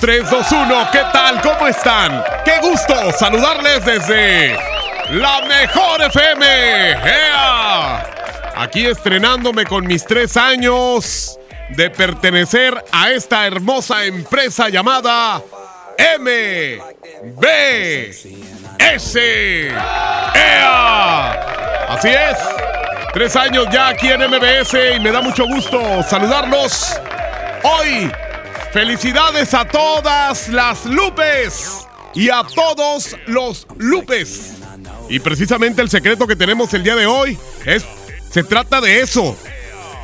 3, 0.00 0.28
2, 0.30 0.52
1. 0.52 0.88
¿Qué 0.92 1.00
tal? 1.12 1.40
¿Cómo 1.40 1.66
están? 1.66 2.22
Qué 2.44 2.58
gusto 2.60 3.12
saludarles 3.12 3.84
desde 3.84 4.56
la 5.10 5.40
mejor 5.42 6.02
FM. 6.02 6.90
¡Ea! 6.90 8.04
Aquí 8.54 8.84
estrenándome 8.86 9.64
con 9.64 9.86
mis 9.86 10.04
tres 10.04 10.36
años 10.36 11.38
de 11.70 11.88
pertenecer 11.88 12.84
a 12.92 13.10
esta 13.12 13.46
hermosa 13.46 14.04
empresa 14.04 14.68
llamada 14.68 15.40
MBS. 16.20 16.78
¡Ea! 20.34 21.30
Así 21.88 22.08
es. 22.08 22.38
Tres 23.14 23.36
años 23.36 23.66
ya 23.72 23.88
aquí 23.88 24.08
en 24.08 24.20
MBS 24.20 24.74
y 24.96 25.00
me 25.00 25.12
da 25.12 25.22
mucho 25.22 25.46
gusto 25.46 26.02
saludarlos. 26.02 27.00
Hoy, 27.62 28.10
felicidades 28.72 29.52
a 29.54 29.66
todas 29.66 30.48
las 30.48 30.86
Lupes 30.86 31.86
y 32.14 32.30
a 32.30 32.42
todos 32.42 33.16
los 33.26 33.66
Lupes. 33.76 34.54
Y 35.08 35.20
precisamente 35.20 35.82
el 35.82 35.90
secreto 35.90 36.26
que 36.26 36.36
tenemos 36.36 36.72
el 36.74 36.82
día 36.82 36.96
de 36.96 37.06
hoy 37.06 37.38
es, 37.66 37.84
se 38.30 38.42
trata 38.42 38.80
de 38.80 39.00
eso. 39.00 39.36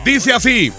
Dice 0.05 0.33
así, 0.33 0.72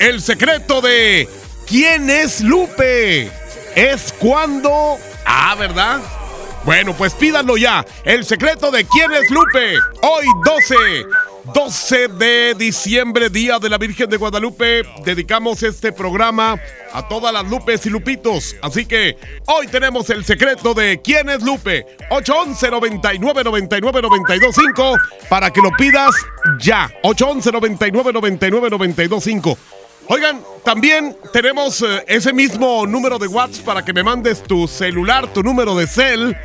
el 0.00 0.20
secreto 0.20 0.80
de 0.80 1.28
quién 1.66 2.10
es 2.10 2.40
Lupe 2.40 3.30
es 3.74 4.12
cuando... 4.18 4.98
Ah, 5.24 5.54
¿verdad? 5.56 6.00
Bueno, 6.66 6.94
pues 6.94 7.14
pídanlo 7.14 7.56
ya. 7.56 7.86
El 8.04 8.24
secreto 8.24 8.72
de 8.72 8.84
quién 8.84 9.12
es 9.12 9.30
Lupe. 9.30 9.76
Hoy 10.02 10.26
12 10.44 10.74
12 11.54 12.08
de 12.08 12.54
diciembre, 12.54 13.30
Día 13.30 13.60
de 13.60 13.68
la 13.68 13.78
Virgen 13.78 14.10
de 14.10 14.16
Guadalupe, 14.16 14.82
dedicamos 15.04 15.62
este 15.62 15.92
programa 15.92 16.60
a 16.92 17.06
todas 17.06 17.32
las 17.32 17.48
Lupes 17.48 17.86
y 17.86 17.90
Lupitos. 17.90 18.56
Así 18.62 18.84
que 18.84 19.16
hoy 19.46 19.68
tenemos 19.68 20.10
el 20.10 20.24
secreto 20.24 20.74
de 20.74 21.00
quién 21.00 21.28
es 21.28 21.42
Lupe. 21.44 21.86
811 22.10 22.70
99 22.70 23.44
99 23.44 24.02
925 24.02 24.96
para 25.28 25.52
que 25.52 25.60
lo 25.60 25.70
pidas 25.78 26.16
ya. 26.58 26.90
811 27.04 27.52
99 27.52 28.12
99 28.12 28.70
925. 28.70 29.58
Oigan, 30.08 30.40
también 30.64 31.16
tenemos 31.32 31.82
eh, 31.82 32.04
ese 32.06 32.32
mismo 32.32 32.86
número 32.86 33.18
de 33.18 33.26
WhatsApp 33.26 33.64
para 33.64 33.84
que 33.84 33.92
me 33.92 34.04
mandes 34.04 34.42
tu 34.42 34.68
celular, 34.68 35.32
tu 35.32 35.42
número 35.42 35.74
de 35.74 35.86
cel 35.86 36.36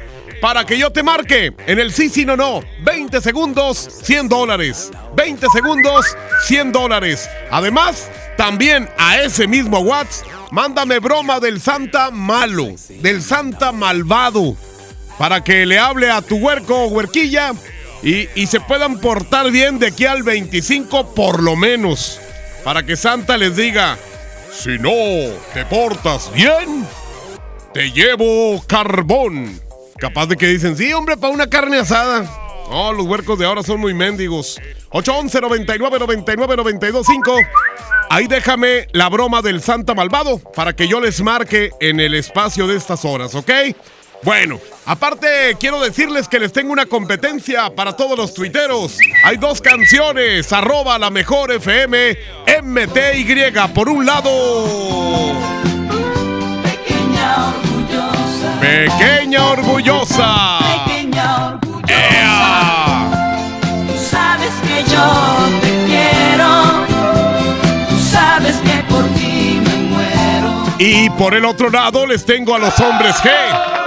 para 0.41 0.65
que 0.65 0.77
yo 0.77 0.91
te 0.91 1.03
marque 1.03 1.53
en 1.67 1.79
el 1.79 1.93
sí, 1.93 2.09
sí, 2.09 2.25
no, 2.25 2.35
no. 2.35 2.61
20 2.83 3.21
segundos, 3.21 3.77
100 3.77 4.27
dólares. 4.27 4.91
20 5.15 5.47
segundos, 5.53 6.17
100 6.47 6.71
dólares. 6.71 7.29
Además, 7.51 8.09
también 8.37 8.89
a 8.97 9.21
ese 9.21 9.47
mismo 9.47 9.79
WhatsApp, 9.79 10.27
mándame 10.49 10.97
broma 10.97 11.39
del 11.39 11.61
Santa 11.61 12.09
malo, 12.09 12.69
del 13.01 13.21
Santa 13.21 13.71
malvado, 13.71 14.55
para 15.19 15.43
que 15.43 15.67
le 15.67 15.77
hable 15.77 16.09
a 16.09 16.23
tu 16.23 16.37
huerco 16.37 16.85
o 16.85 16.87
huerquilla 16.87 17.53
y, 18.01 18.27
y 18.33 18.47
se 18.47 18.59
puedan 18.59 18.99
portar 18.99 19.51
bien 19.51 19.77
de 19.77 19.87
aquí 19.87 20.05
al 20.05 20.23
25 20.23 21.13
por 21.13 21.43
lo 21.43 21.55
menos. 21.55 22.19
Para 22.63 22.83
que 22.83 22.95
Santa 22.95 23.37
les 23.37 23.55
diga, 23.55 23.97
si 24.51 24.77
no 24.77 24.91
te 25.53 25.65
portas 25.65 26.31
bien, 26.33 26.85
te 27.73 27.91
llevo 27.91 28.63
carbón. 28.67 29.59
Capaz 29.97 30.27
de 30.27 30.37
que 30.37 30.47
dicen, 30.47 30.77
sí, 30.77 30.93
hombre, 30.93 31.17
para 31.17 31.33
una 31.33 31.49
carne 31.49 31.77
asada. 31.77 32.21
No, 32.69 32.93
los 32.93 33.05
huercos 33.05 33.37
de 33.39 33.45
ahora 33.45 33.63
son 33.63 33.79
muy 33.79 33.93
mendigos. 33.93 34.59
811 34.91 35.41
99 35.41 35.99
99 35.99 36.55
925 36.57 37.37
Ahí 38.09 38.27
déjame 38.27 38.87
la 38.91 39.07
broma 39.07 39.41
del 39.41 39.61
Santa 39.61 39.93
Malvado 39.93 40.39
para 40.39 40.75
que 40.75 40.87
yo 40.87 40.99
les 40.99 41.21
marque 41.21 41.71
en 41.79 42.01
el 42.01 42.13
espacio 42.13 42.67
de 42.67 42.75
estas 42.75 43.05
horas, 43.05 43.35
¿ok? 43.35 43.49
Bueno, 44.23 44.59
aparte 44.85 45.57
quiero 45.59 45.81
decirles 45.81 46.27
que 46.27 46.39
les 46.39 46.53
tengo 46.53 46.71
una 46.71 46.85
competencia 46.85 47.73
para 47.75 47.95
todos 47.95 48.15
los 48.15 48.35
tuiteros. 48.35 48.99
Hay 49.23 49.37
dos 49.37 49.61
canciones, 49.61 50.53
arroba 50.53 50.99
la 50.99 51.09
mejor 51.09 51.51
FM, 51.51 52.17
MTY. 52.61 53.51
Por 53.73 53.89
un 53.89 54.05
lado... 54.05 54.29
Pequeña 58.61 59.47
orgullosa. 59.49 60.59
Pequeña 60.85 61.47
orgullosa. 61.47 61.87
¡Ea! 61.87 63.09
Tú 63.87 63.97
sabes 63.97 64.51
que 64.61 64.83
yo 64.91 65.03
te 65.61 65.85
quiero. 65.87 66.85
Tú 67.89 67.97
sabes 67.99 68.55
que 68.57 68.83
por 68.87 69.03
ti 69.15 69.59
me 69.65 69.75
muero. 69.89 70.63
Y 70.77 71.09
por 71.09 71.33
el 71.33 71.45
otro 71.45 71.71
lado 71.71 72.05
les 72.05 72.23
tengo 72.23 72.53
a 72.53 72.59
los 72.59 72.79
hombres 72.79 73.15
G. 73.15 73.80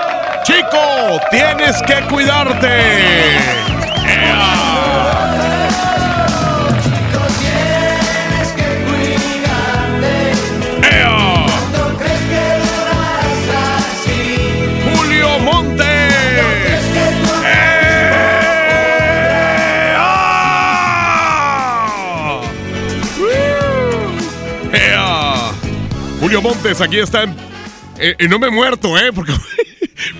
Chico, 0.44 1.20
tienes 1.30 1.82
que 1.82 1.94
cuidarte. 2.08 2.68
¡Ea! 4.06 5.64
¡Ea! 24.72 25.52
Julio 26.20 26.42
Montes. 26.42 26.80
Aquí 26.80 26.98
está. 26.98 27.24
en- 27.24 27.36
eh, 27.98 28.16
y 28.18 28.28
no 28.28 28.38
me 28.38 28.48
he 28.48 28.50
muerto, 28.50 28.98
¿eh? 28.98 29.12
Porque 29.14 29.32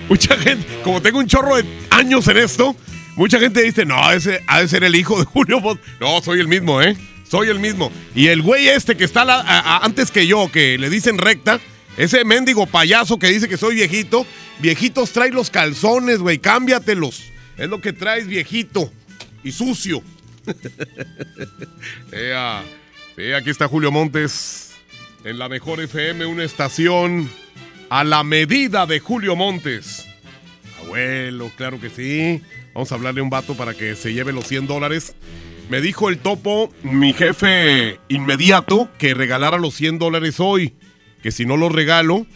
mucha 0.09 0.37
gente, 0.37 0.65
como 0.83 1.01
tengo 1.01 1.19
un 1.19 1.27
chorro 1.27 1.57
de 1.57 1.65
años 1.89 2.27
en 2.27 2.37
esto, 2.37 2.75
mucha 3.15 3.39
gente 3.39 3.61
dice, 3.61 3.85
no, 3.85 4.11
ese 4.11 4.43
ha 4.47 4.61
de 4.61 4.67
ser 4.67 4.83
el 4.83 4.95
hijo 4.95 5.19
de 5.19 5.25
Julio 5.25 5.59
Montes. 5.59 5.85
No, 5.99 6.21
soy 6.21 6.39
el 6.39 6.47
mismo, 6.47 6.81
¿eh? 6.81 6.95
Soy 7.29 7.49
el 7.49 7.59
mismo. 7.59 7.91
Y 8.13 8.27
el 8.27 8.41
güey 8.41 8.67
este 8.67 8.95
que 8.95 9.03
está 9.03 9.23
antes 9.83 10.11
que 10.11 10.27
yo, 10.27 10.51
que 10.51 10.77
le 10.77 10.89
dicen 10.89 11.17
recta, 11.17 11.59
ese 11.97 12.23
mendigo 12.25 12.67
payaso 12.67 13.17
que 13.17 13.27
dice 13.27 13.47
que 13.47 13.57
soy 13.57 13.75
viejito, 13.75 14.25
viejitos 14.59 15.11
trae 15.11 15.31
los 15.31 15.49
calzones, 15.49 16.19
güey, 16.19 16.39
cámbiatelos. 16.39 17.23
Es 17.57 17.69
lo 17.69 17.81
que 17.81 17.93
traes, 17.93 18.27
viejito. 18.27 18.91
Y 19.43 19.51
sucio. 19.51 20.03
Sí, 23.15 23.31
aquí 23.31 23.49
está 23.49 23.69
Julio 23.69 23.91
Montes. 23.91 24.73
En 25.23 25.39
la 25.39 25.47
mejor 25.47 25.79
FM, 25.79 26.25
una 26.25 26.43
estación 26.43 27.29
a 27.89 28.03
la 28.03 28.23
medida 28.23 28.85
de 28.85 28.99
Julio 28.99 29.35
Montes. 29.35 30.07
Abuelo, 30.83 31.51
claro 31.55 31.79
que 31.79 31.89
sí. 31.89 32.41
Vamos 32.73 32.91
a 32.91 32.95
hablarle 32.95 33.21
a 33.21 33.23
un 33.23 33.29
vato 33.29 33.55
para 33.55 33.73
que 33.73 33.95
se 33.95 34.13
lleve 34.13 34.33
los 34.33 34.47
100 34.47 34.67
dólares. 34.67 35.15
Me 35.69 35.81
dijo 35.81 36.09
el 36.09 36.19
topo, 36.19 36.71
mi 36.83 37.13
jefe 37.13 37.99
inmediato, 38.07 38.89
que 38.97 39.13
regalara 39.13 39.57
los 39.57 39.73
100 39.75 39.99
dólares 39.99 40.39
hoy. 40.39 40.75
Que 41.23 41.31
si 41.31 41.45
no 41.45 41.57
los 41.57 41.71
regalo, 41.71 42.27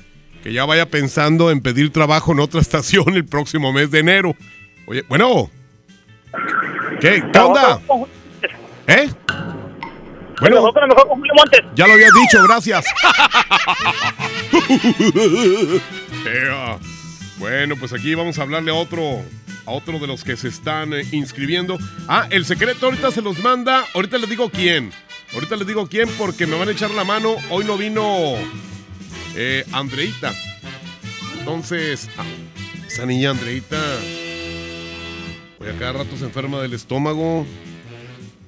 que 0.44 0.54
ya 0.54 0.66
vaya 0.66 0.90
pensando 0.90 1.52
en 1.52 1.62
pedir 1.62 1.92
trabajo 1.92 2.32
en 2.32 2.40
otra 2.40 2.62
estación 2.62 3.16
el 3.16 3.26
próximo 3.26 3.74
mes 3.74 3.92
de 3.92 4.00
enero. 4.00 4.36
Oye, 4.88 5.04
bueno. 5.10 5.52
¿Qué? 7.00 7.24
¿Qué 7.32 7.40
onda? 7.40 7.82
¿Eh? 8.88 9.10
Bueno, 10.40 10.72
ya 11.76 11.88
lo 11.88 11.94
habías 11.94 12.12
dicho, 12.14 12.44
gracias. 12.44 12.86
Bueno, 17.40 17.78
pues 17.78 17.94
aquí 17.94 18.16
vamos 18.16 18.38
a 18.38 18.42
hablarle 18.42 18.70
a 18.70 18.74
otro, 18.74 19.24
a 19.66 19.72
otro 19.72 19.98
de 19.98 20.08
los 20.08 20.26
que 20.26 20.36
se 20.36 20.50
están 20.50 20.94
eh, 20.94 21.06
inscribiendo. 21.14 21.78
Ah, 22.06 22.28
el 22.32 22.46
secreto 22.46 22.88
ahorita 22.88 23.12
se 23.12 23.22
los 23.22 23.40
manda. 23.40 23.86
Ahorita 23.94 24.18
les 24.18 24.30
digo 24.30 24.50
quién. 24.50 24.92
Ahorita 25.34 25.56
les 25.56 25.66
digo 25.66 25.88
quién 25.88 26.10
porque 26.18 26.46
me 26.46 26.58
van 26.58 26.68
a 26.68 26.72
echar 26.72 26.92
la 26.92 27.06
mano. 27.06 27.38
Hoy 27.50 27.64
no 27.64 27.78
vino 27.78 28.36
eh, 29.36 29.64
Andreita. 29.72 30.34
Entonces, 31.40 32.10
ah, 32.18 32.26
esa 32.86 33.06
niña 33.06 33.30
Andreita. 33.30 33.82
Hoy 35.60 35.70
a 35.70 35.80
cada 35.80 35.94
rato 35.94 36.18
se 36.18 36.26
enferma 36.26 36.62
del 36.62 36.74
estómago. 36.74 37.46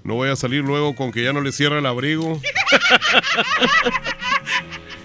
No 0.03 0.15
voy 0.15 0.29
a 0.29 0.35
salir 0.35 0.63
luego 0.63 0.95
con 0.95 1.11
que 1.11 1.23
ya 1.23 1.33
no 1.33 1.41
le 1.41 1.51
cierra 1.51 1.79
el 1.79 1.85
abrigo. 1.85 2.41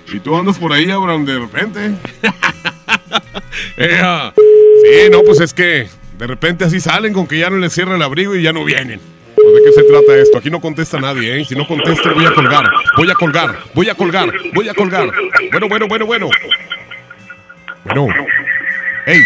y 0.12 0.20
tú 0.20 0.37
andas 0.37 0.58
por 0.58 0.72
ahí, 0.72 0.90
Abraham, 0.90 1.26
de 1.26 1.38
repente. 1.38 1.94
Ea. 3.76 4.32
Sí, 4.37 5.10
no, 5.10 5.22
pues 5.22 5.40
es 5.40 5.52
que 5.52 5.88
de 6.19 6.26
repente 6.26 6.64
así 6.64 6.81
salen 6.81 7.12
con 7.12 7.26
que 7.26 7.38
ya 7.38 7.50
no 7.50 7.58
les 7.58 7.72
cierra 7.72 7.96
el 7.96 8.02
abrigo 8.02 8.34
y 8.34 8.43
ya 8.43 8.52
no 8.52 8.64
vienen. 8.64 9.00
Pues, 9.34 9.54
¿De 9.54 9.62
qué 9.64 9.72
se 9.72 9.82
trata 9.84 10.16
esto? 10.16 10.38
Aquí 10.38 10.50
no 10.50 10.60
contesta 10.60 10.98
nadie, 10.98 11.40
¿eh? 11.40 11.44
Si 11.44 11.54
no 11.54 11.66
contesta, 11.66 12.12
voy 12.12 12.25
a 12.25 12.32
colgar. 12.32 12.64
Voy 12.96 13.10
a 13.10 13.14
colgar, 13.14 13.58
voy 13.75 13.88
a 13.90 13.94
colgar, 13.94 14.32
voy 14.54 14.69
a 14.69 14.75
colgar. 14.75 15.10
Bueno, 15.50 15.69
bueno, 15.69 15.87
bueno, 15.88 16.06
bueno. 16.06 16.31
Bueno. 17.84 18.08
¡Ey! 19.06 19.20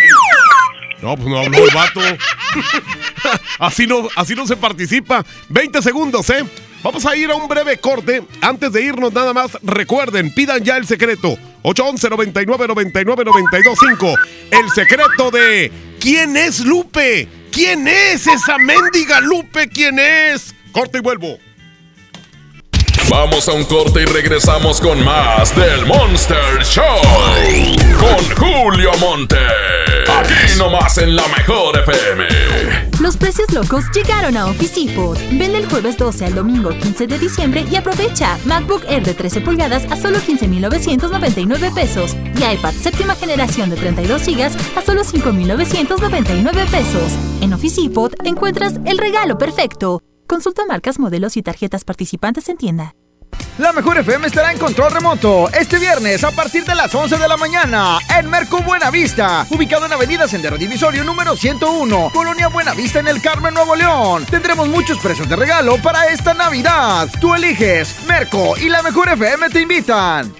No, 1.03 1.17
pues 1.17 1.29
no 1.29 1.39
habló 1.39 1.65
el 1.65 1.75
vato. 1.75 2.01
así, 3.59 3.87
no, 3.87 4.09
así 4.17 4.35
no 4.35 4.47
se 4.47 4.57
participa. 4.57 5.25
20 5.49 5.83
segundos, 5.83 6.29
¿eh? 6.31 6.45
Vamos 6.83 7.05
a 7.05 7.15
ir 7.17 7.31
a 7.31 7.35
un 7.35 7.49
breve 7.49 7.79
corte. 7.79 8.23
Antes 8.41 8.73
de 8.73 8.83
irnos, 8.83 9.13
nada 9.13 9.33
más, 9.33 9.59
recuerden, 9.63 10.35
pidan 10.35 10.65
ya 10.65 10.77
el 10.77 10.87
secreto. 10.87 11.39
811 11.63 12.09
99 12.09 12.69
99 12.69 13.25
925 13.25 14.15
El 14.51 14.71
secreto 14.71 15.31
de 15.31 15.71
¿Quién 16.01 16.37
es 16.37 16.61
Lupe? 16.61 17.29
¿Quién 17.53 17.87
es 17.87 18.27
esa 18.27 18.57
mendiga 18.57 19.21
Lupe? 19.21 19.69
¿Quién 19.69 19.99
es? 19.99 20.55
Corte 20.73 20.99
y 20.99 21.01
vuelvo. 21.03 21.39
Vamos 23.11 23.49
a 23.49 23.53
un 23.53 23.65
corte 23.65 24.03
y 24.03 24.05
regresamos 24.07 24.81
con 24.81 25.05
más 25.05 25.55
del 25.55 25.85
Monster 25.85 26.65
Show. 26.65 26.85
Con 27.99 28.37
Julio 28.37 28.93
Monte. 28.99 29.37
Aquí 30.31 30.59
nomás 30.59 30.99
en 30.99 31.17
la 31.17 31.27
mejor 31.29 31.79
FM. 31.79 32.25
Los 33.01 33.17
precios 33.17 33.51
locos 33.53 33.85
llegaron 33.95 34.37
a 34.37 34.47
Office 34.47 34.81
Depot. 34.81 35.19
Vende 35.33 35.59
el 35.59 35.69
jueves 35.69 35.97
12 35.97 36.27
al 36.27 36.35
domingo 36.35 36.71
15 36.71 37.07
de 37.07 37.19
diciembre 37.19 37.65
y 37.71 37.77
aprovecha 37.77 38.39
MacBook 38.45 38.85
Air 38.89 39.03
de 39.05 39.15
13 39.15 39.41
pulgadas 39.41 39.85
a 39.91 39.97
solo 39.97 40.21
15,999 40.21 41.71
pesos 41.75 42.15
y 42.37 42.45
iPad 42.45 42.75
séptima 42.75 43.15
generación 43.15 43.71
de 43.71 43.77
32 43.77 44.27
GB 44.27 44.79
a 44.79 44.83
solo 44.83 45.05
5,999 45.05 46.67
pesos. 46.71 47.13
En 47.41 47.53
Office 47.53 47.81
Depot 47.81 48.15
encuentras 48.25 48.75
el 48.85 48.99
regalo 48.99 49.39
perfecto. 49.39 50.03
Consulta 50.27 50.65
marcas, 50.67 50.99
modelos 50.99 51.37
y 51.37 51.43
tarjetas 51.43 51.85
participantes 51.85 52.49
en 52.49 52.57
tienda. 52.57 52.95
La 53.61 53.75
Mejor 53.75 53.99
FM 53.99 54.27
estará 54.27 54.53
en 54.53 54.59
control 54.59 54.91
remoto 54.91 55.51
este 55.51 55.79
viernes 55.79 56.25
a 56.25 56.31
partir 56.31 56.65
de 56.65 56.75
las 56.75 56.95
11 56.95 57.19
de 57.19 57.29
la 57.29 57.37
mañana 57.37 57.99
en 58.19 58.31
Merco 58.31 58.63
Buenavista, 58.63 59.47
ubicado 59.51 59.85
en 59.85 59.93
Avenida 59.93 60.27
Sendero 60.27 60.57
Divisorio 60.57 61.05
número 61.05 61.37
101, 61.37 62.11
Colonia 62.15 62.49
Buenavista 62.49 63.01
en 63.01 63.09
el 63.09 63.21
Carmen, 63.21 63.53
Nuevo 63.53 63.77
León. 63.77 64.25
Tendremos 64.31 64.67
muchos 64.67 64.99
precios 64.99 65.29
de 65.29 65.37
regalo 65.37 65.77
para 65.83 66.07
esta 66.07 66.33
Navidad. 66.33 67.11
Tú 67.21 67.35
eliges, 67.35 67.97
Merco 68.07 68.57
y 68.57 68.71
La 68.71 68.83
Mejor 68.83 69.11
FM 69.11 69.51
te 69.51 69.61
invitan. 69.61 70.40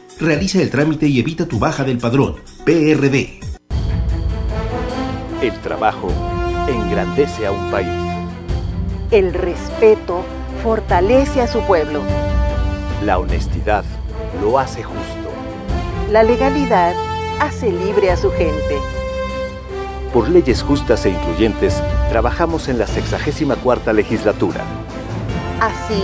Realiza 0.21 0.61
el 0.61 0.69
trámite 0.69 1.07
y 1.07 1.19
evita 1.19 1.47
tu 1.47 1.57
baja 1.57 1.83
del 1.83 1.97
padrón. 1.97 2.35
PRD. 2.63 3.39
El 5.41 5.59
trabajo 5.63 6.09
engrandece 6.67 7.47
a 7.47 7.51
un 7.51 7.71
país. 7.71 7.89
El 9.09 9.33
respeto 9.33 10.23
fortalece 10.61 11.41
a 11.41 11.47
su 11.47 11.61
pueblo. 11.61 12.03
La 13.03 13.17
honestidad 13.17 13.83
lo 14.43 14.59
hace 14.59 14.83
justo. 14.83 15.31
La 16.11 16.21
legalidad 16.21 16.93
hace 17.39 17.71
libre 17.71 18.11
a 18.11 18.15
su 18.15 18.29
gente. 18.29 18.77
Por 20.13 20.29
leyes 20.29 20.61
justas 20.61 21.03
e 21.07 21.09
incluyentes, 21.09 21.81
trabajamos 22.11 22.67
en 22.67 22.77
la 22.77 22.85
64 22.85 23.91
legislatura. 23.91 24.63
Así, 25.59 26.03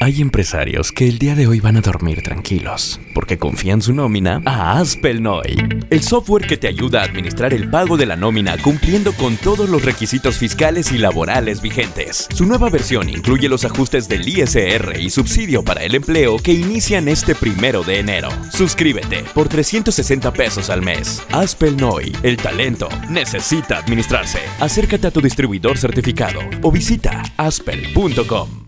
Hay 0.00 0.20
empresarios 0.20 0.92
que 0.92 1.08
el 1.08 1.18
día 1.18 1.34
de 1.34 1.48
hoy 1.48 1.58
van 1.58 1.76
a 1.76 1.80
dormir 1.80 2.22
tranquilos, 2.22 3.00
porque 3.14 3.36
confían 3.36 3.82
su 3.82 3.92
nómina 3.92 4.40
a 4.44 4.78
Aspelnoy, 4.78 5.86
el 5.90 6.02
software 6.02 6.46
que 6.46 6.56
te 6.56 6.68
ayuda 6.68 7.00
a 7.00 7.04
administrar 7.04 7.52
el 7.52 7.68
pago 7.68 7.96
de 7.96 8.06
la 8.06 8.14
nómina 8.14 8.56
cumpliendo 8.58 9.12
con 9.12 9.36
todos 9.36 9.68
los 9.68 9.84
requisitos 9.84 10.36
fiscales 10.36 10.92
y 10.92 10.98
laborales 10.98 11.60
vigentes. 11.60 12.28
Su 12.32 12.46
nueva 12.46 12.70
versión 12.70 13.08
incluye 13.08 13.48
los 13.48 13.64
ajustes 13.64 14.08
del 14.08 14.28
ISR 14.28 15.00
y 15.00 15.10
subsidio 15.10 15.64
para 15.64 15.82
el 15.82 15.96
empleo 15.96 16.38
que 16.38 16.52
inician 16.52 17.08
este 17.08 17.34
primero 17.34 17.82
de 17.82 17.98
enero. 17.98 18.28
Suscríbete 18.52 19.24
por 19.34 19.48
360 19.48 20.32
pesos 20.32 20.70
al 20.70 20.80
mes. 20.80 21.20
Aspelnoy, 21.32 22.16
el 22.22 22.36
talento 22.36 22.88
necesita 23.10 23.78
administrarse. 23.78 24.38
Acércate 24.60 25.08
a 25.08 25.10
tu 25.10 25.20
distribuidor 25.20 25.76
certificado 25.76 26.38
o 26.62 26.70
visita 26.70 27.24
aspel.com. 27.36 28.67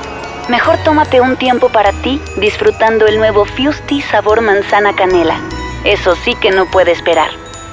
Mejor 0.51 0.75
tómate 0.83 1.21
un 1.21 1.37
tiempo 1.37 1.69
para 1.69 1.93
ti 1.93 2.19
disfrutando 2.35 3.07
el 3.07 3.17
nuevo 3.17 3.45
Fusti 3.45 4.01
sabor 4.01 4.41
manzana 4.41 4.93
canela. 4.93 5.39
Eso 5.85 6.13
sí 6.25 6.35
que 6.41 6.51
no 6.51 6.65
puede 6.65 6.91
esperar. 6.91 7.29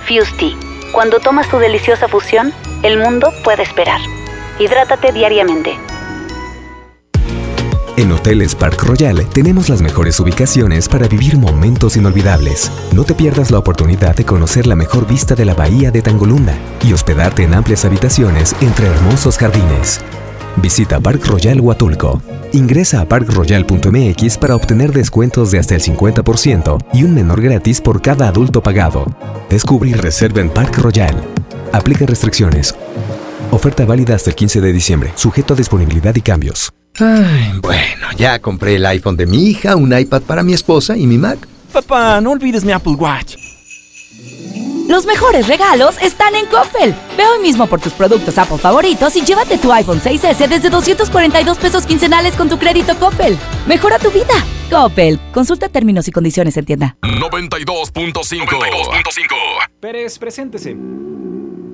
Fusti, 0.07 0.57
cuando 0.93 1.19
tomas 1.19 1.49
tu 1.49 1.59
deliciosa 1.59 2.07
fusión, 2.07 2.53
el 2.85 2.97
mundo 2.97 3.33
puede 3.43 3.65
esperar. 3.65 4.01
Hidrátate 4.61 5.11
diariamente. 5.11 5.77
En 7.97 8.13
Hoteles 8.13 8.55
Park 8.55 8.81
Royal 8.85 9.29
tenemos 9.31 9.69
las 9.69 9.83
mejores 9.83 10.21
ubicaciones 10.21 10.89
para 10.89 11.09
vivir 11.09 11.37
momentos 11.37 11.97
inolvidables. 11.97 12.71
No 12.93 13.03
te 13.03 13.15
pierdas 13.15 13.51
la 13.51 13.59
oportunidad 13.59 14.15
de 14.15 14.25
conocer 14.25 14.69
la 14.69 14.77
mejor 14.77 15.05
vista 15.05 15.35
de 15.35 15.45
la 15.45 15.55
bahía 15.55 15.91
de 15.91 16.01
Tangolunda 16.01 16.55
y 16.85 16.93
hospedarte 16.93 17.43
en 17.43 17.55
amplias 17.55 17.85
habitaciones 17.85 18.55
entre 18.61 18.87
hermosos 18.87 19.37
jardines. 19.37 20.01
Visita 20.61 20.99
Park 21.01 21.25
Royal 21.27 21.61
Huatulco. 21.61 22.21
Ingresa 22.53 23.01
a 23.01 23.05
parkroyal.mx 23.05 24.39
para 24.39 24.57
obtener 24.57 24.93
descuentos 24.93 25.51
de 25.51 25.59
hasta 25.59 25.75
el 25.75 25.83
50% 25.83 26.79
y 26.93 27.05
un 27.05 27.15
menor 27.15 27.41
gratis 27.41 27.81
por 27.81 28.03
cada 28.03 28.29
adulto 28.29 28.63
pagado. 28.63 29.07
Descubre 29.49 29.91
y 29.91 29.95
reserva 29.95 30.41
en 30.41 30.51
Park 30.51 30.79
Royal. 30.79 31.15
Aplica 31.73 32.07
restricciones. 32.07 32.75
Oferta 33.51 33.85
válida 33.85 34.15
hasta 34.15 34.31
el 34.31 34.37
15 34.37 34.61
de 34.61 34.73
diciembre, 34.73 35.13
sujeto 35.15 35.55
a 35.55 35.57
disponibilidad 35.57 36.15
y 36.15 36.23
cambios. 36.23 36.73
Ay, 36.99 37.53
bueno, 37.63 38.09
ya 38.17 38.41
compré 38.41 38.77
el 38.77 38.87
iPhone 38.87 39.17
de 39.17 39.27
mi 39.27 39.47
hija, 39.49 39.77
un 39.77 39.97
iPad 39.97 40.23
para 40.23 40.43
mi 40.43 40.55
esposa 40.55 40.97
y 40.97 41.07
mi 41.07 41.19
Mac. 41.19 41.39
Papá, 41.73 42.21
no 42.21 42.33
olvides 42.33 42.65
mi 42.65 42.73
Apple 42.73 42.95
Watch. 42.95 43.37
Los 44.89 45.05
mejores 45.05 45.49
regalos 45.49 46.01
están 46.01 46.35
en 46.35 46.47
Coppel. 46.47 46.95
Ve 47.15 47.27
hoy 47.27 47.43
mismo 47.43 47.67
por 47.67 47.79
tus 47.79 47.93
productos 47.93 48.39
Apple 48.39 48.57
favoritos 48.57 49.15
y 49.17 49.21
llévate 49.21 49.59
tu 49.59 49.71
iPhone 49.71 50.01
6S 50.01 50.49
desde 50.49 50.71
242 50.71 51.59
pesos 51.59 51.85
quincenales 51.85 52.35
con 52.35 52.49
tu 52.49 52.59
crédito 52.59 52.99
Coppel. 52.99 53.37
Mejora 53.67 53.99
tu 53.99 54.11
vida. 54.11 54.33
Coppel. 54.71 55.21
Consulta 55.35 55.69
términos 55.69 56.09
y 56.09 56.11
condiciones 56.11 56.57
en 56.57 56.65
tienda. 56.65 56.97
92.5. 57.03 58.49
Pérez, 59.79 60.19
preséntese. 60.19 60.75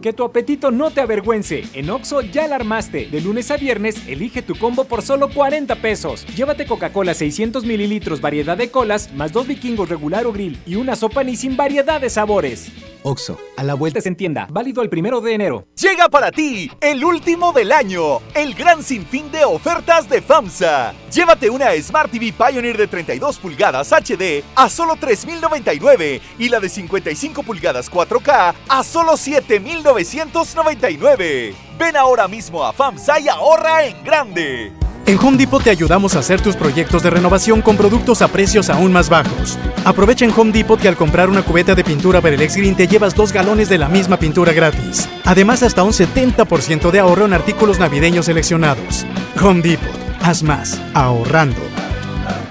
Que 0.03 0.13
tu 0.13 0.25
apetito 0.25 0.73
no 0.73 0.91
te 0.91 1.01
avergüence. 1.01 1.63
En 1.73 1.91
Oxo 1.91 2.21
ya 2.21 2.49
la 2.49 2.57
armaste. 2.57 3.07
De 3.07 3.21
lunes 3.21 3.49
a 3.53 3.57
viernes, 3.57 4.09
elige 4.09 4.43
tu 4.43 4.57
combo 4.57 4.87
por 4.87 5.03
solo 5.03 5.31
40 5.31 5.77
pesos. 5.77 6.27
Llévate 6.35 6.67
Coca-Cola 6.67 7.15
600 7.15 7.65
mililitros, 7.65 8.21
variedad 8.21 8.57
de 8.57 8.73
colas, 8.73 9.13
más 9.15 9.33
dos 9.33 9.47
vikingos 9.47 9.89
regular 9.89 10.27
o 10.27 10.33
grill 10.33 10.59
y 10.67 10.75
una 10.75 10.97
sopa 10.97 11.23
ni 11.23 11.37
sin 11.37 11.57
variedad 11.57 12.01
de 12.01 12.11
sabores. 12.11 12.73
Oxo, 13.05 13.39
a 13.59 13.63
la 13.63 13.75
vuelta 13.75 14.01
se 14.01 14.09
entienda. 14.09 14.49
Válido 14.51 14.83
el 14.83 14.89
primero 14.89 15.21
de 15.21 15.35
enero. 15.35 15.69
Llega 15.77 16.09
para 16.09 16.33
ti 16.33 16.71
el 16.81 17.05
último 17.05 17.53
del 17.53 17.71
año, 17.71 18.21
el 18.35 18.55
gran 18.55 18.83
sinfín 18.83 19.31
de 19.31 19.45
ofertas 19.45 20.09
de 20.09 20.23
FAMSA. 20.23 20.95
Llévate 21.13 21.51
una 21.51 21.71
Smart 21.83 22.11
TV 22.11 22.33
Pioneer 22.33 22.79
de 22.79 22.87
32 22.87 23.39
pulgadas 23.39 23.93
HD 23.93 24.43
a 24.57 24.71
solo 24.71 24.97
3.099 24.97 26.23
y 26.39 26.49
la 26.49 26.61
de 26.61 26.71
55 26.71 27.43
pulgadas 27.43 27.93
4K 27.93 28.55
a 28.69 28.83
solo 28.83 29.13
7.999. 29.13 31.55
Ven 31.79 31.97
ahora 31.97 32.27
mismo 32.27 32.65
a 32.65 32.73
FAMSA 32.73 33.21
y 33.21 33.29
ahorra 33.29 33.85
en 33.85 34.03
grande. 34.03 34.73
En 35.07 35.19
Home 35.19 35.37
Depot 35.37 35.63
te 35.63 35.69
ayudamos 35.69 36.17
a 36.17 36.21
hacer 36.21 36.41
tus 36.41 36.57
proyectos 36.57 37.03
de 37.03 37.11
renovación 37.11 37.61
con 37.61 37.77
productos 37.77 38.23
a 38.23 38.29
precios 38.29 38.71
aún 38.71 38.91
más 38.91 39.11
bajos. 39.11 39.59
Aprovecha 39.85 40.25
en 40.25 40.33
Home 40.35 40.51
Depot 40.51 40.81
que 40.81 40.89
al 40.89 40.97
comprar 40.97 41.29
una 41.29 41.43
cubeta 41.43 41.75
de 41.75 41.85
pintura 41.85 42.23
Berelex 42.23 42.57
Green 42.57 42.75
te 42.75 42.89
llevas 42.89 43.15
dos 43.15 43.31
galones 43.31 43.69
de 43.69 43.77
la 43.77 43.89
misma 43.89 44.19
pintura 44.19 44.55
gratis. 44.55 45.07
Además, 45.25 45.63
hasta 45.63 45.83
un 45.83 45.93
70% 45.93 46.91
de 46.91 47.01
ahorro 47.01 47.27
en 47.27 47.35
artículos 47.35 47.79
navideños 47.79 48.27
seleccionados. 48.27 49.05
Home 49.43 49.61
Depot, 49.61 49.95
haz 50.23 50.43
más, 50.43 50.81
ahorrando. 50.95 51.61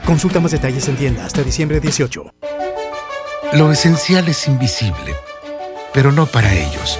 Consulta 0.06 0.40
más 0.40 0.52
detalles 0.52 0.88
en 0.88 0.96
tienda 0.96 1.26
hasta 1.26 1.42
diciembre 1.42 1.80
18. 1.80 2.36
Lo 3.54 3.72
esencial 3.72 4.28
es 4.28 4.48
invisible, 4.48 5.16
pero 5.92 6.12
no 6.12 6.28
para 6.28 6.54
ellos. 6.54 7.00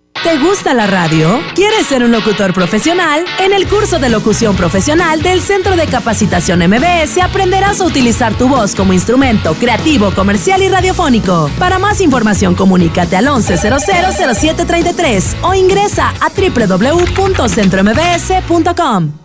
¿Te 0.23 0.37
gusta 0.37 0.73
la 0.75 0.85
radio? 0.85 1.41
¿Quieres 1.55 1.87
ser 1.87 2.03
un 2.03 2.11
locutor 2.11 2.53
profesional? 2.53 3.25
En 3.39 3.53
el 3.53 3.67
curso 3.67 3.97
de 3.97 4.07
locución 4.07 4.55
profesional 4.55 5.23
del 5.23 5.41
Centro 5.41 5.75
de 5.75 5.87
Capacitación 5.87 6.59
MBS 6.59 7.17
aprenderás 7.17 7.81
a 7.81 7.85
utilizar 7.85 8.35
tu 8.35 8.47
voz 8.47 8.75
como 8.75 8.93
instrumento 8.93 9.55
creativo, 9.55 10.11
comercial 10.11 10.61
y 10.61 10.69
radiofónico. 10.69 11.49
Para 11.57 11.79
más 11.79 12.01
información, 12.01 12.53
comunícate 12.53 13.17
al 13.17 13.29
11000733 13.29 15.37
o 15.41 15.55
ingresa 15.55 16.13
a 16.19 16.29
www.centrombs.com. 16.29 19.21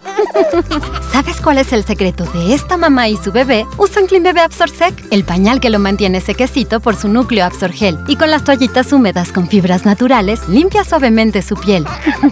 ¿Sabes 1.12 1.41
cuál 1.41 1.59
es 1.59 1.73
el 1.73 1.85
secreto 1.85 2.25
de 2.25 2.55
esta 2.55 2.76
mamá 2.76 3.09
y 3.09 3.17
su 3.17 3.33
bebé? 3.33 3.67
Usan 3.79 4.07
Clean 4.07 4.23
Bebé 4.23 4.41
Absorsec, 4.41 4.95
el 5.11 5.25
pañal 5.25 5.61
que 5.61 5.71
lo 5.71 5.79
mantiene 5.79 6.21
sequecito 6.21 6.81
por 6.81 6.97
su 6.97 7.09
núcleo 7.09 7.45
Absorgel. 7.45 7.99
Y 8.07 8.17
con 8.17 8.31
las 8.31 8.45
toallitas 8.45 8.93
húmedas 8.93 9.33
con 9.33 9.49
fibras 9.49 9.85
naturales, 9.85 10.49
suavemente 10.87 11.43
su 11.43 11.57
piel. 11.57 11.85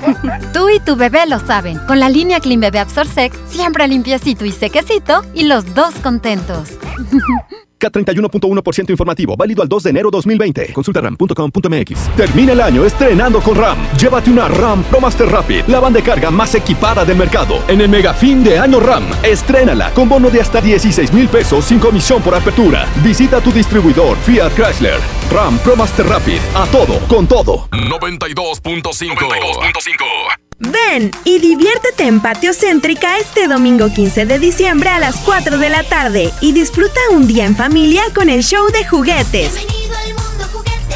Tú 0.52 0.70
y 0.70 0.80
tu 0.80 0.96
bebé 0.96 1.26
lo 1.26 1.38
saben. 1.40 1.78
Con 1.86 2.00
la 2.00 2.08
línea 2.08 2.40
Clean 2.40 2.60
Bebé 2.60 2.78
Absorsec, 2.78 3.32
siempre 3.48 3.88
limpiecito 3.88 4.44
y 4.44 4.52
sequecito 4.52 5.22
y 5.34 5.44
los 5.44 5.74
dos 5.74 5.94
contentos. 5.96 6.70
K31.1% 7.84 8.90
informativo, 8.90 9.36
válido 9.36 9.62
al 9.62 9.68
2 9.68 9.82
de 9.82 9.90
enero 9.90 10.10
2020. 10.10 10.72
Consulta 10.72 11.00
ram.com.mx. 11.00 12.16
Termina 12.16 12.52
el 12.52 12.60
año 12.60 12.84
estrenando 12.84 13.40
con 13.40 13.56
RAM. 13.56 13.78
Llévate 13.98 14.30
una 14.30 14.48
RAM 14.48 14.82
Pro 14.84 15.00
Master 15.00 15.28
Rapid, 15.28 15.64
la 15.66 15.80
banda 15.80 16.00
de 16.00 16.04
carga 16.04 16.30
más 16.30 16.54
equipada 16.54 17.04
del 17.04 17.16
mercado. 17.16 17.62
En 17.68 17.80
el 17.80 17.88
mega 17.88 18.14
fin 18.14 18.44
de 18.44 18.58
año 18.58 18.80
RAM, 18.80 19.04
estrénala 19.22 19.92
con 19.92 20.08
bono 20.08 20.30
de 20.30 20.40
hasta 20.40 20.60
16 20.60 21.12
mil 21.12 21.28
pesos 21.28 21.64
sin 21.64 21.78
comisión 21.78 22.22
por 22.22 22.34
apertura. 22.34 22.86
Visita 23.02 23.40
tu 23.40 23.52
distribuidor 23.52 24.16
Fiat 24.18 24.52
Chrysler. 24.54 25.00
RAM 25.30 25.58
Pro 25.58 25.76
Master 25.76 26.06
Rapid, 26.06 26.40
a 26.54 26.66
todo, 26.66 26.98
con 27.08 27.26
todo. 27.26 27.68
92.5. 27.70 30.43
Ven 30.58 31.10
y 31.24 31.40
diviértete 31.40 32.06
en 32.06 32.20
Patio 32.20 32.52
Céntrica 32.54 33.18
este 33.18 33.48
domingo 33.48 33.92
15 33.92 34.24
de 34.26 34.38
diciembre 34.38 34.88
a 34.88 35.00
las 35.00 35.16
4 35.16 35.58
de 35.58 35.68
la 35.68 35.82
tarde 35.82 36.32
y 36.40 36.52
disfruta 36.52 37.00
un 37.10 37.26
día 37.26 37.44
en 37.44 37.56
familia 37.56 38.02
con 38.14 38.28
el 38.28 38.42
show 38.42 38.70
de 38.70 38.86
juguetes. 38.86 39.66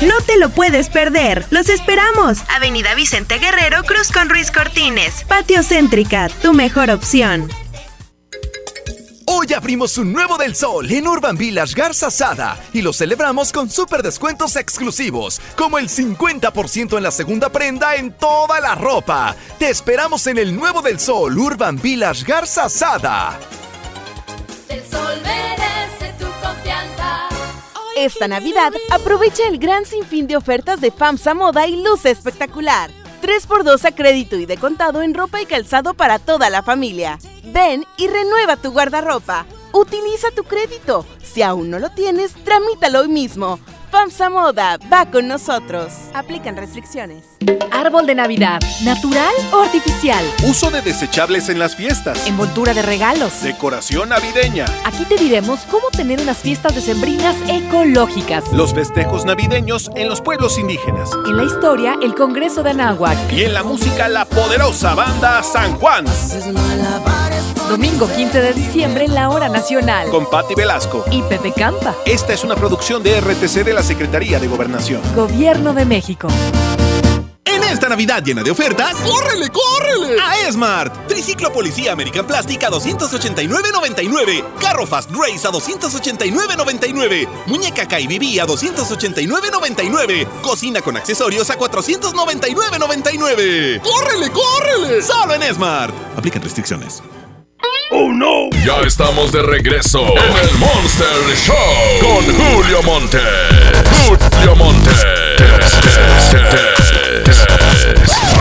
No 0.06 0.14
te 0.24 0.38
lo 0.38 0.50
puedes 0.50 0.88
perder. 0.88 1.44
Los 1.50 1.68
esperamos. 1.68 2.38
Avenida 2.54 2.94
Vicente 2.94 3.38
Guerrero, 3.38 3.82
Cruz 3.82 4.12
con 4.12 4.28
Ruiz 4.28 4.52
Cortines. 4.52 5.24
Patio 5.26 5.64
Céntrica, 5.64 6.28
tu 6.40 6.54
mejor 6.54 6.90
opción. 6.90 7.48
Hoy 9.40 9.54
abrimos 9.54 9.96
un 9.98 10.12
nuevo 10.12 10.36
del 10.36 10.56
sol 10.56 10.90
en 10.90 11.06
Urban 11.06 11.36
Village 11.36 11.72
Garza 11.72 12.10
Sada 12.10 12.58
y 12.72 12.82
lo 12.82 12.92
celebramos 12.92 13.52
con 13.52 13.70
super 13.70 14.02
descuentos 14.02 14.56
exclusivos, 14.56 15.40
como 15.56 15.78
el 15.78 15.88
50% 15.88 16.96
en 16.96 17.02
la 17.04 17.12
segunda 17.12 17.48
prenda 17.48 17.94
en 17.94 18.10
toda 18.10 18.58
la 18.58 18.74
ropa. 18.74 19.36
Te 19.60 19.70
esperamos 19.70 20.26
en 20.26 20.38
el 20.38 20.56
nuevo 20.56 20.82
del 20.82 20.98
sol 20.98 21.38
Urban 21.38 21.80
Village 21.80 22.24
Garza 22.24 22.68
Sada. 22.68 23.38
El 24.68 24.80
sol 24.90 25.20
merece 25.22 26.12
tu 26.18 26.26
confianza. 26.44 27.28
Esta 27.96 28.26
Navidad 28.26 28.72
aprovecha 28.90 29.46
el 29.46 29.60
gran 29.60 29.86
sinfín 29.86 30.26
de 30.26 30.36
ofertas 30.36 30.80
de 30.80 30.90
FAMSA 30.90 31.34
Moda 31.34 31.68
y 31.68 31.80
luce 31.80 32.10
espectacular. 32.10 32.97
3x2 33.20 33.84
a 33.84 33.92
crédito 33.92 34.36
y 34.36 34.46
de 34.46 34.56
contado 34.56 35.02
en 35.02 35.14
ropa 35.14 35.40
y 35.40 35.46
calzado 35.46 35.94
para 35.94 36.18
toda 36.18 36.50
la 36.50 36.62
familia. 36.62 37.18
Ven 37.44 37.84
y 37.96 38.08
renueva 38.08 38.56
tu 38.56 38.72
guardarropa. 38.72 39.46
Utiliza 39.72 40.30
tu 40.34 40.44
crédito. 40.44 41.04
Si 41.22 41.42
aún 41.42 41.70
no 41.70 41.78
lo 41.78 41.90
tienes, 41.90 42.32
tramítalo 42.44 43.00
hoy 43.00 43.08
mismo. 43.08 43.58
FAMSA 43.90 44.28
Moda 44.28 44.78
va 44.92 45.06
con 45.06 45.28
nosotros. 45.28 45.92
Aplican 46.12 46.56
restricciones. 46.56 47.24
Árbol 47.70 48.06
de 48.06 48.14
Navidad, 48.14 48.60
¿natural 48.82 49.32
o 49.52 49.62
artificial? 49.62 50.22
Uso 50.46 50.70
de 50.70 50.82
desechables 50.82 51.48
en 51.48 51.58
las 51.58 51.74
fiestas. 51.74 52.26
Envoltura 52.26 52.74
de 52.74 52.82
regalos. 52.82 53.42
Decoración 53.42 54.10
navideña. 54.10 54.66
Aquí 54.84 55.04
te 55.04 55.16
diremos 55.16 55.60
cómo 55.70 55.88
tener 55.90 56.20
unas 56.20 56.38
fiestas 56.38 56.74
decembrinas 56.74 57.36
ecológicas. 57.48 58.52
Los 58.52 58.74
festejos 58.74 59.24
navideños 59.24 59.90
en 59.94 60.08
los 60.08 60.20
pueblos 60.20 60.58
indígenas. 60.58 61.10
En 61.26 61.36
la 61.36 61.44
historia, 61.44 61.96
el 62.02 62.14
Congreso 62.14 62.62
de 62.62 62.70
Anáhuac. 62.70 63.16
Y 63.32 63.44
en 63.44 63.54
la 63.54 63.62
música, 63.62 64.08
la 64.08 64.26
poderosa 64.26 64.94
banda 64.94 65.42
San 65.42 65.76
Juan. 65.76 66.04
Domingo 67.68 68.08
15 68.08 68.40
de 68.40 68.52
diciembre 68.54 69.04
en 69.04 69.14
la 69.14 69.28
hora 69.28 69.50
nacional. 69.50 70.08
Con 70.08 70.28
Patti 70.30 70.54
Velasco. 70.54 71.04
Y 71.10 71.20
Pepe 71.22 71.52
Canta. 71.52 71.94
Esta 72.06 72.32
es 72.32 72.42
una 72.42 72.56
producción 72.56 73.02
de 73.02 73.20
RTC 73.20 73.62
de 73.62 73.74
la 73.78 73.84
Secretaría 73.84 74.40
de 74.40 74.48
Gobernación. 74.48 75.00
Gobierno 75.14 75.72
de 75.72 75.84
México. 75.84 76.26
En 77.44 77.62
esta 77.62 77.88
Navidad 77.88 78.24
llena 78.24 78.42
de 78.42 78.50
ofertas, 78.50 78.96
¡córrele, 78.96 79.50
córrele! 79.50 80.20
A 80.20 80.48
Esmart. 80.48 81.06
Triciclo 81.06 81.52
Policía 81.52 81.92
American 81.92 82.26
Plastic 82.26 82.64
a 82.64 82.70
289.99. 82.70 84.44
Carro 84.60 84.84
Fast 84.84 85.12
Race 85.12 85.46
a 85.46 85.52
289.99. 85.52 87.28
Muñeca 87.46 87.86
KBB 87.86 88.40
a 88.40 88.48
289.99. 88.48 90.26
Cocina 90.42 90.82
con 90.82 90.96
accesorios 90.96 91.48
a 91.48 91.56
499.99. 91.56 93.80
¡Córrele, 93.80 94.32
córrele! 94.32 95.02
Solo 95.02 95.34
en 95.34 95.44
Esmart. 95.44 95.94
Aplican 96.16 96.42
restricciones. 96.42 97.00
¡Oh, 97.90 98.12
no! 98.12 98.50
Ya 98.64 98.80
estamos 98.86 99.32
de 99.32 99.42
regreso 99.42 100.00
en 100.00 100.48
el 100.48 100.58
Monster 100.58 101.36
Show 101.36 101.54
con 102.00 102.24
Julio 102.34 102.82
Monte. 102.82 103.18
Julio 104.06 104.56
Monte. 104.56 104.90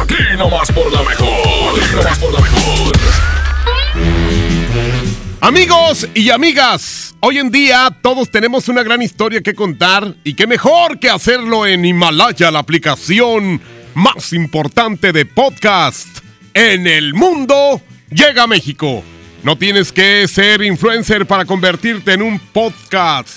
Aquí 0.02 0.38
nomás 0.38 0.72
por 0.72 0.92
la 0.92 1.04
mejor. 1.04 1.80
Aquí 1.80 1.96
nomás 1.96 2.20
por 2.20 2.34
la 2.34 2.40
mejor. 2.42 2.98
Amigos 5.40 6.08
y 6.14 6.30
amigas, 6.30 7.16
hoy 7.20 7.38
en 7.38 7.52
día 7.52 7.96
todos 8.02 8.30
tenemos 8.32 8.68
una 8.70 8.84
gran 8.84 9.02
historia 9.02 9.42
que 9.42 9.54
contar 9.54 10.16
y 10.24 10.34
qué 10.34 10.48
mejor 10.48 11.00
que 11.00 11.10
hacerlo 11.10 11.66
en 11.66 11.86
Himalaya, 11.86 12.52
la 12.52 12.60
aplicación 12.60 13.62
más 13.94 14.34
importante 14.34 15.14
de 15.14 15.26
podcast 15.26 16.08
en 16.54 16.88
el 16.88 17.14
mundo, 17.14 17.82
llega 18.10 18.44
a 18.44 18.48
México. 18.48 19.04
No 19.44 19.58
tienes 19.58 19.92
que 19.92 20.28
ser 20.28 20.62
influencer 20.62 21.26
para 21.26 21.46
convertirte 21.46 22.14
en 22.14 22.22
un 22.22 22.40
podcast. 22.40 23.30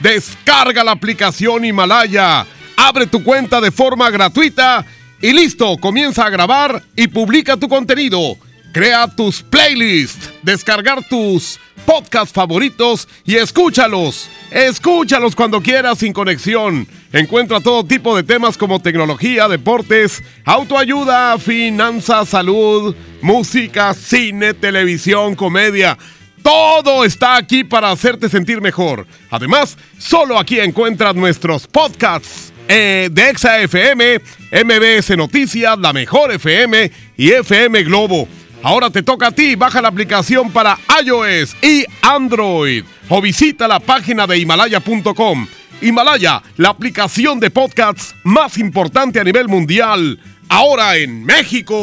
Descarga 0.00 0.82
la 0.82 0.92
aplicación 0.92 1.64
Himalaya, 1.64 2.46
abre 2.76 3.06
tu 3.06 3.22
cuenta 3.22 3.60
de 3.60 3.70
forma 3.70 4.10
gratuita 4.10 4.84
y 5.20 5.32
listo, 5.32 5.76
comienza 5.76 6.24
a 6.26 6.30
grabar 6.30 6.82
y 6.96 7.06
publica 7.06 7.56
tu 7.56 7.68
contenido. 7.68 8.36
Crea 8.72 9.06
tus 9.06 9.42
playlists, 9.42 10.30
descargar 10.42 11.06
tus 11.06 11.60
podcasts 11.84 12.32
favoritos 12.32 13.06
y 13.22 13.36
escúchalos. 13.36 14.30
Escúchalos 14.50 15.36
cuando 15.36 15.60
quieras 15.60 15.98
sin 15.98 16.14
conexión. 16.14 16.88
Encuentra 17.12 17.60
todo 17.60 17.84
tipo 17.84 18.16
de 18.16 18.22
temas 18.22 18.56
como 18.56 18.80
tecnología, 18.80 19.46
deportes, 19.46 20.22
autoayuda, 20.46 21.38
finanzas, 21.38 22.30
salud, 22.30 22.96
música, 23.20 23.92
cine, 23.92 24.54
televisión, 24.54 25.34
comedia. 25.34 25.98
Todo 26.42 27.04
está 27.04 27.36
aquí 27.36 27.64
para 27.64 27.90
hacerte 27.90 28.30
sentir 28.30 28.62
mejor. 28.62 29.06
Además, 29.30 29.76
solo 29.98 30.38
aquí 30.38 30.58
encuentras 30.58 31.14
nuestros 31.14 31.66
podcasts 31.66 32.52
eh, 32.68 33.10
de 33.12 34.22
MBS 34.64 35.16
Noticias, 35.16 35.78
La 35.78 35.92
Mejor 35.92 36.32
FM 36.32 36.90
y 37.18 37.32
FM 37.32 37.82
Globo. 37.82 38.26
Ahora 38.62 38.90
te 38.90 39.02
toca 39.02 39.28
a 39.28 39.32
ti, 39.32 39.56
baja 39.56 39.82
la 39.82 39.88
aplicación 39.88 40.52
para 40.52 40.78
iOS 41.04 41.56
y 41.62 41.84
Android 42.00 42.84
o 43.08 43.20
visita 43.20 43.66
la 43.66 43.80
página 43.80 44.26
de 44.26 44.38
himalaya.com. 44.38 45.48
Himalaya, 45.80 46.40
la 46.58 46.68
aplicación 46.68 47.40
de 47.40 47.50
podcasts 47.50 48.14
más 48.22 48.58
importante 48.58 49.18
a 49.18 49.24
nivel 49.24 49.48
mundial, 49.48 50.20
ahora 50.48 50.96
en 50.96 51.24
México. 51.24 51.74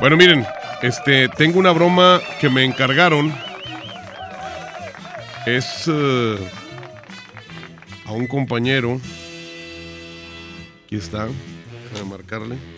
Bueno, 0.00 0.16
miren, 0.16 0.44
este, 0.82 1.28
tengo 1.28 1.60
una 1.60 1.70
broma 1.70 2.20
que 2.40 2.50
me 2.50 2.64
encargaron. 2.64 3.32
Es 5.46 5.84
eh, 5.86 6.36
a 8.06 8.12
un 8.12 8.26
compañero. 8.26 9.00
Aquí 10.84 10.96
está. 10.96 11.28
Déjame 11.92 12.10
marcarle. 12.10 12.73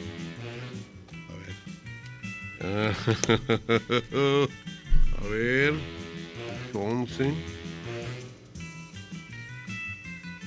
A 5.18 5.22
ver. 5.28 5.74
11. 6.72 7.34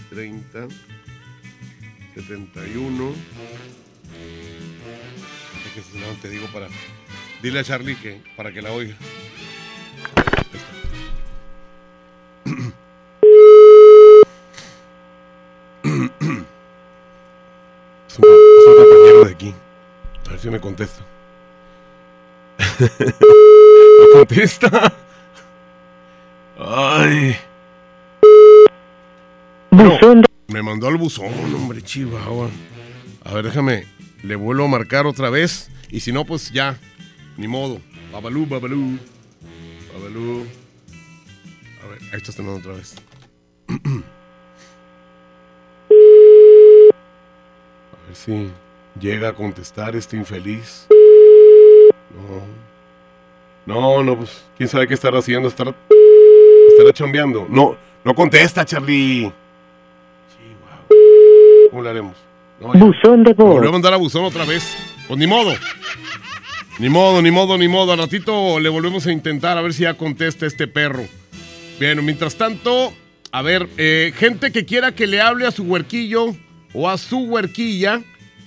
30. 0.09 0.67
71. 2.15 3.13
Que 5.73 5.81
si 5.83 5.97
no, 5.99 6.07
te 6.21 6.29
digo 6.29 6.47
para. 6.47 6.67
Dile 7.41 7.59
a 7.59 7.63
Charlie 7.63 7.95
que 7.95 8.21
para 8.35 8.51
que 8.51 8.61
la 8.61 8.73
oiga. 8.73 8.95
Es 18.10 18.17
un 18.17 18.23
compañero 18.23 19.25
de 19.25 19.32
aquí. 19.32 19.53
A 20.25 20.29
ver 20.32 20.39
si 20.39 20.49
me 20.49 20.60
contesta. 20.60 21.05
no 22.80 24.20
contesta. 24.20 24.94
Ay. 26.58 27.36
Buzón 29.72 30.26
Me 30.48 30.62
mandó 30.62 30.88
al 30.88 30.98
buzón, 30.98 31.34
hombre, 31.56 31.82
chihuahua. 31.82 32.50
A 33.26 33.34
ver, 33.34 33.46
déjame. 33.46 33.86
Le 34.24 34.36
vuelvo 34.36 34.65
a 34.65 34.68
marcar 34.68 35.06
otra 35.08 35.30
vez. 35.30 35.70
Y 35.89 36.00
si 36.00 36.12
no, 36.12 36.26
pues 36.26 36.52
ya. 36.52 36.78
Ni 37.38 37.48
modo. 37.48 37.82
Babalú, 38.12 38.46
babalú. 38.46 38.98
Babalú. 39.94 40.46
A 41.84 41.88
ver, 41.88 42.00
ahí 42.12 42.18
está 42.18 42.32
sonando 42.32 42.60
otra 42.60 42.74
vez. 42.74 42.96
A 47.92 48.08
ver 48.08 48.15
si 48.15 48.50
llega 49.00 49.30
a 49.30 49.34
contestar 49.34 49.96
este 49.96 50.18
infeliz. 50.18 50.88
No. 52.15 52.69
No, 53.65 54.04
no, 54.04 54.17
pues, 54.17 54.43
quién 54.58 54.67
sabe 54.67 54.88
qué 54.88 54.95
estará 54.95 55.19
haciendo. 55.19 55.48
Estará, 55.48 55.76
estará 56.72 56.91
chambeando. 56.93 57.45
No, 57.50 57.76
no 58.04 58.15
contesta, 58.15 58.65
Charlie. 58.65 59.32
Chihuahua. 60.36 61.69
¿Cómo 61.69 61.84
le 61.84 61.89
haremos? 61.89 62.15
No. 62.60 62.74
Buzón 62.74 63.24
de 63.24 63.34
voz. 63.34 63.54
volvió 63.54 63.69
a 63.69 63.74
mandar 63.74 63.93
a 63.93 63.98
buzón 63.98 64.26
otra 64.26 64.45
vez. 64.45 64.76
Pues 65.08 65.19
ni 65.19 65.28
modo. 65.28 65.54
Ni 66.80 66.89
modo, 66.89 67.22
ni 67.22 67.30
modo, 67.30 67.58
ni 67.58 67.67
modo. 67.67 67.91
Al 67.91 68.00
ratito 68.00 68.60
le 68.60 68.69
volvemos 68.69 69.06
a 69.06 69.12
intentar 69.12 69.58
a 69.58 69.62
ver 69.62 69.74
si 69.74 69.84
ya 69.84 69.93
contesta 69.95 70.45
este 70.45 70.67
perro. 70.67 71.04
Bien, 71.80 72.04
mientras 72.04 72.36
tanto, 72.36 72.93
a 73.32 73.41
ver, 73.41 73.67
eh, 73.78 74.13
gente 74.15 74.52
que 74.52 74.65
quiera 74.65 74.93
que 74.93 75.06
le 75.08 75.22
hable 75.22 75.45
a 75.45 75.52
su 75.52 75.63
huerquillo 75.63 76.36
o 76.74 76.89
a 76.89 76.98
su 76.98 77.19
huerquilla, 77.19 78.02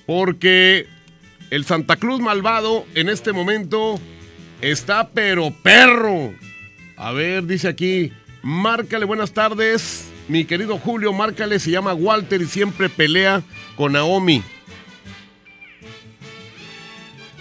porque 0.06 0.86
el 1.52 1.66
Santa 1.66 1.96
Cruz 1.96 2.18
malvado 2.18 2.86
en 2.94 3.10
este 3.10 3.34
momento 3.34 4.00
está 4.62 5.10
pero 5.10 5.50
perro. 5.62 6.32
A 6.96 7.12
ver, 7.12 7.44
dice 7.44 7.68
aquí, 7.68 8.10
márcale 8.40 9.04
buenas 9.04 9.34
tardes. 9.34 10.06
Mi 10.28 10.46
querido 10.46 10.78
Julio, 10.78 11.12
márcale, 11.12 11.58
se 11.58 11.70
llama 11.70 11.92
Walter 11.92 12.40
y 12.40 12.46
siempre 12.46 12.88
pelea 12.88 13.42
con 13.76 13.92
Naomi. 13.92 14.42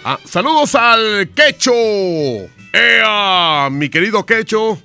Ah, 0.04 0.18
saludos 0.26 0.74
al 0.74 1.30
Quecho. 1.30 1.72
¡Ea! 1.72 3.70
Mi 3.70 3.88
querido 3.88 4.26
Quecho. 4.26 4.78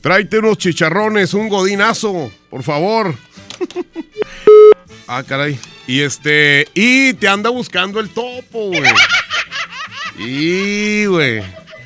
Tráete 0.00 0.40
unos 0.40 0.58
chicharrones, 0.58 1.34
un 1.34 1.48
godinazo, 1.48 2.32
por 2.50 2.64
favor. 2.64 3.14
ah, 5.06 5.22
caray. 5.22 5.58
Y 5.86 6.00
este. 6.00 6.68
Y 6.74 7.14
te 7.14 7.28
anda 7.28 7.50
buscando 7.50 8.00
el 8.00 8.08
topo, 8.10 8.68
güey. 8.68 8.82
Y, 10.18 11.06
güey. 11.06 11.42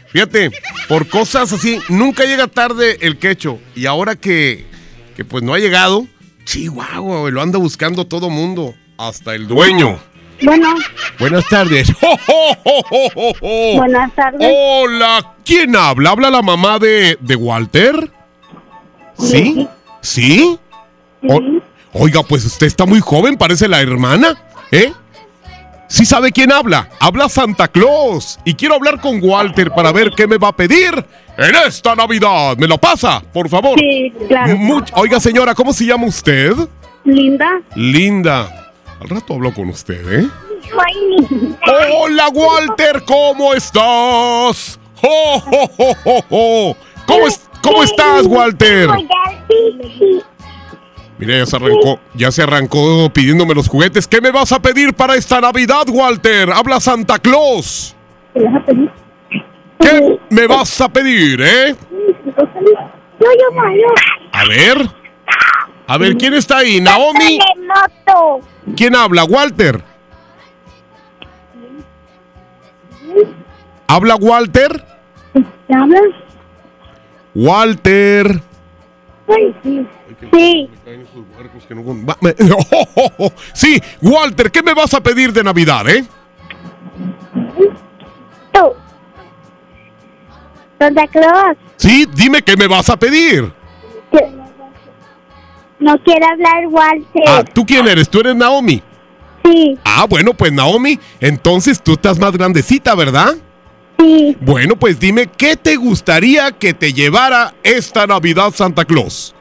Fíjate, 0.09 0.51
por 0.89 1.09
cosas 1.09 1.53
así, 1.53 1.81
nunca 1.89 2.25
llega 2.25 2.47
tarde 2.47 2.99
el 3.03 3.19
quecho. 3.19 3.59
Y 3.75 3.87
ahora 3.87 4.17
que, 4.17 4.65
que 5.17 5.25
pues 5.25 5.43
no 5.45 5.53
ha 5.55 5.59
llegado, 5.59 6.07
chihuahua, 6.45 7.21
güey, 7.21 7.33
lo 7.33 7.43
anda 7.43 7.59
buscando 7.59 8.07
todo 8.07 8.31
mundo. 8.31 8.75
Hasta 8.97 9.35
el 9.35 9.47
dueño. 9.47 10.01
Bueno, 10.41 10.75
Buenas 11.19 11.47
tardes. 11.49 11.89
buenas 13.77 14.15
tardes. 14.15 14.49
Hola, 14.55 15.35
¿quién 15.45 15.75
habla? 15.77 16.11
¿Habla 16.11 16.31
la 16.31 16.43
mamá 16.43 16.79
de, 16.79 17.19
de 17.21 17.37
Walter? 17.37 18.11
¿Sí? 19.19 19.69
¿Sí? 20.01 20.59
O- 21.29 21.41
oiga, 21.93 22.23
pues 22.23 22.45
usted 22.45 22.67
está 22.67 22.87
muy 22.87 23.01
joven, 23.01 23.37
parece 23.37 23.69
la 23.69 23.81
hermana, 23.81 24.37
¿eh? 24.71 24.93
Sí 25.91 26.05
sabe 26.05 26.33
quién 26.33 26.53
habla. 26.53 26.91
Habla 27.01 27.31
Santa 27.31 27.67
Claus. 27.67 28.39
Y 28.45 28.53
quiero 28.55 28.75
hablar 28.75 29.01
con 29.01 29.21
Walter 29.23 29.71
para 29.71 29.91
ver 29.91 30.11
qué 30.15 30.27
me 30.27 30.37
va 30.37 30.49
a 30.49 30.53
pedir 30.57 30.93
en 31.39 31.55
esta 31.67 31.95
Navidad. 31.97 32.59
¿Me 32.59 32.67
lo 32.67 32.77
pasa, 32.77 33.23
por 33.33 33.49
favor? 33.49 33.79
Sí, 33.79 34.13
claro. 34.29 34.55
Oiga, 34.97 35.19
señora, 35.19 35.55
¿cómo 35.55 35.73
se 35.73 35.87
llama 35.87 36.07
usted? 36.07 36.53
Linda. 37.05 37.49
Linda. 37.75 38.71
Al 39.01 39.09
rato 39.09 39.33
hablo 39.33 39.55
con 39.55 39.71
usted, 39.71 40.25
¿eh? 40.25 40.29
Hola, 42.03 42.29
Walter, 42.35 43.03
¿cómo 43.07 43.55
estás? 43.55 44.79
¡Jo, 45.01 45.41
jo, 45.41 45.69
jo, 45.75 45.95
jo, 46.05 46.23
jo! 46.29 46.77
¿Cómo, 47.07 47.27
es- 47.29 47.41
¿Cómo 47.63 47.83
estás, 47.83 48.27
Walter? 48.27 48.91
Mira, 51.19 51.39
ya 51.39 51.47
se 51.47 51.57
arrancó, 51.57 52.01
ya 52.15 52.31
se 52.31 52.43
arrancó 52.43 53.11
pidiéndome 53.11 53.55
los 53.55 53.69
juguetes. 53.69 54.07
¿Qué 54.07 54.21
me 54.21 54.31
vas 54.31 54.53
a 54.53 54.61
pedir 54.63 54.95
para 54.95 55.17
esta 55.17 55.41
Navidad, 55.41 55.85
Walter? 55.89 56.51
Habla 56.53 56.81
Santa 56.81 57.19
Claus. 57.19 57.97
¿Qué 58.35 58.45
vas 58.45 58.55
a 58.55 58.65
pedir? 58.65 58.91
¿Qué 59.81 60.19
me 60.31 60.47
vas 60.47 60.81
a 60.81 60.89
pedir, 60.89 61.41
eh? 61.41 61.75
Yo, 61.97 63.27
yo, 63.27 63.55
Mario. 63.55 63.87
A 64.33 64.45
ver. 64.45 64.89
A 65.89 65.99
ver, 65.99 66.17
¿quién 66.17 66.35
está 66.35 66.59
ahí? 66.59 66.81
¿Naomi? 66.81 67.41
¿Quién 68.77 68.95
habla? 68.95 69.25
¿Walter? 69.25 69.83
¿Habla 73.89 74.17
Walter? 74.17 74.85
¿Te 75.33 75.75
hablas? 75.75 76.03
Sí. 79.63 79.87
Sí. 80.33 80.71
Va- 82.09 82.17
me- 82.21 82.35
Sí, 83.53 83.81
Walter, 84.01 84.51
¿qué 84.51 84.63
me 84.63 84.73
vas 84.75 84.95
a 84.95 85.01
pedir 85.03 85.33
de 85.33 85.43
Navidad, 85.45 85.89
eh? 85.89 86.05
Tú. 88.53 88.73
Santa 90.79 91.07
Claus. 91.09 91.57
Sí, 91.77 92.07
dime 92.15 92.41
qué 92.43 92.57
me 92.57 92.67
vas 92.67 92.89
a 92.89 92.97
pedir. 92.97 93.53
No 95.81 95.97
quiere 96.03 96.25
hablar 96.27 96.67
Walter. 96.69 97.23
Ah, 97.29 97.45
¿tú 97.45 97.65
quién 97.65 97.87
eres? 97.87 98.09
¿Tú 98.09 98.21
eres 98.21 98.35
Naomi? 98.35 98.83
Sí. 99.45 99.79
Ah, 99.85 100.07
bueno, 100.09 100.35
pues 100.35 100.53
Naomi, 100.53 100.99
entonces 101.21 101.81
tú 101.81 101.93
estás 101.93 102.19
más 102.19 102.33
grandecita, 102.33 102.95
¿verdad? 102.97 103.35
Sí. 103.99 104.37
Bueno, 104.41 104.77
pues 104.77 105.01
dime, 105.01 105.27
¿qué 105.27 105.57
te 105.57 105.77
gustaría 105.77 106.53
que 106.53 106.73
te 106.73 106.93
llevara 106.93 107.55
esta 107.63 108.07
Navidad 108.07 108.53
Santa 108.55 108.85
Claus? 108.85 109.35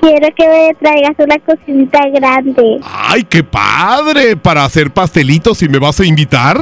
Quiero 0.00 0.28
que 0.36 0.48
me 0.48 0.74
traigas 0.74 1.14
una 1.18 1.38
cocinita 1.38 2.08
grande. 2.08 2.80
¡Ay, 2.82 3.24
qué 3.24 3.42
padre! 3.42 4.36
¿Para 4.36 4.64
hacer 4.64 4.90
pastelitos 4.90 5.62
y 5.62 5.68
me 5.68 5.78
vas 5.78 6.00
a 6.00 6.04
invitar? 6.04 6.60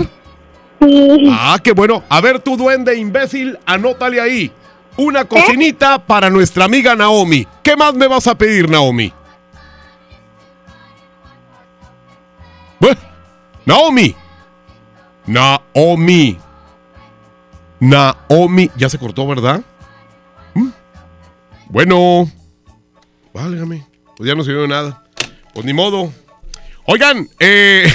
Sí. 0.81 1.29
Ah, 1.31 1.59
qué 1.63 1.73
bueno. 1.73 2.03
A 2.09 2.21
ver, 2.21 2.41
tu 2.41 2.57
duende 2.57 2.97
imbécil, 2.97 3.59
anótale 3.67 4.21
ahí. 4.21 4.53
Una 4.97 5.25
cocinita 5.25 5.99
para 5.99 6.29
nuestra 6.29 6.67
amiga 6.67 6.95
Naomi. 6.95 7.47
¿Qué 7.63 7.77
más 7.77 7.95
me 7.95 8.07
vas 8.07 8.27
a 8.27 8.37
pedir, 8.37 8.69
Naomi? 8.69 9.13
Bueno, 12.79 13.01
Naomi. 13.65 14.15
Naomi. 15.27 16.39
Naomi. 17.83 18.71
Ya 18.77 18.89
se 18.89 18.97
cortó, 18.97 19.27
¿verdad? 19.27 19.61
¿Mm? 20.55 20.69
Bueno. 21.69 22.31
Válgame. 23.35 23.85
Pues 24.17 24.29
ya 24.29 24.37
no 24.37 24.45
se 24.45 24.53
vio 24.53 24.69
nada. 24.69 25.03
Pues 25.53 25.67
ni 25.67 25.73
modo. 25.73 26.13
Oigan, 26.85 27.29
eh, 27.41 27.93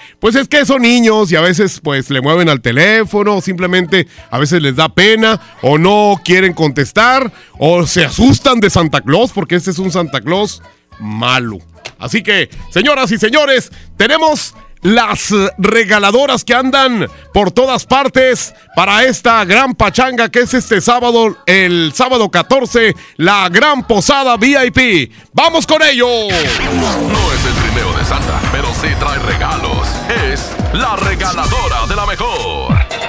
pues 0.18 0.34
es 0.34 0.48
que 0.48 0.66
son 0.66 0.82
niños 0.82 1.30
y 1.30 1.36
a 1.36 1.40
veces 1.40 1.80
pues 1.80 2.10
le 2.10 2.20
mueven 2.20 2.48
al 2.48 2.60
teléfono, 2.60 3.40
simplemente 3.40 4.06
a 4.30 4.38
veces 4.38 4.62
les 4.62 4.76
da 4.76 4.88
pena 4.88 5.40
o 5.62 5.78
no 5.78 6.20
quieren 6.24 6.52
contestar 6.52 7.32
o 7.58 7.86
se 7.86 8.04
asustan 8.04 8.60
de 8.60 8.70
Santa 8.70 9.00
Claus 9.00 9.32
porque 9.32 9.56
este 9.56 9.70
es 9.70 9.78
un 9.78 9.92
Santa 9.92 10.20
Claus 10.20 10.62
malo. 10.98 11.58
Así 11.98 12.22
que, 12.22 12.50
señoras 12.70 13.12
y 13.12 13.18
señores, 13.18 13.70
tenemos 13.96 14.54
las 14.82 15.30
eh, 15.32 15.50
regaladoras 15.58 16.44
que 16.44 16.54
andan 16.54 17.08
por 17.32 17.50
todas 17.50 17.86
partes 17.86 18.54
para 18.74 19.04
esta 19.04 19.44
gran 19.44 19.74
pachanga 19.74 20.30
que 20.30 20.40
es 20.40 20.54
este 20.54 20.80
sábado, 20.80 21.38
el 21.46 21.92
sábado 21.94 22.30
14, 22.30 22.94
la 23.16 23.48
gran 23.48 23.86
posada 23.86 24.36
VIP. 24.36 25.12
¡Vamos 25.32 25.66
con 25.66 25.82
ello! 25.82 26.06
No 26.06 27.32
es 27.32 27.44
el 27.46 27.54
trineo 27.62 27.92
de 27.96 28.04
Santa, 28.04 28.40
pero 28.52 28.68
sí 28.80 28.88
trae 28.98 29.18
regalos. 29.18 29.88
Es 30.30 30.50
la 30.72 30.96
regaladora 30.96 31.86
de 31.88 31.96
la 31.96 32.06
mejor. 32.06 33.00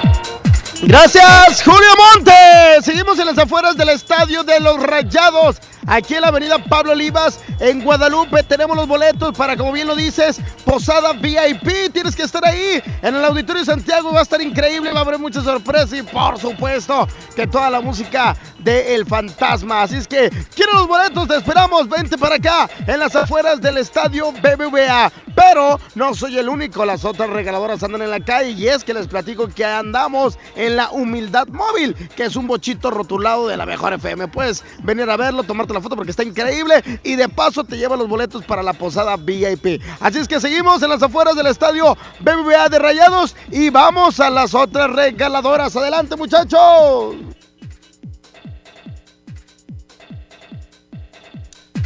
Gracias, 0.84 1.62
Julio 1.62 1.88
Montes. 1.96 2.84
Seguimos 2.84 3.16
en 3.18 3.26
las 3.26 3.38
afueras 3.38 3.76
del 3.76 3.90
estadio 3.90 4.42
de 4.42 4.58
los 4.58 4.82
Rayados. 4.82 5.56
Aquí 5.86 6.14
en 6.14 6.20
la 6.22 6.28
avenida 6.28 6.58
Pablo 6.58 6.92
Olivas, 6.92 7.40
en 7.58 7.82
Guadalupe, 7.82 8.42
tenemos 8.44 8.76
los 8.76 8.86
boletos 8.86 9.36
para, 9.36 9.56
como 9.56 9.72
bien 9.72 9.88
lo 9.88 9.96
dices, 9.96 10.40
Posada 10.64 11.12
VIP. 11.12 11.92
Tienes 11.92 12.14
que 12.14 12.22
estar 12.22 12.44
ahí. 12.44 12.80
En 13.02 13.16
el 13.16 13.24
Auditorio 13.24 13.64
Santiago 13.64 14.12
va 14.12 14.20
a 14.20 14.22
estar 14.22 14.40
increíble, 14.40 14.92
va 14.92 15.00
a 15.00 15.02
haber 15.02 15.18
muchas 15.18 15.44
sorpresas 15.44 15.92
y, 15.92 16.02
por 16.02 16.38
supuesto, 16.38 17.08
que 17.34 17.46
toda 17.46 17.68
la 17.68 17.80
música 17.80 18.36
de 18.60 18.94
El 18.94 19.06
Fantasma. 19.06 19.82
Así 19.82 19.96
es 19.96 20.06
que, 20.06 20.30
quiero 20.54 20.72
los 20.74 20.86
boletos, 20.86 21.26
te 21.28 21.36
esperamos. 21.36 21.88
Vente 21.88 22.16
para 22.16 22.36
acá, 22.36 22.70
en 22.86 23.00
las 23.00 23.16
afueras 23.16 23.60
del 23.60 23.78
estadio 23.78 24.32
BBVA. 24.32 25.12
Pero 25.34 25.80
no 25.94 26.14
soy 26.14 26.38
el 26.38 26.48
único, 26.48 26.84
las 26.84 27.04
otras 27.04 27.30
regaladoras 27.30 27.82
andan 27.82 28.02
en 28.02 28.10
la 28.10 28.20
calle 28.20 28.50
y 28.50 28.68
es 28.68 28.84
que 28.84 28.94
les 28.94 29.08
platico 29.08 29.48
que 29.48 29.64
andamos 29.64 30.38
en 30.56 30.76
la 30.76 30.90
Humildad 30.90 31.48
Móvil, 31.48 31.94
que 32.14 32.24
es 32.24 32.36
un 32.36 32.46
bochito 32.46 32.90
rotulado 32.90 33.48
de 33.48 33.56
la 33.56 33.66
mejor 33.66 33.94
FM. 33.94 34.28
Puedes 34.28 34.62
venir 34.82 35.08
a 35.08 35.16
verlo, 35.16 35.42
tomarte 35.42 35.71
la 35.72 35.80
foto 35.80 35.96
porque 35.96 36.10
está 36.10 36.22
increíble 36.22 36.82
y 37.02 37.16
de 37.16 37.28
paso 37.28 37.64
te 37.64 37.76
lleva 37.76 37.96
los 37.96 38.08
boletos 38.08 38.44
para 38.44 38.62
la 38.62 38.72
posada 38.72 39.16
VIP. 39.16 39.80
Así 40.00 40.18
es 40.18 40.28
que 40.28 40.40
seguimos 40.40 40.82
en 40.82 40.90
las 40.90 41.02
afueras 41.02 41.36
del 41.36 41.46
estadio 41.46 41.96
BBVA 42.20 42.68
de 42.68 42.78
Rayados 42.78 43.36
y 43.50 43.70
vamos 43.70 44.20
a 44.20 44.30
las 44.30 44.54
otras 44.54 44.90
regaladoras. 44.90 45.74
Adelante 45.76 46.16
muchachos. 46.16 47.16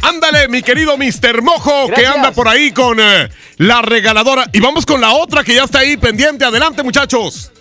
Ándale, 0.01 0.47
mi 0.47 0.61
querido 0.61 0.97
Mr. 0.97 1.41
Mojo, 1.41 1.89
que 1.93 2.07
anda 2.07 2.31
por 2.31 2.47
ahí 2.47 2.71
con 2.71 2.97
eh, 2.99 3.29
la 3.57 3.81
regaladora. 3.81 4.45
Y 4.53 4.59
vamos 4.61 4.85
con 4.85 5.01
la 5.01 5.11
otra 5.11 5.43
que 5.43 5.53
ya 5.53 5.63
está 5.63 5.79
ahí 5.79 5.97
pendiente. 5.97 6.45
Adelante, 6.45 6.81
muchachos. 6.81 7.51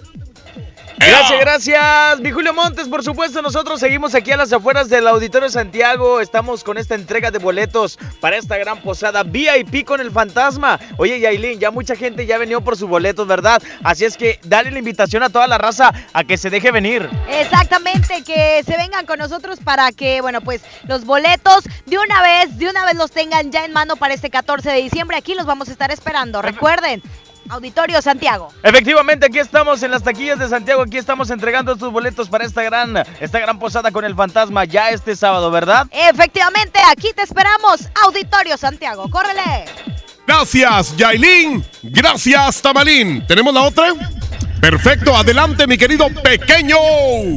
Gracias, 0.99 1.41
gracias. 1.41 2.21
Mi 2.21 2.31
Julio 2.31 2.55
Montes, 2.55 2.89
por 2.89 3.03
supuesto, 3.03 3.43
nosotros 3.43 3.81
seguimos 3.81 4.15
aquí 4.15 4.33
a 4.33 4.37
las 4.37 4.53
afueras 4.53 4.89
del 4.89 5.07
Auditorio 5.07 5.49
Santiago. 5.51 6.21
Estamos 6.21 6.65
con 6.65 6.79
esta 6.79 6.95
entrega 6.95 7.31
de 7.31 7.39
boletos 7.39 7.99
para 8.21 8.37
esta 8.37 8.57
gran 8.57 8.81
posada 8.81 9.23
VIP 9.23 9.85
con 9.85 10.01
el 10.01 10.11
fantasma. 10.11 10.81
Oye, 10.97 11.21
Yailin, 11.21 11.61
ya 11.61 11.71
mucha 11.71 11.97
gente 11.97 12.27
ya 12.27 12.39
venido 12.39 12.61
por 12.63 12.77
sus 12.77 12.89
boletos, 12.89 13.27
¿verdad? 13.27 13.63
Así 13.85 14.05
es 14.05 14.17
que 14.17 14.41
dale 14.45 14.71
la 14.71 14.79
invitación 14.79 15.23
a 15.23 15.31
toda 15.31 15.47
la 15.47 15.59
raza 15.59 15.93
a 16.13 16.25
que 16.25 16.39
se 16.39 16.51
deje 16.51 16.71
venir. 16.71 17.09
Exactamente, 17.29 18.23
que 18.25 18.63
se 18.65 18.77
vengan 18.77 19.07
con 19.07 19.19
nosotros 19.19 19.59
para 19.63 19.93
que, 19.93 20.21
bueno, 20.23 20.41
pues 20.41 20.63
los 20.89 21.05
boletos 21.05 21.65
de 21.85 21.99
una 21.99 22.23
vez, 22.23 22.59
de 22.59 22.69
una 22.69 22.85
vez 22.87 22.97
los 22.97 23.11
tengan 23.11 23.53
ya 23.53 23.65
en 23.65 23.73
mano 23.73 23.97
para 23.97 24.15
este 24.15 24.31
14 24.31 24.71
de 24.71 24.83
diciembre. 24.83 25.17
Aquí 25.17 25.35
los 25.35 25.47
vamos 25.47 25.69
a 25.69 25.73
estar 25.73 25.91
esperando. 25.91 26.43
Recuerden, 26.43 27.03
Auditorio 27.49 28.01
Santiago. 28.03 28.49
Efectivamente, 28.63 29.27
aquí 29.27 29.39
estamos 29.39 29.83
en 29.83 29.91
las 29.91 30.03
taquillas 30.03 30.39
de 30.39 30.49
Santiago. 30.49 30.83
Aquí 30.83 30.97
estamos 30.97 31.31
entregando 31.31 31.73
estos 31.73 31.93
boletos 31.93 32.29
para 32.29 32.45
esta 32.45 32.63
gran, 32.63 32.97
esta 33.21 33.39
gran 33.39 33.59
posada 33.59 33.91
con 33.91 34.05
el 34.05 34.15
fantasma 34.15 34.65
ya 34.65 34.91
este 34.91 35.17
sábado, 35.17 35.51
¿verdad? 35.51 35.87
Efectivamente, 35.91 36.79
aquí 36.91 37.13
te 37.15 37.23
esperamos, 37.23 37.89
Auditorio 38.05 38.57
Santiago. 38.57 39.09
¡Córrele! 39.11 39.65
Gracias, 40.27 40.97
Yailin. 40.97 41.65
Gracias, 41.83 42.61
Tamalín. 42.61 43.25
¿Tenemos 43.27 43.55
la 43.55 43.63
otra? 43.63 43.93
Perfecto, 44.61 45.15
adelante, 45.15 45.67
mi 45.67 45.77
querido 45.77 46.07
pequeño. 46.23 46.77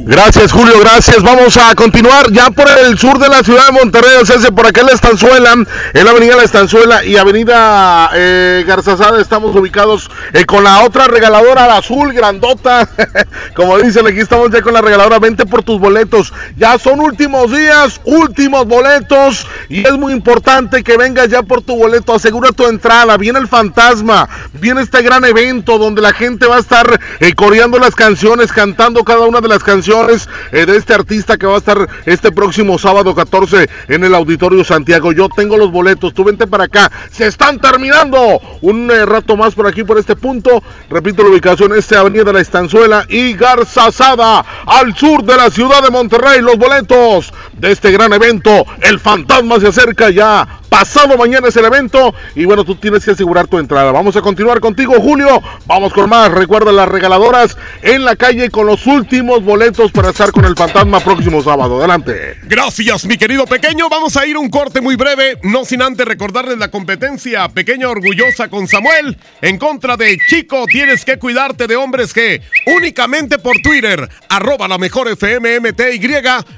Gracias, 0.04 0.52
Julio, 0.52 0.80
gracias. 0.80 1.22
Vamos 1.22 1.56
a 1.56 1.74
continuar 1.74 2.32
ya 2.32 2.50
por 2.50 2.66
el 2.68 2.98
sur 2.98 3.18
de 3.18 3.28
la 3.28 3.42
ciudad 3.42 3.66
de 3.66 3.72
Monterrey, 3.72 4.16
o 4.20 4.26
sea, 4.26 4.38
por 4.50 4.66
acá 4.66 4.80
en 4.80 4.88
la 4.88 4.92
Estanzuela, 4.94 5.52
en 5.52 6.04
la 6.04 6.10
avenida 6.10 6.34
La 6.36 6.42
Estanzuela 6.42 7.04
y 7.04 7.16
avenida 7.16 8.10
eh, 8.14 8.64
Garzazada, 8.66 9.20
estamos 9.20 9.54
ubicados 9.54 10.10
eh, 10.32 10.44
con 10.44 10.64
la 10.64 10.82
otra 10.82 11.06
regaladora, 11.06 11.66
la 11.66 11.76
azul, 11.76 12.12
grandota. 12.12 12.88
Como 13.54 13.78
dicen, 13.78 14.06
aquí 14.06 14.20
estamos 14.20 14.50
ya 14.50 14.62
con 14.62 14.72
la 14.72 14.80
regaladora, 14.80 15.18
vente 15.18 15.46
por 15.46 15.62
tus 15.62 15.78
boletos. 15.78 16.32
Ya 16.56 16.78
son 16.78 17.00
últimos 17.00 17.52
días, 17.52 18.00
últimos 18.04 18.66
boletos, 18.66 19.46
y 19.68 19.86
es 19.86 19.92
muy 19.92 20.12
importante 20.12 20.82
que 20.82 20.96
vengas 20.96 21.28
ya 21.28 21.42
por 21.42 21.62
tu 21.62 21.76
boleto, 21.76 22.14
asegura 22.14 22.50
tu 22.50 22.66
entrada, 22.66 23.16
viene 23.16 23.38
el 23.38 23.48
fantasma, 23.48 24.28
viene 24.54 24.82
este 24.82 25.02
gran 25.02 25.24
evento 25.24 25.78
donde 25.78 26.02
la 26.02 26.12
gente 26.12 26.46
va 26.46 26.56
a 26.56 26.60
estar 26.60 27.00
eh, 27.18 27.34
coreando 27.34 27.78
las 27.78 27.94
canciones, 27.94 28.52
cantando 28.52 29.04
cada 29.04 29.26
una 29.26 29.40
de 29.40 29.48
las 29.48 29.62
canciones 29.62 30.28
eh, 30.52 30.66
de 30.66 30.76
este 30.76 30.94
artista 30.94 31.36
que 31.36 31.46
va 31.46 31.54
a 31.54 31.58
estar 31.58 31.88
este 32.06 32.30
próximo 32.32 32.78
sábado 32.78 33.14
14 33.14 33.68
en 33.88 34.04
el 34.04 34.14
Auditorio 34.14 34.64
Santiago. 34.64 35.12
Yo 35.12 35.28
tengo 35.28 35.56
los 35.56 35.70
boletos, 35.70 36.14
tú 36.14 36.24
vente 36.24 36.46
para 36.46 36.64
acá. 36.64 36.90
Se 37.10 37.26
están 37.26 37.58
terminando 37.58 38.40
un 38.60 38.90
eh, 38.90 39.06
rato 39.06 39.36
más 39.36 39.54
por 39.54 39.66
aquí, 39.66 39.84
por 39.84 39.98
este 39.98 40.16
punto. 40.16 40.62
Repito 40.88 41.22
la 41.22 41.30
ubicación, 41.30 41.76
este 41.76 41.96
Avenida 41.96 42.24
de 42.24 42.32
la 42.32 42.40
Estanzuela 42.40 43.04
y 43.08 43.34
Garzazada, 43.34 44.44
al 44.66 44.96
sur 44.96 45.24
de 45.24 45.36
la 45.36 45.50
ciudad 45.50 45.82
de 45.82 45.90
Monterrey. 45.90 46.40
Los 46.40 46.56
boletos 46.56 47.32
de 47.52 47.72
este 47.72 47.90
gran 47.92 48.12
evento. 48.12 48.64
El 48.80 48.98
fantasma 48.98 49.60
se 49.60 49.68
acerca 49.68 50.10
ya. 50.10 50.60
Pasado 50.70 51.18
mañana 51.18 51.48
es 51.48 51.56
el 51.56 51.64
evento 51.64 52.14
y 52.36 52.44
bueno, 52.44 52.64
tú 52.64 52.76
tienes 52.76 53.04
que 53.04 53.10
asegurar 53.10 53.48
tu 53.48 53.58
entrada. 53.58 53.90
Vamos 53.90 54.14
a 54.16 54.22
continuar 54.22 54.60
contigo, 54.60 54.94
Julio. 55.00 55.42
Vamos 55.66 55.92
con 55.92 56.08
más. 56.08 56.30
Recuerda 56.30 56.70
la 56.70 56.86
regaladoras 57.00 57.56
en 57.80 58.04
la 58.04 58.14
calle 58.14 58.50
con 58.50 58.66
los 58.66 58.86
últimos 58.86 59.42
boletos 59.42 59.90
para 59.90 60.10
estar 60.10 60.32
con 60.32 60.44
el 60.44 60.54
fantasma 60.54 61.00
próximo 61.00 61.42
sábado. 61.42 61.78
Adelante. 61.78 62.36
Gracias, 62.42 63.06
mi 63.06 63.16
querido 63.16 63.46
pequeño. 63.46 63.88
Vamos 63.88 64.18
a 64.18 64.26
ir 64.26 64.36
a 64.36 64.38
un 64.38 64.50
corte 64.50 64.82
muy 64.82 64.96
breve, 64.96 65.38
no 65.42 65.64
sin 65.64 65.80
antes 65.80 66.06
recordarles 66.06 66.58
la 66.58 66.70
competencia 66.70 67.48
pequeña 67.48 67.88
orgullosa 67.88 68.48
con 68.48 68.68
Samuel 68.68 69.16
en 69.40 69.56
contra 69.56 69.96
de 69.96 70.18
Chico. 70.28 70.66
Tienes 70.66 71.06
que 71.06 71.18
cuidarte 71.18 71.66
de 71.66 71.76
hombres 71.76 72.12
que 72.12 72.42
únicamente 72.66 73.38
por 73.38 73.56
Twitter, 73.62 74.06
arroba 74.28 74.68
la 74.68 74.76
mejor 74.76 75.08
FM 75.08 75.60
MTY, 75.60 76.00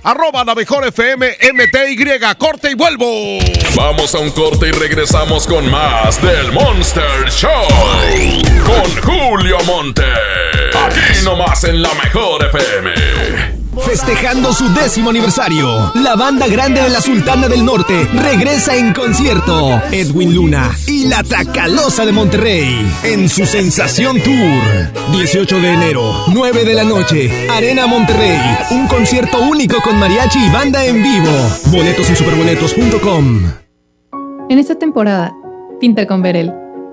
arroba 0.03 0.45
la 0.45 0.57
mejor 0.57 0.85
FM 0.89 1.37
MTY. 1.53 1.93
Corte 2.37 2.73
y 2.73 2.75
vuelvo. 2.75 3.39
Vamos 3.77 4.13
a 4.17 4.19
un 4.19 4.31
corte 4.33 4.69
y 4.69 4.73
regresamos 4.73 5.47
con 5.47 5.71
más 5.71 6.21
del 6.21 6.51
Monster 6.53 7.31
Show. 7.31 7.69
Con 8.67 9.03
Julio 9.03 9.59
Monte. 9.67 10.32
Aquí 10.87 11.25
nomás 11.25 11.65
en 11.65 11.83
la 11.83 11.93
mejor 11.95 12.45
FM. 12.45 12.91
Festejando 13.81 14.53
su 14.53 14.69
décimo 14.75 15.11
aniversario, 15.11 15.93
la 15.95 16.15
banda 16.15 16.47
grande 16.47 16.83
de 16.83 16.91
la 16.91 17.01
Sultana 17.01 17.49
del 17.49 17.65
Norte 17.65 18.07
regresa 18.13 18.77
en 18.77 18.93
concierto. 18.93 19.81
Edwin 19.91 20.35
Luna 20.35 20.71
y 20.87 21.09
la 21.09 21.23
Tracalosa 21.23 22.05
de 22.05 22.13
Monterrey 22.13 22.87
en 23.03 23.29
su 23.31 23.47
Sensación 23.47 24.21
Tour. 24.23 25.13
18 25.13 25.61
de 25.61 25.73
enero, 25.73 26.25
9 26.29 26.65
de 26.65 26.75
la 26.75 26.85
noche, 26.85 27.49
Arena 27.51 27.87
Monterrey. 27.87 28.39
Un 28.73 28.87
concierto 28.89 29.41
único 29.41 29.81
con 29.81 29.99
mariachi 29.99 30.39
y 30.39 30.51
banda 30.51 30.85
en 30.85 31.03
vivo. 31.03 31.33
Boletos 31.67 32.11
en 32.11 32.17
superboletos.com. 32.17 33.53
En 34.51 34.59
esta 34.59 34.79
temporada, 34.79 35.33
pinta 35.81 36.07
con 36.07 36.21
Verel. 36.21 36.62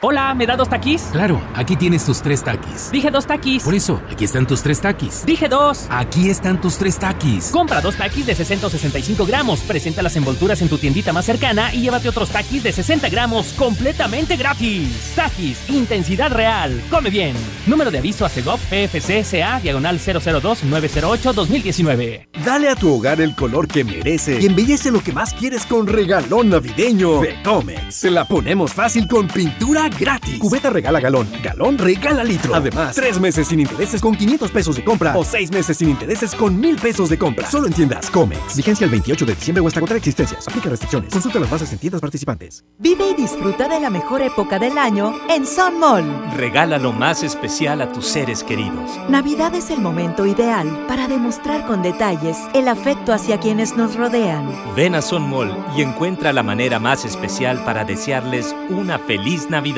Hola, 0.00 0.32
¿me 0.32 0.46
da 0.46 0.54
dos 0.54 0.68
taquis? 0.68 1.08
Claro, 1.10 1.42
aquí 1.56 1.74
tienes 1.74 2.04
tus 2.04 2.22
tres 2.22 2.44
taquis. 2.44 2.88
Dije 2.92 3.10
dos 3.10 3.26
taquis. 3.26 3.64
Por 3.64 3.74
eso, 3.74 4.00
aquí 4.08 4.26
están 4.26 4.46
tus 4.46 4.62
tres 4.62 4.80
taquis. 4.80 5.26
Dije 5.26 5.48
dos. 5.48 5.88
Aquí 5.90 6.30
están 6.30 6.60
tus 6.60 6.78
tres 6.78 7.00
taquis. 7.00 7.50
Compra 7.50 7.80
dos 7.80 7.96
taquis 7.96 8.24
de 8.24 8.36
665 8.36 9.26
gramos. 9.26 9.58
Presenta 9.62 10.00
las 10.00 10.14
envolturas 10.14 10.62
en 10.62 10.68
tu 10.68 10.78
tiendita 10.78 11.12
más 11.12 11.24
cercana 11.24 11.74
y 11.74 11.80
llévate 11.80 12.08
otros 12.08 12.30
taquis 12.30 12.62
de 12.62 12.70
60 12.70 13.08
gramos 13.08 13.52
completamente 13.54 14.36
gratis. 14.36 15.14
Taquis, 15.16 15.68
intensidad 15.68 16.30
real. 16.30 16.80
Come 16.90 17.10
bien. 17.10 17.34
Número 17.66 17.90
de 17.90 17.98
aviso 17.98 18.24
a 18.24 18.28
Segov 18.28 18.60
PFC 18.70 19.24
CA 19.28 19.58
diagonal 19.58 19.98
002-908-2019. 19.98 22.28
Dale 22.44 22.68
a 22.68 22.76
tu 22.76 22.94
hogar 22.94 23.20
el 23.20 23.34
color 23.34 23.66
que 23.66 23.82
merece 23.82 24.38
y 24.40 24.46
embellece 24.46 24.92
lo 24.92 25.02
que 25.02 25.12
más 25.12 25.34
quieres 25.34 25.66
con 25.66 25.88
regalón 25.88 26.50
navideño 26.50 27.20
de 27.20 27.42
Comex. 27.42 27.96
Se 27.96 28.12
la 28.12 28.24
ponemos 28.26 28.72
fácil 28.72 29.08
con 29.08 29.26
pintura 29.26 29.87
gratis. 29.90 30.38
Cubeta 30.38 30.70
regala 30.70 31.00
galón, 31.00 31.28
galón 31.42 31.78
regala 31.78 32.24
litro. 32.24 32.54
Además, 32.54 32.94
tres 32.96 33.20
meses 33.20 33.48
sin 33.48 33.60
intereses 33.60 34.00
con 34.00 34.14
500 34.14 34.50
pesos 34.50 34.76
de 34.76 34.84
compra 34.84 35.16
o 35.16 35.24
seis 35.24 35.50
meses 35.50 35.76
sin 35.76 35.90
intereses 35.90 36.34
con 36.34 36.58
1000 36.58 36.76
pesos 36.76 37.08
de 37.08 37.18
compra. 37.18 37.50
Solo 37.50 37.66
en 37.66 37.72
tiendas 37.72 38.10
Comex. 38.10 38.56
Vigencia 38.56 38.84
el 38.84 38.90
28 38.90 39.26
de 39.26 39.34
diciembre 39.34 39.60
o 39.62 39.66
hasta 39.66 39.80
contra 39.80 39.96
existencias. 39.96 40.46
Aplica 40.46 40.68
restricciones. 40.70 41.12
Consulta 41.12 41.38
las 41.38 41.50
bases 41.50 41.72
en 41.72 41.78
tiendas 41.78 42.00
participantes. 42.00 42.64
Vive 42.78 43.10
y 43.10 43.14
disfruta 43.14 43.68
de 43.68 43.80
la 43.80 43.90
mejor 43.90 44.22
época 44.22 44.58
del 44.58 44.78
año 44.78 45.14
en 45.28 45.46
Sun 45.46 45.78
Mall. 45.78 46.04
Regala 46.36 46.78
lo 46.78 46.92
más 46.92 47.22
especial 47.22 47.80
a 47.80 47.92
tus 47.92 48.06
seres 48.06 48.42
queridos. 48.44 48.90
Navidad 49.08 49.54
es 49.54 49.70
el 49.70 49.80
momento 49.80 50.26
ideal 50.26 50.86
para 50.88 51.08
demostrar 51.08 51.66
con 51.66 51.82
detalles 51.82 52.36
el 52.54 52.68
afecto 52.68 53.12
hacia 53.12 53.38
quienes 53.38 53.76
nos 53.76 53.96
rodean. 53.96 54.50
Ven 54.74 54.94
a 54.94 55.02
Sun 55.02 55.28
Mall 55.28 55.54
y 55.76 55.82
encuentra 55.82 56.32
la 56.32 56.42
manera 56.42 56.78
más 56.78 57.04
especial 57.04 57.64
para 57.64 57.84
desearles 57.84 58.54
una 58.68 58.98
feliz 58.98 59.48
Navidad. 59.50 59.77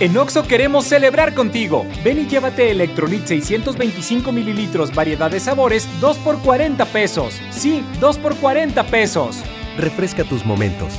En 0.00 0.16
Oxo 0.16 0.42
queremos 0.42 0.84
celebrar 0.84 1.34
contigo. 1.34 1.86
Ven 2.02 2.20
y 2.20 2.26
llévate 2.26 2.70
Electrolit 2.70 3.26
625 3.26 4.32
mililitros, 4.32 4.94
variedad 4.94 5.30
de 5.30 5.38
sabores, 5.38 5.88
2 6.00 6.18
por 6.18 6.38
40 6.40 6.84
pesos. 6.86 7.40
Sí, 7.50 7.84
2 8.00 8.18
por 8.18 8.36
40 8.36 8.82
pesos. 8.84 9.42
Refresca 9.76 10.24
tus 10.24 10.44
momentos. 10.44 10.94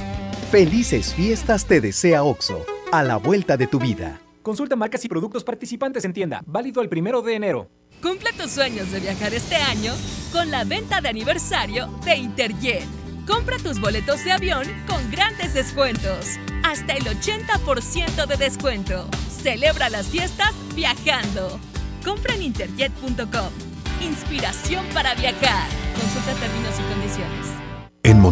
Felices 0.51 1.13
fiestas 1.13 1.65
te 1.65 1.81
desea 1.81 2.23
Oxo, 2.23 2.65
a 2.91 3.03
la 3.03 3.17
vuelta 3.17 3.57
de 3.57 3.67
tu 3.67 3.79
vida. 3.79 4.21
Consulta 4.41 4.75
marcas 4.75 5.03
y 5.03 5.09
productos 5.09 5.43
participantes 5.43 6.05
en 6.05 6.13
tienda. 6.13 6.41
Válido 6.45 6.81
el 6.81 6.89
primero 6.89 7.21
de 7.21 7.35
enero. 7.35 7.69
Cumple 8.01 8.31
tus 8.33 8.51
sueños 8.51 8.91
de 8.91 8.99
viajar 8.99 9.33
este 9.33 9.55
año 9.55 9.93
con 10.31 10.51
la 10.51 10.63
venta 10.65 11.01
de 11.01 11.09
aniversario 11.09 11.87
de 12.05 12.15
Interjet. 12.17 13.02
Compra 13.27 13.57
tus 13.57 13.79
boletos 13.79 14.23
de 14.25 14.31
avión 14.33 14.65
con 14.87 15.09
grandes 15.09 15.53
descuentos. 15.53 16.37
Hasta 16.63 16.93
el 16.93 17.03
80% 17.03 18.25
de 18.25 18.37
descuento. 18.37 19.07
Celebra 19.29 19.89
las 19.89 20.07
fiestas 20.07 20.53
viajando. 20.75 21.59
Compra 22.03 22.35
en 22.35 22.43
interjet.com. 22.43 23.49
Inspiración 24.01 24.85
para 24.93 25.15
viajar. 25.15 25.69
Consulta 25.95 26.33
términos 26.33 26.75
y 26.79 26.93
condiciones. 26.93 27.52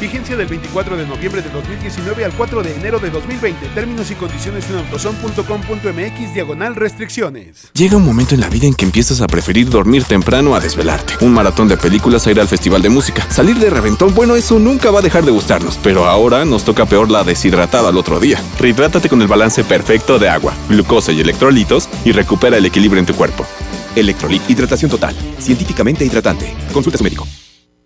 Vigencia 0.00 0.34
del 0.34 0.46
24 0.46 0.96
de 0.96 1.06
noviembre 1.06 1.42
de 1.42 1.50
2019 1.50 2.24
al 2.24 2.32
4 2.32 2.62
de 2.62 2.74
enero 2.74 2.98
de 2.98 3.10
2020. 3.10 3.68
Términos 3.68 4.10
y 4.10 4.14
condiciones 4.14 4.68
en 4.70 4.78
autozone.com.mx 4.78 6.34
diagonal 6.34 6.74
restricciones. 6.74 7.70
Llega 7.74 7.98
un 7.98 8.04
momento 8.04 8.34
en 8.34 8.40
la 8.40 8.48
vida 8.48 8.66
en 8.66 8.74
que 8.74 8.86
empiezas 8.86 9.20
a 9.20 9.26
preferir 9.26 9.68
dormir 9.68 10.04
temprano 10.04 10.54
a 10.54 10.60
desvelarte. 10.60 11.14
Un 11.20 11.34
maratón 11.34 11.68
de 11.68 11.76
películas 11.76 12.26
a 12.26 12.30
ir 12.30 12.40
al 12.40 12.48
festival 12.48 12.80
de 12.80 12.88
música. 12.88 13.30
Salir 13.30 13.58
de 13.58 13.68
reventón, 13.68 14.14
bueno, 14.14 14.36
eso 14.36 14.58
nunca 14.58 14.90
va 14.90 15.00
a 15.00 15.02
dejar 15.02 15.24
de 15.24 15.32
gustarnos. 15.32 15.78
Pero 15.82 16.06
ahora 16.06 16.46
nos 16.46 16.64
toca 16.64 16.86
peor 16.86 17.10
la 17.10 17.22
deshidratada 17.22 17.90
al 17.90 17.98
otro 17.98 18.18
día. 18.18 18.42
Rehidrátate 18.58 19.10
con 19.10 19.20
el 19.20 19.28
balance 19.28 19.64
perfecto 19.64 20.18
de 20.18 20.30
agua, 20.30 20.54
glucosa 20.68 21.12
y 21.12 21.20
electrolitos 21.20 21.88
y 22.06 22.12
recupera 22.12 22.56
el 22.56 22.64
equilibrio 22.64 23.00
en 23.00 23.06
tu 23.06 23.14
cuerpo. 23.14 23.44
Electrolit 23.94 24.48
Hidratación 24.48 24.90
Total. 24.90 25.14
Científicamente 25.38 26.04
hidratante. 26.06 26.54
Consulta 26.72 26.96
a 26.96 26.98
su 26.98 27.04
médico. 27.04 27.26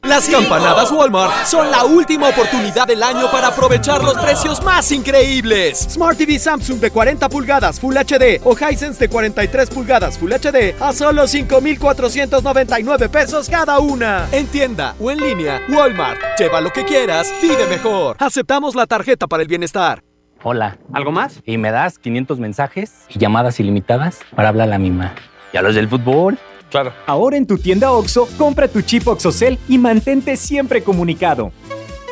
Las 0.04 0.28
campanadas 0.28 0.92
Walmart 0.92 1.46
son 1.46 1.70
la 1.70 1.84
última 1.84 2.28
oportunidad 2.28 2.86
del 2.86 3.02
año 3.02 3.30
para 3.30 3.48
aprovechar 3.48 4.04
los 4.04 4.12
precios 4.14 4.62
más 4.62 4.92
increíbles. 4.92 5.78
Smart 5.90 6.18
TV 6.18 6.38
Samsung 6.38 6.78
de 6.78 6.90
40 6.90 7.26
pulgadas 7.30 7.80
Full 7.80 7.96
HD 7.96 8.38
o 8.44 8.54
Hisense 8.54 8.98
de 9.00 9.08
43 9.08 9.70
pulgadas 9.70 10.18
Full 10.18 10.30
HD 10.30 10.74
a 10.78 10.92
solo 10.92 11.26
5,499 11.26 13.08
pesos 13.08 13.48
cada 13.48 13.78
una. 13.78 14.28
En 14.30 14.46
tienda 14.46 14.94
o 15.00 15.10
en 15.10 15.20
línea, 15.20 15.62
Walmart. 15.70 16.20
Lleva 16.38 16.60
lo 16.60 16.70
que 16.70 16.84
quieras, 16.84 17.32
vive 17.40 17.66
mejor. 17.66 18.16
Aceptamos 18.20 18.74
la 18.74 18.86
tarjeta 18.86 19.26
para 19.26 19.42
el 19.42 19.48
bienestar. 19.48 20.02
Hola. 20.42 20.76
¿Algo 20.92 21.12
más? 21.12 21.40
Y 21.46 21.56
me 21.56 21.70
das 21.70 21.98
500 21.98 22.38
mensajes 22.38 22.92
y 23.08 23.18
llamadas 23.18 23.58
ilimitadas 23.58 24.18
para 24.36 24.50
hablar 24.50 24.68
a 24.68 24.72
la 24.72 24.78
misma. 24.78 25.14
¿Y 25.54 25.56
a 25.56 25.62
los 25.62 25.74
del 25.74 25.88
fútbol? 25.88 26.38
Claro. 26.74 26.92
Ahora 27.06 27.36
en 27.36 27.46
tu 27.46 27.56
tienda 27.56 27.92
OXO, 27.92 28.26
compra 28.36 28.66
tu 28.66 28.82
chip 28.82 29.06
OXOCEL 29.06 29.60
y 29.68 29.78
mantente 29.78 30.36
siempre 30.36 30.82
comunicado. 30.82 31.52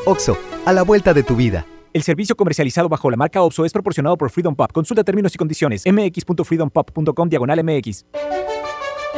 OXO, 0.07 0.38
a 0.64 0.72
la 0.72 0.85
vuelta 0.85 1.12
de 1.12 1.25
tu 1.25 1.35
vida. 1.35 1.66
El 1.92 2.05
servicio 2.05 2.37
comercializado 2.37 2.88
bajo 2.88 3.11
la 3.11 3.16
marca 3.16 3.42
OPSO 3.42 3.64
es 3.64 3.72
proporcionado 3.72 4.16
por 4.16 4.31
Freedom 4.31 4.55
Pop. 4.55 4.70
Consulta 4.70 5.03
términos 5.03 5.35
y 5.35 5.38
condiciones. 5.38 5.83
mx.freedompop.com 5.85 7.29
diagonal 7.29 7.64
mx. 7.64 8.07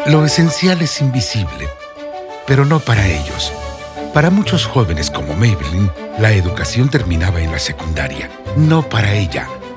Lo 0.07 0.25
esencial 0.25 0.81
es 0.81 0.99
invisible, 1.03 1.69
pero 2.47 2.65
no 2.65 2.81
para 2.81 3.07
ellos. 3.07 3.53
Para 4.15 4.31
muchos 4.31 4.65
jóvenes 4.65 5.11
como 5.11 5.35
Maybelline, 5.35 5.91
la 6.21 6.33
educación 6.33 6.89
terminaba 6.89 7.43
en 7.43 7.53
la 7.53 7.59
secundaria. 7.59 8.31
No 8.57 8.89
para 8.89 9.13
ella. 9.13 9.47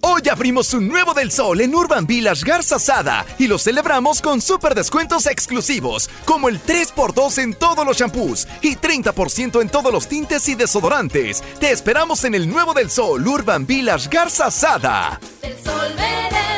Hoy 0.00 0.22
abrimos 0.30 0.72
un 0.74 0.86
nuevo 0.86 1.12
del 1.12 1.32
sol 1.32 1.60
en 1.60 1.74
Urban 1.74 2.06
Village 2.06 2.44
Garza 2.44 2.78
Sada 2.78 3.26
y 3.38 3.48
lo 3.48 3.58
celebramos 3.58 4.22
con 4.22 4.40
super 4.40 4.74
descuentos 4.74 5.26
exclusivos, 5.26 6.08
como 6.24 6.48
el 6.48 6.60
3x2 6.60 7.42
en 7.42 7.54
todos 7.54 7.84
los 7.84 7.96
shampoos 7.96 8.46
y 8.62 8.76
30% 8.76 9.60
en 9.60 9.68
todos 9.68 9.92
los 9.92 10.06
tintes 10.06 10.48
y 10.48 10.54
desodorantes. 10.54 11.42
Te 11.58 11.72
esperamos 11.72 12.24
en 12.24 12.34
el 12.34 12.48
nuevo 12.48 12.74
del 12.74 12.90
sol 12.90 13.26
Urban 13.26 13.66
Village 13.66 14.08
Garza 14.10 14.50
Sada. 14.50 15.20
El 15.42 15.56
sol 15.64 15.94
merece. 15.96 16.57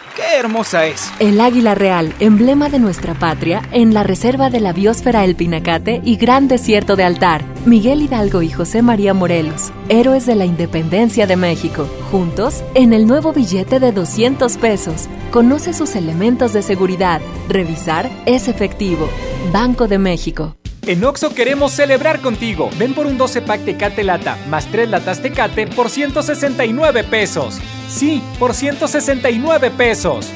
¡Qué 0.15 0.37
hermosa 0.37 0.87
es! 0.87 1.09
El 1.19 1.39
águila 1.39 1.73
real, 1.73 2.13
emblema 2.19 2.67
de 2.67 2.79
nuestra 2.79 3.13
patria, 3.13 3.61
en 3.71 3.93
la 3.93 4.03
reserva 4.03 4.49
de 4.49 4.59
la 4.59 4.73
biosfera 4.73 5.23
El 5.23 5.35
Pinacate 5.35 6.01
y 6.03 6.17
Gran 6.17 6.49
Desierto 6.49 6.97
de 6.97 7.05
Altar. 7.05 7.45
Miguel 7.65 8.01
Hidalgo 8.01 8.41
y 8.41 8.49
José 8.49 8.81
María 8.81 9.13
Morelos, 9.13 9.71
héroes 9.87 10.25
de 10.25 10.35
la 10.35 10.43
independencia 10.43 11.27
de 11.27 11.37
México. 11.37 11.87
Juntos, 12.11 12.61
en 12.75 12.91
el 12.91 13.07
nuevo 13.07 13.31
billete 13.31 13.79
de 13.79 13.93
200 13.93 14.57
pesos. 14.57 15.07
Conoce 15.31 15.73
sus 15.73 15.95
elementos 15.95 16.51
de 16.51 16.61
seguridad. 16.61 17.21
Revisar 17.47 18.09
es 18.25 18.49
efectivo. 18.49 19.09
Banco 19.53 19.87
de 19.87 19.97
México. 19.97 20.57
En 20.87 21.05
Oxo 21.05 21.33
queremos 21.33 21.71
celebrar 21.71 22.19
contigo. 22.19 22.69
Ven 22.77 22.93
por 22.93 23.05
un 23.05 23.17
12 23.17 23.43
pack 23.43 23.63
Tecate 23.63 24.03
Lata 24.03 24.37
más 24.49 24.65
3 24.65 24.89
latas 24.89 25.21
Tecate 25.21 25.67
por 25.67 25.89
169 25.89 27.05
pesos. 27.05 27.61
Sí, 27.91 28.23
por 28.39 28.53
169 28.53 29.69
pesos. 29.71 30.31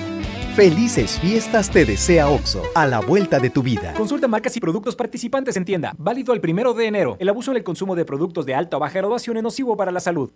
Felices 0.58 1.18
fiestas 1.20 1.70
te 1.70 1.86
desea 1.86 2.28
OXO, 2.28 2.62
a 2.76 2.86
la 2.86 3.00
vuelta 3.00 3.40
de 3.40 3.50
tu 3.50 3.64
vida. 3.64 3.94
Consulta 3.94 4.28
marcas 4.28 4.56
y 4.58 4.60
productos 4.60 4.96
participantes 4.96 5.56
en 5.56 5.64
tienda. 5.64 5.96
Válido 5.98 6.34
el 6.34 6.42
primero 6.42 6.74
de 6.74 6.88
enero. 6.88 7.16
El 7.18 7.30
abuso 7.30 7.52
en 7.52 7.58
el 7.58 7.64
consumo 7.64 7.96
de 7.96 8.04
productos 8.04 8.46
de 8.46 8.56
alta 8.56 8.76
o 8.76 8.80
baja 8.82 9.00
graduación 9.00 9.38
es 9.38 9.44
nocivo 9.44 9.78
para 9.78 9.92
la 9.94 10.02
salud. 10.02 10.32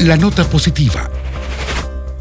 La 0.00 0.16
nota 0.16 0.44
positiva. 0.44 1.10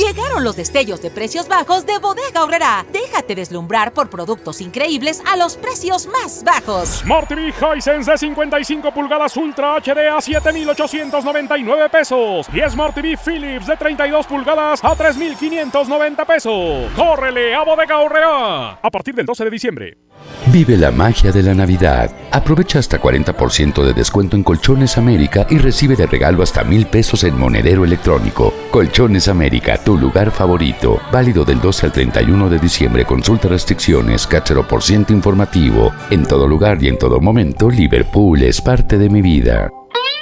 Llegaron 0.00 0.44
los 0.44 0.56
destellos 0.56 1.02
de 1.02 1.10
precios 1.10 1.46
bajos 1.46 1.84
de 1.84 1.98
Bodega 1.98 2.42
Horrera. 2.42 2.86
Déjate 2.90 3.34
deslumbrar 3.34 3.92
por 3.92 4.08
productos 4.08 4.62
increíbles 4.62 5.22
a 5.26 5.36
los 5.36 5.58
precios 5.58 6.06
más 6.06 6.42
bajos. 6.42 7.00
Smart 7.00 7.28
TV 7.28 7.52
Hisense 7.52 8.10
de 8.10 8.16
55 8.16 8.94
pulgadas 8.94 9.36
Ultra 9.36 9.76
HD 9.76 10.08
a 10.08 10.22
7,899 10.22 11.90
pesos. 11.90 12.46
Y 12.50 12.60
Smart 12.70 12.94
TV 12.94 13.18
Philips 13.22 13.66
de 13.66 13.76
32 13.76 14.26
pulgadas 14.26 14.82
a 14.82 14.96
3,590 14.96 16.24
pesos. 16.24 16.90
¡Córrele 16.96 17.54
a 17.54 17.62
Bodega 17.62 17.98
Horrera! 17.98 18.70
A 18.82 18.90
partir 18.90 19.14
del 19.14 19.26
12 19.26 19.44
de 19.44 19.50
diciembre. 19.50 19.98
Vive 20.46 20.76
la 20.76 20.90
magia 20.90 21.30
de 21.30 21.42
la 21.42 21.54
Navidad. 21.54 22.10
Aprovecha 22.32 22.78
hasta 22.78 23.00
40% 23.00 23.84
de 23.84 23.92
descuento 23.92 24.36
en 24.36 24.42
Colchones 24.42 24.98
América 24.98 25.46
y 25.48 25.58
recibe 25.58 25.94
de 25.94 26.06
regalo 26.06 26.42
hasta 26.42 26.64
mil 26.64 26.86
pesos 26.86 27.22
en 27.24 27.38
monedero 27.38 27.84
electrónico. 27.84 28.52
Colchones 28.70 29.28
América, 29.28 29.78
tu 29.78 29.89
lugar 29.96 30.30
favorito. 30.30 31.00
Válido 31.12 31.44
del 31.44 31.60
12 31.60 31.86
al 31.86 31.92
31 31.92 32.48
de 32.48 32.58
diciembre. 32.58 33.04
Consulta 33.04 33.48
restricciones, 33.48 34.26
cachero 34.26 34.66
por 34.66 34.82
ciento 34.82 35.12
informativo. 35.12 35.92
En 36.10 36.26
todo 36.26 36.46
lugar 36.46 36.82
y 36.82 36.88
en 36.88 36.98
todo 36.98 37.20
momento, 37.20 37.70
Liverpool 37.70 38.42
es 38.42 38.60
parte 38.60 38.98
de 38.98 39.08
mi 39.08 39.22
vida. 39.22 39.70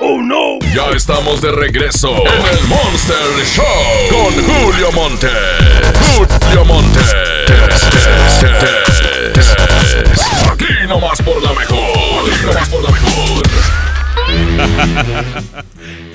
¡Oh 0.01 0.23
no! 0.23 0.59
Ya 0.75 0.91
estamos 0.95 1.41
de 1.41 1.51
regreso 1.51 2.11
en 2.11 2.59
el 2.59 2.69
Monster 2.69 3.17
Show 3.45 3.65
con 4.11 4.33
Julio 4.45 4.93
Monte. 4.93 5.29
Julio 6.17 6.65
Monte. 6.65 7.01
Aquí 10.53 10.87
nomás 10.89 11.21
por 11.23 11.43
la 11.43 11.53
mejor. 11.53 11.79
Aquí 12.33 12.47
nomás 12.47 12.69
por 12.69 12.83
la 12.83 12.91
mejor. 12.91 13.43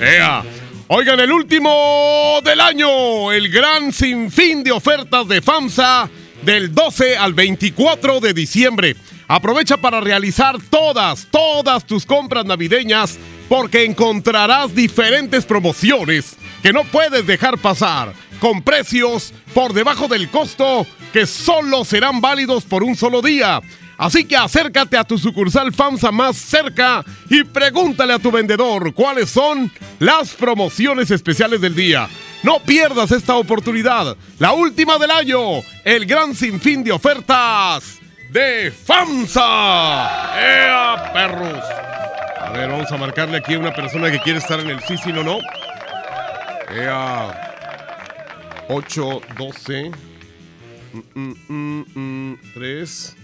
¡Ea! 0.00 0.42
Oigan, 0.88 1.18
el 1.18 1.32
último 1.32 2.40
del 2.44 2.60
año, 2.60 3.32
el 3.32 3.48
gran 3.48 3.90
sinfín 3.90 4.62
de 4.62 4.70
ofertas 4.70 5.26
de 5.26 5.40
FAMSA 5.40 6.10
del 6.42 6.74
12 6.74 7.16
al 7.16 7.32
24 7.32 8.20
de 8.20 8.34
diciembre. 8.34 8.94
Aprovecha 9.26 9.78
para 9.78 10.02
realizar 10.02 10.58
todas, 10.68 11.26
todas 11.30 11.86
tus 11.86 12.04
compras 12.04 12.44
navideñas 12.44 13.18
porque 13.48 13.84
encontrarás 13.84 14.74
diferentes 14.74 15.46
promociones 15.46 16.36
que 16.62 16.74
no 16.74 16.84
puedes 16.84 17.26
dejar 17.26 17.56
pasar 17.56 18.12
con 18.38 18.60
precios 18.60 19.32
por 19.54 19.72
debajo 19.72 20.06
del 20.06 20.28
costo 20.28 20.86
que 21.14 21.26
solo 21.26 21.86
serán 21.86 22.20
válidos 22.20 22.64
por 22.64 22.84
un 22.84 22.94
solo 22.94 23.22
día. 23.22 23.62
Así 23.96 24.24
que 24.24 24.36
acércate 24.36 24.96
a 24.96 25.04
tu 25.04 25.18
sucursal 25.18 25.72
FAMSA 25.72 26.10
más 26.10 26.36
cerca 26.36 27.04
y 27.30 27.44
pregúntale 27.44 28.12
a 28.12 28.18
tu 28.18 28.30
vendedor 28.30 28.92
cuáles 28.94 29.30
son 29.30 29.70
las 29.98 30.34
promociones 30.34 31.10
especiales 31.10 31.60
del 31.60 31.74
día. 31.74 32.08
No 32.42 32.60
pierdas 32.60 33.10
esta 33.10 33.36
oportunidad, 33.36 34.16
la 34.38 34.52
última 34.52 34.98
del 34.98 35.10
año, 35.10 35.40
el 35.84 36.06
gran 36.06 36.34
sinfín 36.34 36.84
de 36.84 36.92
ofertas 36.92 37.98
de 38.30 38.70
FAMSA. 38.70 40.38
¡Ea, 40.38 41.12
perros! 41.12 41.64
ver, 42.54 42.70
vamos 42.70 42.90
a 42.90 42.96
marcarle 42.96 43.36
aquí 43.38 43.54
a 43.54 43.58
una 43.58 43.72
persona 43.72 44.10
que 44.10 44.20
quiere 44.20 44.38
estar 44.38 44.60
en 44.60 44.70
el 44.70 44.80
sí, 44.80 44.96
sí, 44.96 45.12
no, 45.12 45.22
no. 45.22 45.38
Ea. 46.70 47.40
8, 48.68 49.20
12. 49.36 49.90
3. 52.54 53.16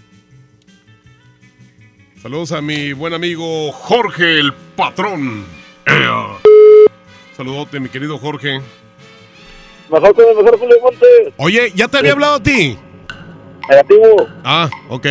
Saludos 2.22 2.52
a 2.52 2.60
mi 2.60 2.92
buen 2.92 3.14
amigo 3.14 3.72
Jorge, 3.72 4.40
el 4.40 4.52
patrón. 4.76 5.46
Ea. 5.86 6.26
Saludote, 7.34 7.80
mi 7.80 7.88
querido 7.88 8.18
Jorge. 8.18 8.60
Mejor 9.90 10.14
con 10.14 10.28
el 10.28 10.36
mejor 10.36 10.58
Julio 10.58 10.76
Montes. 10.82 11.34
Oye, 11.38 11.72
¿ya 11.74 11.88
te 11.88 11.96
había 11.96 12.12
hablado 12.12 12.34
a 12.34 12.42
ti? 12.42 12.78
Negativo. 13.70 14.28
Ah, 14.44 14.68
ok. 14.90 15.06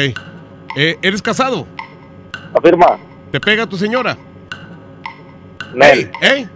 Eh, 0.76 0.98
¿Eres 1.02 1.24
casado? 1.24 1.66
Afirma. 2.54 3.00
¿Te 3.32 3.40
pega 3.40 3.66
tu 3.66 3.76
señora? 3.76 4.16
Nel. 5.74 6.12
¿Eh? 6.22 6.48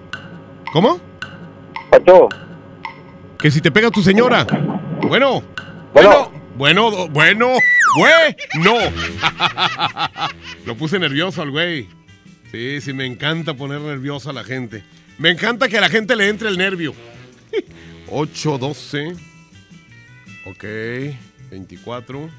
¿Cómo? 0.71 0.99
Pacho. 1.89 2.29
Que 3.39 3.49
si 3.49 3.59
te 3.59 3.71
pega 3.71 3.89
tu 3.89 4.03
señora. 4.03 4.45
Bueno. 5.01 5.41
Bueno. 5.93 6.43
Bueno, 6.55 6.91
bueno, 6.91 7.07
bueno, 7.09 7.47
güey, 7.97 8.35
no. 8.63 8.73
Lo 10.65 10.75
puse 10.75 10.99
nervioso 10.99 11.41
al 11.41 11.51
güey. 11.51 11.87
Sí, 12.51 12.79
sí, 12.81 12.93
me 12.93 13.05
encanta 13.05 13.53
poner 13.53 13.81
nervioso 13.81 14.29
a 14.29 14.33
la 14.33 14.43
gente. 14.43 14.83
Me 15.17 15.29
encanta 15.29 15.67
que 15.67 15.77
a 15.77 15.81
la 15.81 15.89
gente 15.89 16.15
le 16.15 16.29
entre 16.29 16.49
el 16.49 16.57
nervio. 16.57 16.93
8, 18.07 18.57
12. 18.57 19.15
Ok. 20.45 20.63
24. 21.49 22.29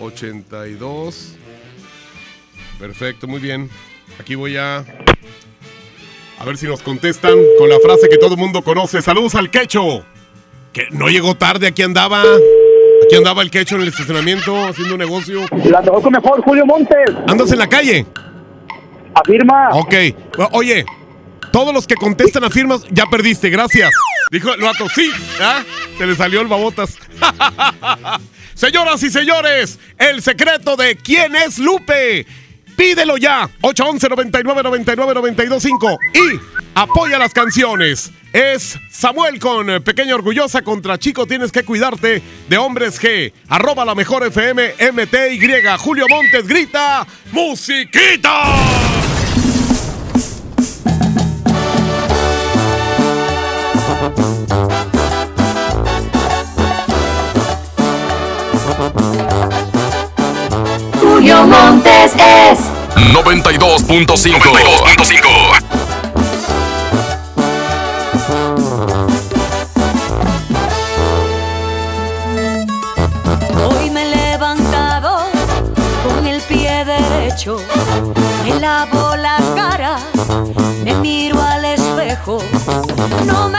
82. 0.00 1.34
Perfecto, 2.78 3.26
muy 3.26 3.40
bien. 3.40 3.68
Aquí 4.18 4.34
voy 4.34 4.56
a. 4.56 4.84
A 6.38 6.44
ver 6.44 6.56
si 6.56 6.66
nos 6.66 6.82
contestan 6.82 7.36
con 7.58 7.68
la 7.68 7.80
frase 7.80 8.08
que 8.08 8.16
todo 8.16 8.34
el 8.34 8.40
mundo 8.40 8.62
conoce. 8.62 9.02
Saludos 9.02 9.34
al 9.34 9.50
quecho. 9.50 10.04
Que 10.72 10.88
no 10.90 11.08
llegó 11.08 11.34
tarde, 11.34 11.66
aquí 11.66 11.82
andaba. 11.82 12.22
Aquí 13.08 13.16
andaba 13.16 13.40
el 13.40 13.50
quecho 13.50 13.76
en 13.76 13.80
el 13.80 13.88
estacionamiento 13.88 14.66
haciendo 14.66 14.92
un 14.92 15.00
negocio. 15.00 15.46
La 15.64 15.80
mejor 15.80 16.02
con 16.02 16.12
mejor 16.12 16.42
Julio 16.42 16.66
Montes. 16.66 17.10
¿Andas 17.26 17.50
en 17.50 17.58
la 17.58 17.66
calle? 17.66 18.04
Afirma. 19.14 19.70
Ok. 19.72 19.94
Oye, 20.52 20.84
todos 21.50 21.72
los 21.72 21.86
que 21.86 21.94
contestan 21.94 22.44
afirmas, 22.44 22.84
ya 22.90 23.06
perdiste, 23.06 23.48
gracias. 23.48 23.90
Dijo 24.30 24.52
el 24.52 24.60
vato, 24.60 24.86
sí. 24.94 25.10
¿ah? 25.40 25.62
Se 25.96 26.06
le 26.06 26.14
salió 26.16 26.42
el 26.42 26.48
babotas. 26.48 26.98
Señoras 28.54 29.02
y 29.02 29.08
señores, 29.08 29.78
el 29.96 30.20
secreto 30.20 30.76
de 30.76 30.96
quién 30.96 31.34
es 31.34 31.58
Lupe. 31.58 32.26
Pídelo 32.78 33.16
ya. 33.16 33.50
811 33.60 34.08
99 34.08 34.62
99 34.62 35.14
925 35.14 35.98
y 36.14 36.40
apoya 36.76 37.18
las 37.18 37.34
canciones. 37.34 38.12
Es 38.32 38.78
Samuel 38.92 39.40
con 39.40 39.66
Pequeña 39.82 40.14
Orgullosa 40.14 40.62
contra 40.62 40.96
Chico 40.96 41.26
Tienes 41.26 41.50
que 41.50 41.64
Cuidarte 41.64 42.22
de 42.48 42.56
Hombres 42.56 43.02
G. 43.02 43.32
Arroba 43.48 43.84
la 43.84 43.96
mejor 43.96 44.24
FM 44.24 44.74
MTY. 44.92 45.40
Julio 45.76 46.06
Montes 46.08 46.46
grita 46.46 47.04
¡Musiquita! 47.32 48.44
Julio 61.28 61.46
Montes 61.46 62.14
es 62.14 62.58
92.5. 63.12 63.84
92.5. 63.84 65.28
Hoy 73.62 73.90
me 73.90 74.04
he 74.04 74.06
levantado 74.30 75.28
con 76.08 76.26
el 76.26 76.40
pie 76.40 76.86
derecho, 76.86 77.58
me 78.44 78.58
lavo 78.58 79.14
la 79.16 79.36
cara, 79.54 79.98
me 80.82 80.94
miro 80.94 81.42
al 81.42 81.66
espejo, 81.66 82.42
no 83.26 83.50
me 83.50 83.58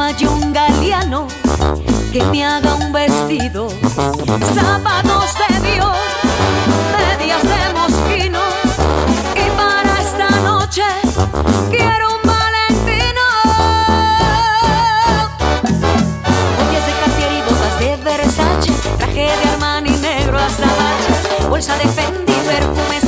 a 0.00 0.14
un 0.30 0.52
galeano 0.52 1.26
que 2.12 2.22
me 2.26 2.44
haga 2.44 2.76
un 2.76 2.92
vestido, 2.92 3.68
zapatos 4.54 5.34
de 5.40 5.72
Dios, 5.72 5.96
medias 6.96 7.42
de 7.42 7.72
mosquino, 7.74 8.40
y 9.34 9.50
para 9.56 10.00
esta 10.00 10.30
noche 10.42 10.82
quiero 11.70 12.14
un 12.14 12.22
valentino. 12.22 13.24
Joyas 16.58 16.86
de 16.86 16.92
Cartier 17.00 17.32
y 17.32 17.42
botas 17.42 17.80
de 17.80 17.96
Versace, 18.04 18.72
traje 18.98 19.22
de 19.22 19.48
Armani 19.52 19.90
negro 19.90 20.38
hasta 20.38 20.66
bache, 20.66 21.48
bolsa 21.48 21.76
de 21.76 21.88
Fendi, 21.88 22.34
perfume 22.46 23.07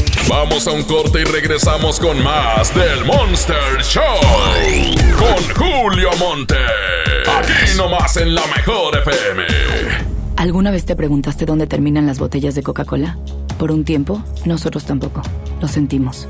Vamos 0.31 0.65
a 0.65 0.71
un 0.71 0.83
corte 0.83 1.19
y 1.19 1.23
regresamos 1.25 1.99
con 1.99 2.23
más 2.23 2.73
del 2.73 3.03
Monster 3.03 3.83
Show. 3.83 4.01
Con 5.19 5.43
Julio 5.55 6.09
Monte. 6.17 6.55
Aquí 7.37 7.75
nomás 7.75 8.15
en 8.15 8.33
la 8.33 8.41
mejor 8.47 8.97
FM. 8.97 9.43
¿Alguna 10.37 10.71
vez 10.71 10.85
te 10.85 10.95
preguntaste 10.95 11.45
dónde 11.45 11.67
terminan 11.67 12.07
las 12.07 12.17
botellas 12.17 12.55
de 12.55 12.63
Coca-Cola? 12.63 13.17
Por 13.59 13.73
un 13.73 13.83
tiempo, 13.83 14.23
nosotros 14.45 14.85
tampoco. 14.85 15.21
Lo 15.59 15.67
sentimos. 15.67 16.29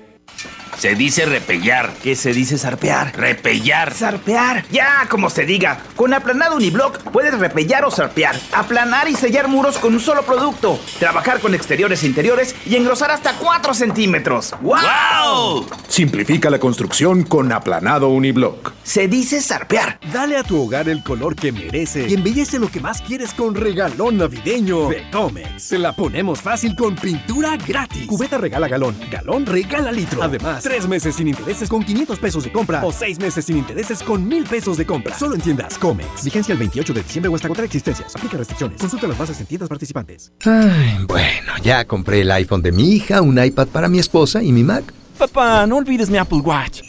Se 0.81 0.95
dice 0.95 1.27
repellar. 1.27 1.93
¿Qué 2.01 2.15
se 2.15 2.33
dice 2.33 2.57
zarpear? 2.57 3.15
Repellar. 3.15 3.93
Zarpear. 3.93 4.65
Ya, 4.71 5.05
como 5.11 5.29
se 5.29 5.45
diga. 5.45 5.77
Con 5.95 6.11
aplanado 6.11 6.55
uniblock 6.55 7.03
puedes 7.11 7.37
repellar 7.37 7.85
o 7.85 7.91
zarpear. 7.91 8.35
Aplanar 8.51 9.07
y 9.07 9.13
sellar 9.13 9.47
muros 9.47 9.77
con 9.77 9.93
un 9.93 9.99
solo 9.99 10.23
producto. 10.23 10.79
Trabajar 10.97 11.39
con 11.39 11.53
exteriores 11.53 12.01
e 12.01 12.07
interiores 12.07 12.55
y 12.65 12.77
engrosar 12.77 13.11
hasta 13.11 13.33
4 13.33 13.75
centímetros. 13.75 14.55
¡Wow! 14.59 15.67
Simplifica 15.87 16.49
la 16.49 16.57
construcción 16.57 17.25
con 17.25 17.51
aplanado 17.51 18.09
uniblock. 18.09 18.73
Se 18.81 19.07
dice 19.07 19.39
zarpear. 19.39 19.99
Dale 20.11 20.35
a 20.35 20.43
tu 20.43 20.63
hogar 20.63 20.89
el 20.89 21.03
color 21.03 21.35
que 21.35 21.51
merece 21.51 22.07
y 22.09 22.15
embellece 22.15 22.57
lo 22.57 22.71
que 22.71 22.79
más 22.79 23.03
quieres 23.03 23.35
con 23.35 23.53
regalón 23.53 24.17
navideño 24.17 24.89
de 24.89 25.07
Comex. 25.11 25.69
Te 25.69 25.77
la 25.77 25.95
ponemos 25.95 26.41
fácil 26.41 26.75
con 26.75 26.95
pintura 26.95 27.55
gratis. 27.55 28.07
Cubeta 28.07 28.39
regala 28.39 28.67
galón, 28.67 28.97
galón 29.11 29.45
regala 29.45 29.91
litro. 29.91 30.23
Además, 30.23 30.70
tres 30.71 30.87
meses 30.87 31.15
sin 31.15 31.27
intereses 31.27 31.69
con 31.69 31.83
500 31.83 32.17
pesos 32.17 32.43
de 32.45 32.51
compra 32.51 32.81
o 32.85 32.93
seis 32.93 33.19
meses 33.19 33.43
sin 33.43 33.57
intereses 33.57 34.01
con 34.01 34.25
1000 34.25 34.45
pesos 34.45 34.77
de 34.77 34.85
compra. 34.85 35.17
Solo 35.17 35.35
en 35.35 35.41
tiendas 35.41 35.77
Comex. 35.77 36.23
Vigencia 36.23 36.53
el 36.53 36.59
28 36.59 36.93
de 36.93 37.03
diciembre 37.03 37.29
o 37.29 37.35
hasta 37.35 37.49
contra 37.49 37.65
existencias. 37.65 38.15
Aplica 38.15 38.37
restricciones. 38.37 38.79
Consulta 38.79 39.07
las 39.07 39.17
bases 39.17 39.39
en 39.41 39.47
tiendas 39.47 39.67
participantes. 39.67 40.31
Ay, 40.45 41.05
bueno, 41.05 41.51
ya 41.61 41.83
compré 41.85 42.21
el 42.21 42.31
iPhone 42.31 42.61
de 42.61 42.71
mi 42.71 42.93
hija, 42.93 43.21
un 43.21 43.43
iPad 43.43 43.67
para 43.67 43.89
mi 43.89 43.99
esposa 43.99 44.41
y 44.41 44.53
mi 44.53 44.63
Mac. 44.63 44.93
Papá, 45.17 45.67
no 45.67 45.75
olvides 45.75 46.09
mi 46.09 46.17
Apple 46.17 46.39
Watch. 46.39 46.81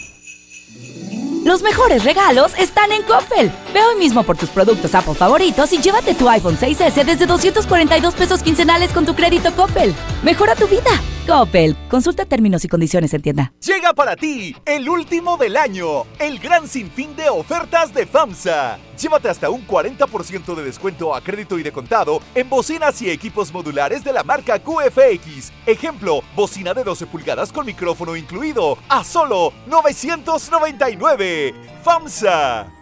Los 1.44 1.62
mejores 1.62 2.04
regalos 2.04 2.52
están 2.56 2.92
en 2.92 3.02
Coppel. 3.02 3.50
Ve 3.74 3.80
hoy 3.82 3.98
mismo 3.98 4.22
por 4.22 4.36
tus 4.36 4.48
productos 4.48 4.94
Apple 4.94 5.14
favoritos 5.14 5.72
y 5.72 5.78
llévate 5.78 6.14
tu 6.14 6.28
iPhone 6.28 6.56
6S 6.56 7.04
desde 7.04 7.26
242 7.26 8.14
pesos 8.14 8.44
quincenales 8.44 8.92
con 8.92 9.04
tu 9.04 9.16
crédito 9.16 9.52
Coppel. 9.56 9.92
Mejora 10.22 10.54
tu 10.54 10.68
vida. 10.68 10.90
Coppel. 11.26 11.76
Consulta 11.88 12.24
términos 12.24 12.64
y 12.64 12.68
condiciones 12.68 13.14
en 13.14 13.22
tienda. 13.22 13.52
Llega 13.64 13.92
para 13.92 14.16
ti 14.16 14.56
el 14.66 14.88
último 14.88 15.36
del 15.36 15.56
año, 15.56 16.04
el 16.18 16.38
gran 16.40 16.66
sinfín 16.66 17.14
de 17.14 17.28
ofertas 17.28 17.94
de 17.94 18.06
FAMSA. 18.06 18.78
Llévate 19.00 19.28
hasta 19.28 19.48
un 19.50 19.66
40% 19.66 20.54
de 20.54 20.64
descuento 20.64 21.14
a 21.14 21.20
crédito 21.20 21.58
y 21.58 21.62
de 21.62 21.72
contado 21.72 22.20
en 22.34 22.48
bocinas 22.48 23.00
y 23.02 23.10
equipos 23.10 23.52
modulares 23.52 24.02
de 24.02 24.12
la 24.12 24.24
marca 24.24 24.58
QFX. 24.58 25.52
Ejemplo, 25.66 26.22
bocina 26.34 26.74
de 26.74 26.84
12 26.84 27.06
pulgadas 27.06 27.52
con 27.52 27.66
micrófono 27.66 28.16
incluido 28.16 28.76
a 28.88 29.04
solo 29.04 29.52
999. 29.66 31.54
FAMSA. 31.84 32.81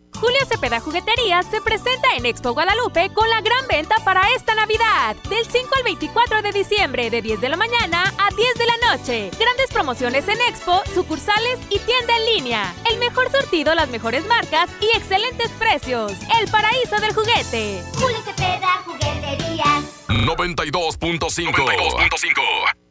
Julio 0.19 0.39
Cepeda 0.47 0.79
Jugueterías 0.79 1.45
se 1.47 1.61
presenta 1.61 2.15
en 2.15 2.25
Expo 2.25 2.53
Guadalupe 2.53 3.09
con 3.13 3.29
la 3.29 3.41
gran 3.41 3.67
venta 3.67 3.95
para 4.03 4.21
esta 4.35 4.53
Navidad. 4.55 5.15
Del 5.29 5.45
5 5.45 5.69
al 5.75 5.83
24 5.83 6.41
de 6.41 6.51
diciembre, 6.51 7.09
de 7.09 7.21
10 7.21 7.41
de 7.41 7.49
la 7.49 7.57
mañana 7.57 8.03
a 8.17 8.29
10 8.35 8.53
de 8.55 8.65
la 8.65 8.77
noche. 8.91 9.31
Grandes 9.39 9.71
promociones 9.71 10.27
en 10.27 10.39
Expo, 10.49 10.81
sucursales 10.93 11.59
y 11.69 11.79
tienda 11.79 12.17
en 12.17 12.25
línea. 12.25 12.73
El 12.91 12.99
mejor 12.99 13.31
sortido, 13.31 13.73
las 13.75 13.89
mejores 13.89 14.25
marcas 14.25 14.69
y 14.79 14.97
excelentes 14.97 15.49
precios. 15.51 16.13
El 16.39 16.49
paraíso 16.49 16.97
del 16.99 17.13
juguete. 17.13 17.83
Julio 17.95 18.17
Cepeda 18.23 18.83
Jugueterías. 18.85 19.83
92.5 20.07 21.51
92.5 21.51 22.90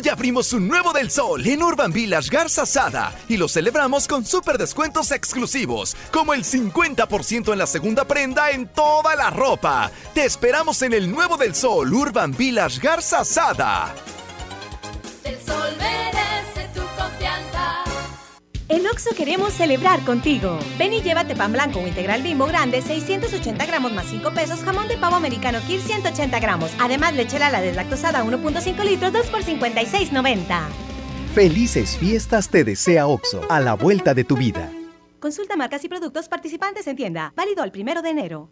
Hoy 0.00 0.08
abrimos 0.08 0.54
un 0.54 0.66
nuevo 0.66 0.94
del 0.94 1.10
sol 1.10 1.46
en 1.46 1.62
Urban 1.62 1.92
Village 1.92 2.30
Garza 2.30 2.64
Sada 2.64 3.12
y 3.28 3.36
lo 3.36 3.48
celebramos 3.48 4.08
con 4.08 4.24
super 4.24 4.56
descuentos 4.56 5.10
exclusivos, 5.10 5.94
como 6.10 6.32
el 6.32 6.42
50% 6.42 7.52
en 7.52 7.58
la 7.58 7.66
segunda 7.66 8.06
prenda 8.06 8.50
en 8.50 8.66
toda 8.68 9.14
la 9.14 9.28
ropa. 9.28 9.90
Te 10.14 10.24
esperamos 10.24 10.80
en 10.80 10.94
el 10.94 11.10
nuevo 11.10 11.36
del 11.36 11.54
sol 11.54 11.92
Urban 11.92 12.34
Village 12.34 12.80
Garza 12.80 13.26
Sada. 13.26 13.94
Sol. 15.46 15.70
En 18.70 18.86
Oxo 18.86 19.10
queremos 19.16 19.52
celebrar 19.52 20.04
contigo. 20.04 20.56
Ven 20.78 20.92
y 20.92 21.02
llévate 21.02 21.34
pan 21.34 21.52
blanco 21.52 21.80
o 21.80 21.88
integral 21.88 22.22
bimbo 22.22 22.46
grande, 22.46 22.80
680 22.80 23.66
gramos 23.66 23.92
más 23.92 24.06
5 24.06 24.30
pesos, 24.30 24.60
jamón 24.60 24.86
de 24.86 24.96
pavo 24.96 25.16
americano 25.16 25.58
Kir 25.66 25.80
180 25.80 26.38
gramos. 26.38 26.70
Además, 26.78 27.12
leche 27.14 27.40
la 27.40 27.60
deslactosada 27.60 28.22
1.5 28.22 28.84
litros, 28.84 29.12
2 29.12 29.26
por 29.26 29.42
56.90. 29.42 30.68
Felices 31.34 31.98
fiestas 31.98 32.48
te 32.48 32.62
desea 32.62 33.08
OXO, 33.08 33.42
a 33.48 33.58
la 33.58 33.74
vuelta 33.74 34.14
de 34.14 34.22
tu 34.22 34.36
vida. 34.36 34.70
Consulta 35.18 35.56
marcas 35.56 35.82
y 35.82 35.88
productos 35.88 36.28
participantes 36.28 36.86
en 36.86 36.94
tienda. 36.94 37.32
Válido 37.34 37.64
el 37.64 37.72
primero 37.72 38.02
de 38.02 38.10
enero. 38.10 38.50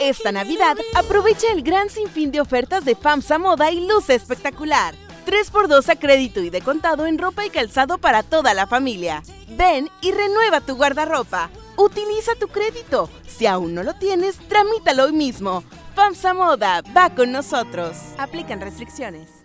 Esta 0.00 0.32
Navidad, 0.32 0.78
aprovecha 0.94 1.52
el 1.52 1.62
gran 1.62 1.90
sinfín 1.90 2.30
de 2.30 2.40
ofertas 2.40 2.86
de 2.86 2.94
FAMSA 2.94 3.36
Moda 3.36 3.70
y 3.70 3.86
luce 3.86 4.14
espectacular. 4.14 4.94
3x2 5.26 5.90
a 5.90 5.96
crédito 5.96 6.40
y 6.40 6.48
de 6.48 6.62
contado 6.62 7.04
en 7.04 7.18
ropa 7.18 7.44
y 7.44 7.50
calzado 7.50 7.98
para 7.98 8.22
toda 8.22 8.54
la 8.54 8.66
familia. 8.66 9.22
Ven 9.58 9.90
y 10.00 10.12
renueva 10.12 10.60
tu 10.60 10.76
guardarropa. 10.76 11.50
Utiliza 11.76 12.36
tu 12.38 12.46
crédito. 12.46 13.10
Si 13.26 13.44
aún 13.44 13.74
no 13.74 13.82
lo 13.82 13.94
tienes, 13.94 14.38
tramítalo 14.48 15.06
hoy 15.06 15.12
mismo. 15.12 15.64
FAMSA 15.96 16.32
Moda 16.32 16.82
va 16.96 17.10
con 17.10 17.32
nosotros. 17.32 17.96
Aplican 18.18 18.60
restricciones. 18.60 19.37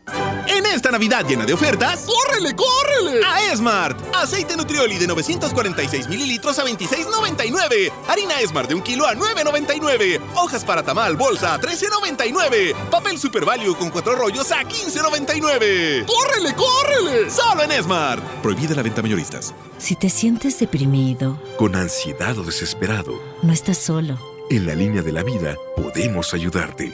En 0.47 0.65
esta 0.65 0.91
Navidad 0.91 1.25
llena 1.25 1.45
de 1.45 1.53
ofertas, 1.53 2.05
¡córrele, 2.05 2.55
córrele! 2.55 3.25
A 3.25 3.51
Esmart. 3.51 3.97
Aceite 4.13 4.57
Nutrioli 4.57 4.97
de 4.97 5.07
946 5.07 6.07
mililitros 6.09 6.59
a 6.59 6.65
26.99. 6.65 7.91
Harina 8.07 8.39
Esmart 8.41 8.69
de 8.69 8.75
un 8.75 8.81
kilo 8.81 9.07
a 9.07 9.15
9.99. 9.15 10.19
Hojas 10.35 10.65
para 10.65 10.83
tamal 10.83 11.15
bolsa 11.15 11.53
a 11.53 11.59
13.99. 11.59 12.75
Papel 12.89 13.17
Super 13.17 13.45
Value 13.45 13.75
con 13.75 13.89
cuatro 13.89 14.15
rollos 14.15 14.51
a 14.51 14.63
15.99. 14.63 16.05
¡Córrele, 16.05 16.53
córrele! 16.55 17.29
Solo 17.29 17.63
en 17.63 17.71
Esmart. 17.71 18.23
Prohibida 18.41 18.75
la 18.75 18.83
venta 18.83 19.01
mayoristas. 19.01 19.53
Si 19.77 19.95
te 19.95 20.09
sientes 20.09 20.59
deprimido, 20.59 21.41
con 21.57 21.75
ansiedad 21.75 22.37
o 22.37 22.43
desesperado, 22.43 23.19
no 23.41 23.53
estás 23.53 23.77
solo. 23.77 24.19
En 24.49 24.67
la 24.67 24.75
línea 24.75 25.01
de 25.01 25.11
la 25.13 25.23
vida 25.23 25.55
podemos 25.75 26.33
ayudarte. 26.33 26.93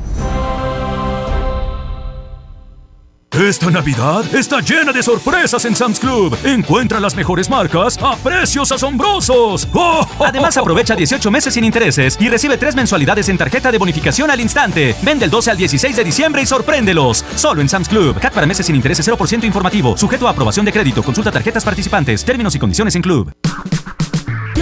Esta 3.41 3.71
Navidad 3.71 4.23
está 4.35 4.61
llena 4.61 4.93
de 4.93 5.01
sorpresas 5.01 5.65
en 5.65 5.75
Sam's 5.75 5.99
Club. 5.99 6.37
Encuentra 6.43 6.99
las 6.99 7.15
mejores 7.15 7.49
marcas 7.49 7.97
a 7.99 8.15
precios 8.17 8.71
asombrosos. 8.71 9.67
Además, 10.19 10.57
aprovecha 10.57 10.95
18 10.95 11.31
meses 11.31 11.55
sin 11.55 11.63
intereses 11.63 12.17
y 12.19 12.29
recibe 12.29 12.59
3 12.59 12.75
mensualidades 12.75 13.29
en 13.29 13.39
tarjeta 13.39 13.71
de 13.71 13.79
bonificación 13.79 14.29
al 14.29 14.39
instante. 14.39 14.95
Vende 15.01 15.25
el 15.25 15.31
12 15.31 15.49
al 15.49 15.57
16 15.57 15.95
de 15.95 16.03
diciembre 16.03 16.43
y 16.43 16.45
sorpréndelos. 16.45 17.25
Solo 17.35 17.61
en 17.61 17.69
Sam's 17.69 17.89
Club. 17.89 18.19
CAT 18.19 18.31
para 18.31 18.45
meses 18.45 18.67
sin 18.67 18.75
intereses 18.75 19.07
0% 19.07 19.43
informativo. 19.43 19.97
Sujeto 19.97 20.27
a 20.27 20.31
aprobación 20.31 20.63
de 20.63 20.71
crédito. 20.71 21.01
Consulta 21.01 21.31
tarjetas 21.31 21.65
participantes. 21.65 22.23
Términos 22.23 22.53
y 22.53 22.59
condiciones 22.59 22.95
en 22.95 23.01
Club. 23.01 23.33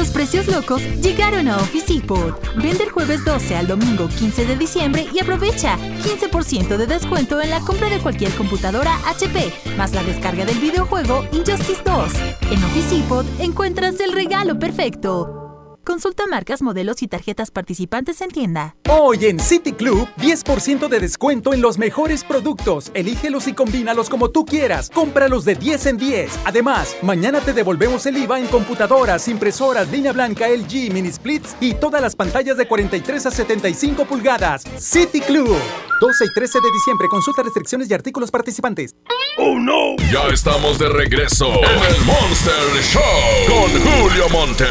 Los 0.09 0.15
precios 0.15 0.47
locos 0.47 0.81
llegaron 1.03 1.47
a 1.47 1.57
Office 1.57 1.93
Depot. 1.93 2.35
Vende 2.55 2.85
el 2.85 2.89
jueves 2.89 3.23
12 3.23 3.55
al 3.55 3.67
domingo 3.67 4.07
15 4.07 4.47
de 4.47 4.55
diciembre 4.55 5.07
y 5.13 5.19
aprovecha 5.19 5.77
15% 5.77 6.77
de 6.77 6.87
descuento 6.87 7.39
en 7.39 7.51
la 7.51 7.59
compra 7.59 7.91
de 7.91 7.99
cualquier 7.99 8.31
computadora 8.31 8.97
HP, 9.07 9.53
más 9.77 9.93
la 9.93 10.01
descarga 10.01 10.45
del 10.45 10.57
videojuego 10.57 11.27
Injustice 11.31 11.83
2. 11.85 12.13
En 12.49 12.63
Office 12.63 12.95
Depot 12.95 13.25
encuentras 13.39 13.99
el 13.99 14.13
regalo 14.13 14.57
perfecto. 14.57 15.48
Consulta 15.83 16.27
marcas, 16.27 16.61
modelos 16.61 17.01
y 17.01 17.07
tarjetas 17.07 17.51
participantes 17.51 18.21
en 18.21 18.29
tienda. 18.29 18.75
Hoy 18.89 19.25
en 19.25 19.39
City 19.39 19.73
Club, 19.73 20.07
10% 20.17 20.87
de 20.87 20.99
descuento 20.99 21.53
en 21.53 21.61
los 21.61 21.77
mejores 21.77 22.23
productos. 22.23 22.91
Elígelos 22.93 23.47
y 23.47 23.53
combínalos 23.53 24.09
como 24.09 24.29
tú 24.29 24.45
quieras. 24.45 24.89
Cómpralos 24.93 25.45
de 25.45 25.55
10 25.55 25.85
en 25.87 25.97
10. 25.97 26.39
Además, 26.45 26.95
mañana 27.01 27.39
te 27.41 27.53
devolvemos 27.53 28.05
el 28.05 28.17
IVA 28.17 28.39
en 28.39 28.47
computadoras, 28.47 29.27
impresoras, 29.27 29.89
línea 29.89 30.11
blanca, 30.11 30.47
LG, 30.47 30.93
mini 30.93 31.11
splits 31.11 31.55
y 31.59 31.73
todas 31.73 32.01
las 32.01 32.15
pantallas 32.15 32.57
de 32.57 32.67
43 32.67 33.25
a 33.25 33.31
75 33.31 34.05
pulgadas. 34.05 34.63
City 34.77 35.21
Club. 35.21 35.57
12 36.01 36.25
y 36.25 36.33
13 36.33 36.59
de 36.61 36.71
diciembre. 36.71 37.07
Consulta 37.09 37.43
restricciones 37.43 37.89
y 37.89 37.93
artículos 37.93 38.31
participantes. 38.31 38.95
¡Oh, 39.37 39.57
no! 39.59 39.95
Ya 40.11 40.27
estamos 40.33 40.79
de 40.79 40.89
regreso 40.89 41.47
en 41.47 41.95
el 41.95 42.05
Monster 42.05 42.83
Show 42.83 43.01
con 43.47 43.69
Julio 43.81 44.29
Monte. 44.29 44.65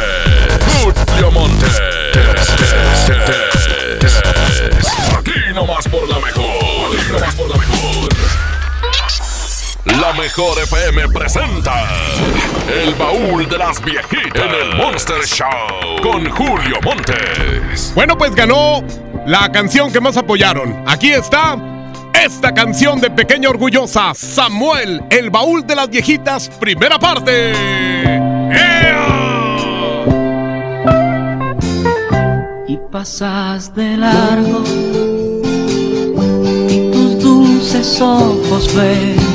Julio 1.06 1.30
Monte. 1.30 1.66
Aquí 5.18 5.54
nomás 5.54 5.88
por 5.88 6.08
la 6.08 6.18
mejor. 6.18 6.96
Aquí 6.96 7.12
nomás 7.12 7.34
por 7.34 7.48
la 7.48 7.56
mejor. 7.56 8.08
La 10.00 10.12
mejor 10.12 10.58
FM 10.62 11.08
presenta 11.08 11.84
El 12.82 12.94
baúl 12.94 13.48
de 13.48 13.58
las 13.58 13.82
viejitas 13.82 14.42
en 14.42 14.50
el 14.50 14.76
Monster 14.76 15.24
Show 15.24 16.02
con 16.02 16.28
Julio 16.30 16.78
Montes. 16.82 17.92
Bueno, 17.94 18.16
pues 18.16 18.34
ganó 18.34 18.84
la 19.26 19.50
canción 19.50 19.92
que 19.92 20.00
más 20.00 20.16
apoyaron. 20.16 20.84
Aquí 20.86 21.10
está 21.12 21.56
esta 22.14 22.52
canción 22.52 23.00
de 23.00 23.10
Pequeña 23.10 23.48
Orgullosa, 23.48 24.12
Samuel, 24.14 25.02
El 25.10 25.30
baúl 25.30 25.66
de 25.66 25.76
las 25.76 25.88
viejitas, 25.88 26.48
primera 26.48 26.98
parte. 26.98 27.52
Y 28.50 29.27
pasas 32.90 33.74
de 33.74 33.96
largo 33.96 34.62
y 36.68 36.90
tus 36.90 37.18
dulces 37.22 38.00
ojos 38.00 38.74
ven 38.74 39.28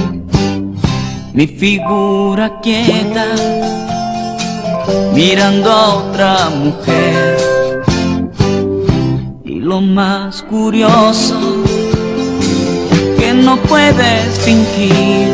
mi 1.34 1.48
figura 1.48 2.60
quieta 2.62 3.26
mirando 5.14 5.72
a 5.72 5.94
otra 5.96 6.50
mujer. 6.50 7.38
Y 9.44 9.56
lo 9.60 9.82
más 9.82 10.44
curioso 10.44 11.40
que 13.18 13.34
no 13.34 13.58
puedes 13.58 14.40
fingir, 14.40 15.28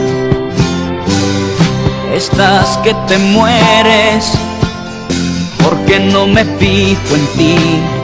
estás 2.13 2.77
que 2.77 2.93
te 3.07 3.17
mueres 3.17 4.31
porque 5.63 5.99
no 5.99 6.27
me 6.27 6.45
fijo 6.45 7.15
en 7.15 7.27
ti. 7.37 7.98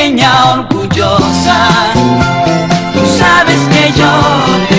Pequeña 0.00 0.54
orgullosa, 0.54 1.58
tú 2.94 3.04
sabes 3.04 3.58
que 3.68 3.92
yo 4.00 4.69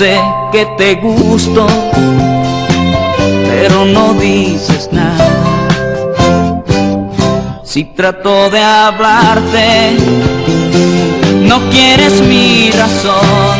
sé 0.00 0.18
que 0.50 0.64
te 0.78 0.94
gusto, 0.94 1.66
pero 3.50 3.84
no 3.84 4.14
dices 4.14 4.88
nada. 4.90 5.28
Si 7.62 7.84
trato 7.84 8.48
de 8.48 8.62
hablarte, 8.62 9.98
no 11.42 11.60
quieres 11.68 12.22
mi 12.22 12.70
razón, 12.70 13.58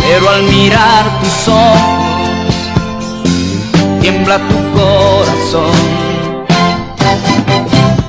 pero 0.00 0.30
al 0.30 0.42
mirar 0.44 1.04
tus 1.20 1.48
ojos, 1.48 2.54
tiembla 4.00 4.38
tu 4.48 4.56
corazón. 4.78 5.76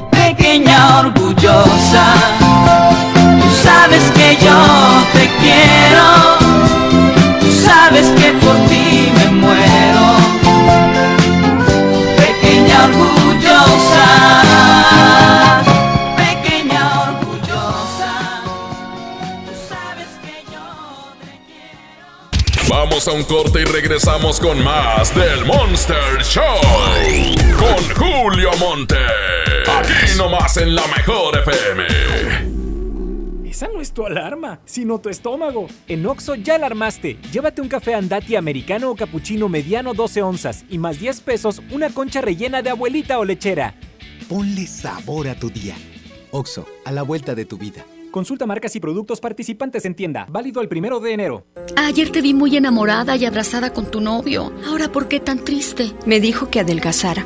Pequeña 0.10 1.00
orgullosa, 1.00 2.06
sabes 3.70 4.04
que 4.12 4.38
yo 4.44 4.60
te 5.14 5.26
quiero, 5.42 6.08
tú 7.40 7.50
sabes 7.52 8.08
que 8.20 8.32
por 8.44 8.56
ti 8.68 9.12
me 9.16 9.26
muero. 9.42 10.06
Pequeña 12.18 12.86
orgullosa, 12.86 14.08
pequeña 16.18 16.82
orgullosa, 17.10 18.12
tú 19.46 19.54
sabes 19.70 20.12
que 20.24 20.36
yo 20.52 20.64
Vamos 22.70 23.08
a 23.08 23.12
un 23.12 23.24
corte 23.24 23.62
y 23.62 23.66
regresamos 23.66 24.40
con 24.40 24.64
más 24.64 25.14
del 25.14 25.46
Monster 25.46 26.24
Show. 26.24 26.60
Con 27.58 27.82
Julio 27.96 28.52
Monte. 28.58 28.98
Aquí 29.80 30.18
nomás 30.18 30.58
en 30.58 30.74
la 30.76 30.88
mejor 30.88 31.38
FM. 31.38 32.59
Esa 33.60 33.68
no 33.74 33.82
es 33.82 33.92
tu 33.92 34.06
alarma, 34.06 34.62
sino 34.64 35.02
tu 35.02 35.10
estómago. 35.10 35.68
En 35.90 36.06
Oxo 36.06 36.36
ya 36.36 36.58
la 36.58 36.68
armaste. 36.68 37.18
Llévate 37.30 37.62
un 37.62 37.68
café 37.68 37.94
andati 37.94 38.38
americano 38.38 38.90
o 38.90 38.96
cappuccino 38.96 39.50
mediano 39.50 39.94
12 39.94 40.22
onzas 40.22 40.64
y 40.70 40.78
más 40.78 40.98
10 40.98 41.20
pesos 41.20 41.62
una 41.70 41.90
concha 41.90 42.22
rellena 42.22 42.62
de 42.62 42.70
abuelita 42.70 43.20
o 43.20 43.26
lechera. 43.26 43.76
Ponle 44.30 44.66
sabor 44.66 45.28
a 45.28 45.36
tu 45.36 45.50
día. 45.50 45.76
Oxo, 46.32 46.68
a 46.86 46.94
la 46.94 47.02
vuelta 47.02 47.36
de 47.36 47.44
tu 47.44 47.58
vida. 47.58 47.86
Consulta 48.12 48.46
marcas 48.46 48.78
y 48.78 48.80
productos 48.80 49.20
participantes 49.20 49.84
en 49.84 49.94
tienda. 49.94 50.26
Válido 50.30 50.62
el 50.62 50.70
primero 50.70 51.02
de 51.02 51.12
enero. 51.12 51.46
Ayer 51.76 52.14
te 52.14 52.22
vi 52.22 52.34
muy 52.34 52.56
enamorada 52.56 53.18
y 53.18 53.26
abrazada 53.26 53.74
con 53.74 53.92
tu 53.92 54.00
novio. 54.00 54.54
Ahora, 54.70 54.90
¿por 54.90 55.10
qué 55.10 55.20
tan 55.20 55.44
triste? 55.44 55.92
Me 56.06 56.22
dijo 56.22 56.50
que 56.50 56.62
adelgazara. 56.62 57.26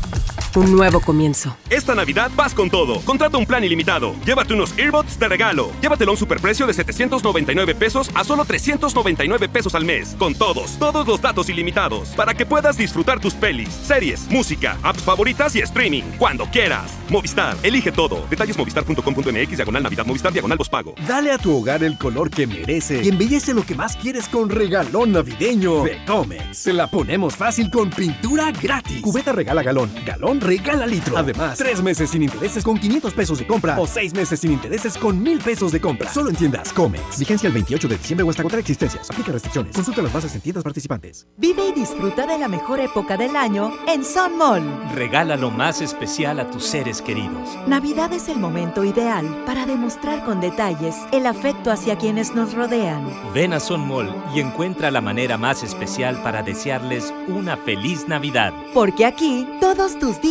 un 0.59 0.71
nuevo 0.71 0.99
comienzo. 0.99 1.57
Esta 1.69 1.95
Navidad 1.95 2.31
vas 2.35 2.53
con 2.53 2.69
todo. 2.69 3.01
Contrata 3.01 3.37
un 3.37 3.45
plan 3.45 3.63
ilimitado. 3.63 4.15
Llévate 4.25 4.53
unos 4.53 4.77
earbuds 4.77 5.19
de 5.19 5.27
regalo. 5.27 5.71
Llévatelo 5.81 6.11
a 6.11 6.13
un 6.13 6.17
superprecio 6.17 6.67
de 6.67 6.73
799 6.73 7.75
pesos 7.75 8.09
a 8.13 8.23
solo 8.23 8.45
399 8.45 9.49
pesos 9.49 9.75
al 9.75 9.85
mes. 9.85 10.15
Con 10.17 10.35
todos, 10.35 10.77
todos 10.79 11.07
los 11.07 11.21
datos 11.21 11.49
ilimitados. 11.49 12.09
Para 12.09 12.33
que 12.33 12.45
puedas 12.45 12.77
disfrutar 12.77 13.19
tus 13.19 13.33
pelis, 13.33 13.69
series, 13.69 14.29
música, 14.29 14.77
apps 14.83 15.01
favoritas 15.03 15.55
y 15.55 15.59
streaming. 15.59 16.03
Cuando 16.17 16.45
quieras. 16.45 16.91
Movistar, 17.09 17.57
elige 17.63 17.91
todo. 17.91 18.25
Detalles 18.29 18.57
movistar.com.mx, 18.57 19.57
diagonal 19.57 19.83
Navidad, 19.83 20.05
Movistar, 20.05 20.31
diagonal 20.31 20.57
pago. 20.69 20.93
Dale 21.07 21.31
a 21.31 21.37
tu 21.37 21.57
hogar 21.57 21.83
el 21.83 21.97
color 21.97 22.29
que 22.29 22.45
merece 22.45 23.01
y 23.03 23.09
embellece 23.09 23.53
lo 23.53 23.63
que 23.65 23.75
más 23.75 23.95
quieres 23.95 24.27
con 24.27 24.49
regalón 24.49 25.13
navideño 25.13 25.83
de 25.83 26.03
Comex. 26.05 26.57
Se 26.57 26.73
la 26.73 26.87
ponemos 26.87 27.35
fácil 27.35 27.69
con 27.71 27.89
pintura 27.89 28.51
gratis. 28.51 29.01
Cubeta 29.01 29.31
regala 29.31 29.63
galón, 29.63 29.91
galón 30.05 30.40
regala 30.41 30.85
litro. 30.85 31.17
Además, 31.17 31.57
tres 31.57 31.81
meses 31.81 32.09
sin 32.09 32.23
intereses 32.23 32.63
con 32.63 32.77
500 32.77 33.13
pesos 33.13 33.39
de 33.39 33.47
compra 33.47 33.79
o 33.79 33.87
seis 33.87 34.13
meses 34.13 34.39
sin 34.39 34.51
intereses 34.51 34.97
con 34.97 35.21
1000 35.21 35.39
pesos 35.39 35.71
de 35.71 35.79
compra. 35.79 36.11
Solo 36.11 36.29
en 36.29 36.35
tiendas 36.35 36.73
Comex. 36.73 37.19
Vigencia 37.19 37.47
el 37.47 37.53
28 37.53 37.87
de 37.87 37.97
diciembre 37.97 38.25
o 38.25 38.29
hasta 38.29 38.43
contra 38.43 38.59
existencias. 38.59 39.09
Aplica 39.09 39.31
restricciones. 39.31 39.75
Consulta 39.75 40.01
las 40.01 40.11
bases 40.11 40.35
en 40.35 40.41
tiendas 40.41 40.63
participantes. 40.63 41.27
Vive 41.37 41.67
y 41.69 41.73
disfruta 41.73 42.25
de 42.25 42.37
la 42.37 42.47
mejor 42.47 42.79
época 42.79 43.17
del 43.17 43.35
año 43.35 43.71
en 43.87 44.03
Sun 44.03 44.37
Mall. 44.37 44.63
Regala 44.95 45.37
lo 45.37 45.51
más 45.51 45.81
especial 45.81 46.39
a 46.39 46.49
tus 46.49 46.65
seres 46.65 47.01
queridos. 47.01 47.57
Navidad 47.67 48.11
es 48.11 48.27
el 48.27 48.39
momento 48.39 48.83
ideal 48.83 49.43
para 49.45 49.65
demostrar 49.65 50.25
con 50.25 50.41
detalles 50.41 50.95
el 51.11 51.27
afecto 51.27 51.71
hacia 51.71 51.97
quienes 51.97 52.33
nos 52.33 52.53
rodean. 52.53 53.07
Ven 53.33 53.53
a 53.53 53.59
Son 53.59 53.87
Mall 53.87 54.11
y 54.33 54.39
encuentra 54.39 54.89
la 54.89 55.01
manera 55.01 55.37
más 55.37 55.61
especial 55.61 56.21
para 56.23 56.41
desearles 56.41 57.13
una 57.27 57.57
feliz 57.57 58.07
Navidad. 58.07 58.53
Porque 58.73 59.05
aquí 59.05 59.47
todos 59.59 59.99
tus 59.99 60.19
días 60.21 60.30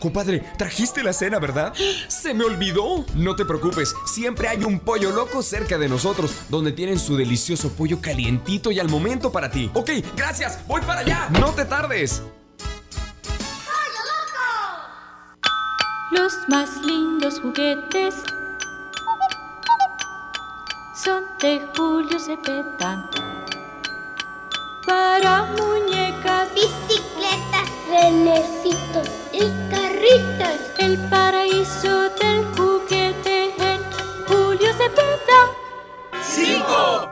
Compadre, 0.00 0.40
trajiste 0.56 1.02
la 1.02 1.12
cena, 1.12 1.38
¿verdad? 1.38 1.74
¡Se 2.08 2.32
me 2.32 2.44
olvidó! 2.44 3.04
No 3.14 3.36
te 3.36 3.44
preocupes, 3.44 3.94
siempre 4.06 4.48
hay 4.48 4.64
un 4.64 4.80
pollo 4.80 5.10
loco 5.10 5.42
cerca 5.42 5.76
de 5.76 5.88
nosotros, 5.88 6.32
donde 6.48 6.72
tienen 6.72 6.98
su 6.98 7.16
delicioso 7.16 7.70
pollo 7.72 8.00
calientito 8.00 8.70
y 8.70 8.80
al 8.80 8.88
momento 8.88 9.30
para 9.30 9.50
ti. 9.50 9.70
Ok, 9.74 9.90
gracias, 10.16 10.66
voy 10.66 10.80
para 10.82 11.00
allá. 11.00 11.28
No 11.38 11.50
te 11.52 11.66
tardes. 11.66 12.22
Los 16.12 16.32
más 16.48 16.76
lindos 16.82 17.38
juguetes 17.40 18.14
son 21.04 21.24
de 21.40 21.60
Julio 21.76 22.18
Cepeda. 22.18 23.10
Para 24.86 25.44
muñecas, 25.56 26.48
bicicletas, 26.54 27.68
renecitos 27.88 29.29
y 29.32 29.50
carritas. 29.70 30.58
El 30.78 30.98
paraíso 31.08 32.08
del 32.20 32.44
juguete 32.56 33.50
en 33.58 33.80
Julio 34.26 34.72
Cepeda. 34.72 36.22
¡Cinco! 36.22 37.08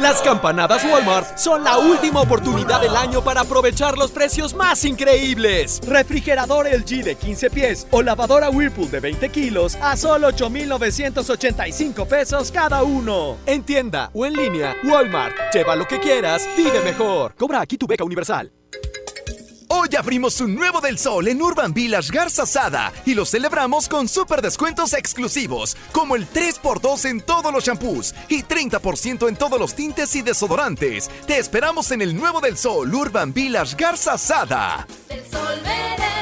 Las 0.00 0.20
campanadas 0.20 0.84
Walmart 0.84 1.38
son 1.38 1.64
la 1.64 1.78
última 1.78 2.20
oportunidad 2.20 2.80
del 2.80 2.94
año 2.96 3.22
para 3.22 3.42
aprovechar 3.42 3.96
los 3.96 4.10
precios 4.10 4.54
más 4.54 4.84
increíbles. 4.84 5.80
Refrigerador 5.86 6.66
LG 6.66 7.04
de 7.04 7.14
15 7.14 7.50
pies 7.50 7.86
o 7.90 8.02
lavadora 8.02 8.50
Whirlpool 8.50 8.90
de 8.90 9.00
20 9.00 9.28
kilos 9.30 9.76
a 9.80 9.96
solo 9.96 10.28
8,985 10.28 12.06
pesos 12.06 12.50
cada 12.50 12.82
uno. 12.82 13.38
En 13.46 13.62
tienda 13.62 14.10
o 14.12 14.26
en 14.26 14.34
línea, 14.34 14.76
Walmart. 14.84 15.36
Lleva 15.54 15.76
lo 15.76 15.86
que 15.86 16.00
quieras, 16.00 16.48
vive 16.56 16.80
mejor. 16.82 17.34
Cobra 17.34 17.60
aquí 17.60 17.78
tu 17.78 17.86
beca 17.86 18.04
universal. 18.04 18.52
Hoy 19.82 19.96
abrimos 19.98 20.40
un 20.40 20.54
nuevo 20.54 20.80
del 20.80 20.96
sol 20.96 21.26
en 21.26 21.42
Urban 21.42 21.74
Village 21.74 22.12
Garza 22.12 22.46
Sada 22.46 22.92
y 23.04 23.14
lo 23.14 23.24
celebramos 23.24 23.88
con 23.88 24.06
super 24.06 24.40
descuentos 24.40 24.92
exclusivos, 24.92 25.76
como 25.90 26.14
el 26.14 26.28
3x2 26.28 27.06
en 27.06 27.20
todos 27.20 27.52
los 27.52 27.64
shampoos 27.64 28.14
y 28.28 28.44
30% 28.44 29.28
en 29.28 29.34
todos 29.34 29.58
los 29.58 29.74
tintes 29.74 30.14
y 30.14 30.22
desodorantes. 30.22 31.10
Te 31.26 31.38
esperamos 31.38 31.90
en 31.90 32.00
el 32.00 32.14
nuevo 32.14 32.40
del 32.40 32.56
sol 32.56 32.94
Urban 32.94 33.34
Village 33.34 33.74
Garza 33.76 34.16
Sada. 34.16 34.86
El 35.08 35.28
sol 35.28 35.60
merece. 35.64 36.21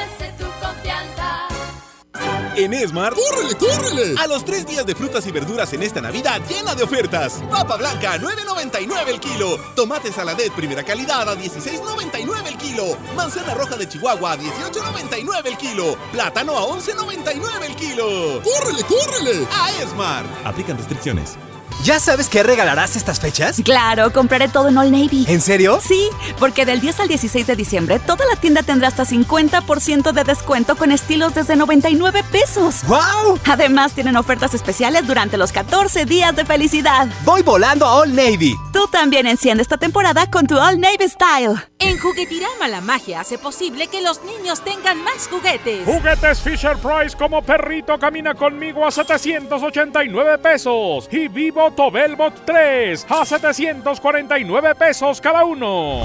En 2.55 2.73
Esmar, 2.73 3.13
¡córrele, 3.13 3.55
córrele! 3.55 4.15
A 4.19 4.27
los 4.27 4.43
tres 4.43 4.65
días 4.65 4.85
de 4.85 4.93
frutas 4.93 5.25
y 5.25 5.31
verduras 5.31 5.71
en 5.73 5.83
esta 5.83 6.01
Navidad 6.01 6.41
llena 6.49 6.75
de 6.75 6.83
ofertas. 6.83 7.41
Papa 7.49 7.77
blanca 7.77 8.13
a 8.13 8.17
9.99 8.17 9.07
el 9.07 9.19
kilo. 9.19 9.57
Tomate 9.75 10.11
saladet 10.11 10.51
primera 10.53 10.83
calidad 10.83 11.29
a 11.29 11.35
16.99 11.35 12.47
el 12.47 12.57
kilo. 12.57 12.97
Manzana 13.15 13.53
roja 13.53 13.77
de 13.77 13.87
Chihuahua 13.87 14.33
a 14.33 14.37
18.99 14.37 15.45
el 15.45 15.57
kilo. 15.57 15.97
Plátano 16.11 16.57
a 16.57 16.67
11.99 16.67 17.65
el 17.65 17.75
kilo. 17.75 18.41
¡Córrele, 18.43 18.83
córrele! 18.83 19.47
A 19.51 19.71
Esmar. 19.81 20.25
Aplican 20.43 20.77
restricciones. 20.77 21.37
¿Ya 21.83 21.99
sabes 21.99 22.29
qué 22.29 22.43
regalarás 22.43 22.95
estas 22.95 23.19
fechas? 23.19 23.59
Claro, 23.65 24.13
compraré 24.13 24.47
todo 24.47 24.69
en 24.69 24.77
All 24.77 24.91
Navy. 24.91 25.25
¿En 25.27 25.41
serio? 25.41 25.79
Sí, 25.81 26.09
porque 26.37 26.63
del 26.63 26.79
10 26.79 26.99
al 26.99 27.07
16 27.07 27.47
de 27.47 27.55
diciembre 27.55 27.97
toda 27.97 28.23
la 28.27 28.35
tienda 28.35 28.61
tendrá 28.61 28.87
hasta 28.87 29.03
50% 29.03 30.11
de 30.11 30.23
descuento 30.23 30.75
con 30.75 30.91
estilos 30.91 31.33
desde 31.33 31.55
99 31.55 32.23
pesos. 32.31 32.83
¡Wow! 32.85 33.39
Además 33.49 33.93
tienen 33.93 34.15
ofertas 34.15 34.53
especiales 34.53 35.07
durante 35.07 35.37
los 35.37 35.51
14 35.51 36.05
días 36.05 36.35
de 36.35 36.45
felicidad. 36.45 37.07
Voy 37.25 37.41
volando 37.41 37.87
a 37.87 37.95
All 37.95 38.15
Navy. 38.15 38.55
Tú 38.71 38.87
también 38.87 39.25
enciende 39.25 39.63
esta 39.63 39.77
temporada 39.77 40.29
con 40.29 40.45
tu 40.45 40.59
All 40.59 40.79
Navy 40.79 41.09
Style. 41.09 41.55
En 41.79 41.97
Juguetirama 41.97 42.67
la 42.67 42.81
magia 42.81 43.21
hace 43.21 43.39
posible 43.39 43.87
que 43.87 44.03
los 44.03 44.21
niños 44.23 44.61
tengan 44.61 45.03
más 45.03 45.27
juguetes. 45.27 45.83
Juguetes 45.85 46.41
Fisher 46.41 46.77
Price 46.77 47.17
como 47.17 47.41
perrito 47.41 47.97
camina 47.97 48.35
conmigo 48.35 48.85
a 48.85 48.91
789 48.91 50.37
pesos 50.37 51.09
y 51.11 51.27
Vivo 51.27 51.70
Tobelbot 51.75 52.45
3 52.45 53.05
a 53.09 53.25
749 53.25 54.75
pesos 54.75 55.21
cada 55.21 55.43
uno. 55.45 56.03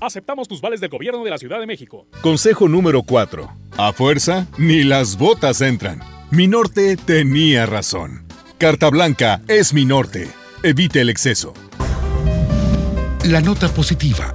Aceptamos 0.00 0.48
tus 0.48 0.60
vales 0.60 0.80
del 0.80 0.90
gobierno 0.90 1.22
de 1.22 1.30
la 1.30 1.38
Ciudad 1.38 1.60
de 1.60 1.66
México. 1.66 2.06
Consejo 2.22 2.68
número 2.68 3.02
4. 3.04 3.48
A 3.76 3.92
fuerza, 3.92 4.46
ni 4.58 4.82
las 4.82 5.16
botas 5.16 5.60
entran. 5.60 6.00
Mi 6.30 6.48
norte 6.48 6.96
tenía 6.96 7.66
razón. 7.66 8.24
Carta 8.58 8.90
Blanca 8.90 9.42
es 9.48 9.72
mi 9.72 9.84
norte. 9.84 10.28
Evite 10.62 11.00
el 11.00 11.10
exceso. 11.10 11.54
La 13.24 13.40
nota 13.40 13.68
positiva. 13.68 14.34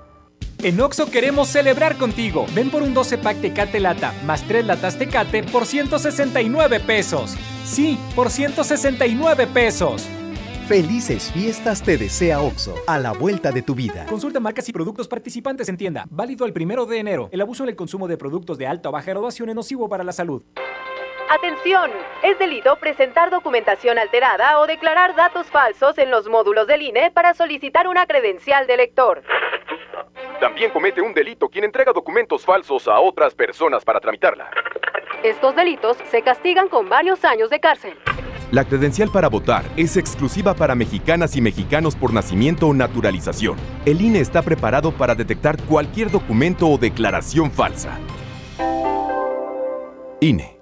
En 0.63 0.79
Oxo 0.79 1.09
queremos 1.09 1.47
celebrar 1.47 1.97
contigo. 1.97 2.45
Ven 2.53 2.69
por 2.69 2.83
un 2.83 2.93
12 2.93 3.17
pack 3.17 3.41
Tecate 3.41 3.79
Lata 3.79 4.13
más 4.25 4.47
3 4.47 4.63
latas 4.63 4.95
Tecate 4.95 5.41
por 5.41 5.65
169 5.65 6.79
pesos. 6.81 7.35
Sí, 7.63 7.97
por 8.15 8.29
169 8.29 9.47
pesos. 9.47 10.07
Felices 10.67 11.31
fiestas 11.31 11.81
te 11.81 11.97
desea 11.97 12.41
Oxo, 12.41 12.75
a 12.85 12.99
la 12.99 13.11
vuelta 13.11 13.51
de 13.51 13.63
tu 13.63 13.73
vida. 13.73 14.05
Consulta 14.05 14.39
marcas 14.39 14.69
y 14.69 14.71
productos 14.71 15.07
participantes 15.07 15.67
en 15.67 15.77
tienda. 15.77 16.05
Válido 16.11 16.45
el 16.45 16.53
primero 16.53 16.85
de 16.85 16.99
enero. 16.99 17.29
El 17.31 17.41
abuso 17.41 17.63
en 17.63 17.69
el 17.69 17.75
consumo 17.75 18.07
de 18.07 18.17
productos 18.17 18.59
de 18.59 18.67
alta 18.67 18.89
o 18.89 18.91
baja 18.91 19.09
graduación 19.09 19.49
es 19.49 19.55
nocivo 19.55 19.89
para 19.89 20.03
la 20.03 20.11
salud. 20.11 20.43
Atención, 21.27 21.89
es 22.21 22.37
delito 22.37 22.75
presentar 22.75 23.31
documentación 23.31 23.97
alterada 23.97 24.59
o 24.59 24.67
declarar 24.67 25.15
datos 25.15 25.47
falsos 25.47 25.97
en 25.97 26.11
los 26.11 26.29
módulos 26.29 26.67
del 26.67 26.83
INE 26.83 27.09
para 27.09 27.33
solicitar 27.33 27.87
una 27.87 28.05
credencial 28.05 28.67
de 28.67 28.77
lector. 28.77 29.23
También 30.39 30.71
comete 30.71 31.01
un 31.01 31.13
delito 31.13 31.49
quien 31.49 31.65
entrega 31.65 31.93
documentos 31.93 32.45
falsos 32.45 32.87
a 32.87 32.99
otras 32.99 33.33
personas 33.35 33.83
para 33.83 33.99
tramitarla. 33.99 34.49
Estos 35.23 35.55
delitos 35.55 35.97
se 36.09 36.21
castigan 36.21 36.67
con 36.67 36.89
varios 36.89 37.23
años 37.25 37.49
de 37.49 37.59
cárcel. 37.59 37.97
La 38.51 38.65
credencial 38.65 39.09
para 39.09 39.29
votar 39.29 39.63
es 39.77 39.95
exclusiva 39.95 40.53
para 40.53 40.75
mexicanas 40.75 41.37
y 41.37 41.41
mexicanos 41.41 41.95
por 41.95 42.11
nacimiento 42.11 42.67
o 42.67 42.73
naturalización. 42.73 43.57
El 43.85 44.01
INE 44.01 44.19
está 44.19 44.41
preparado 44.41 44.91
para 44.91 45.15
detectar 45.15 45.61
cualquier 45.63 46.11
documento 46.11 46.67
o 46.67 46.77
declaración 46.77 47.49
falsa. 47.49 47.97
INE. 50.19 50.60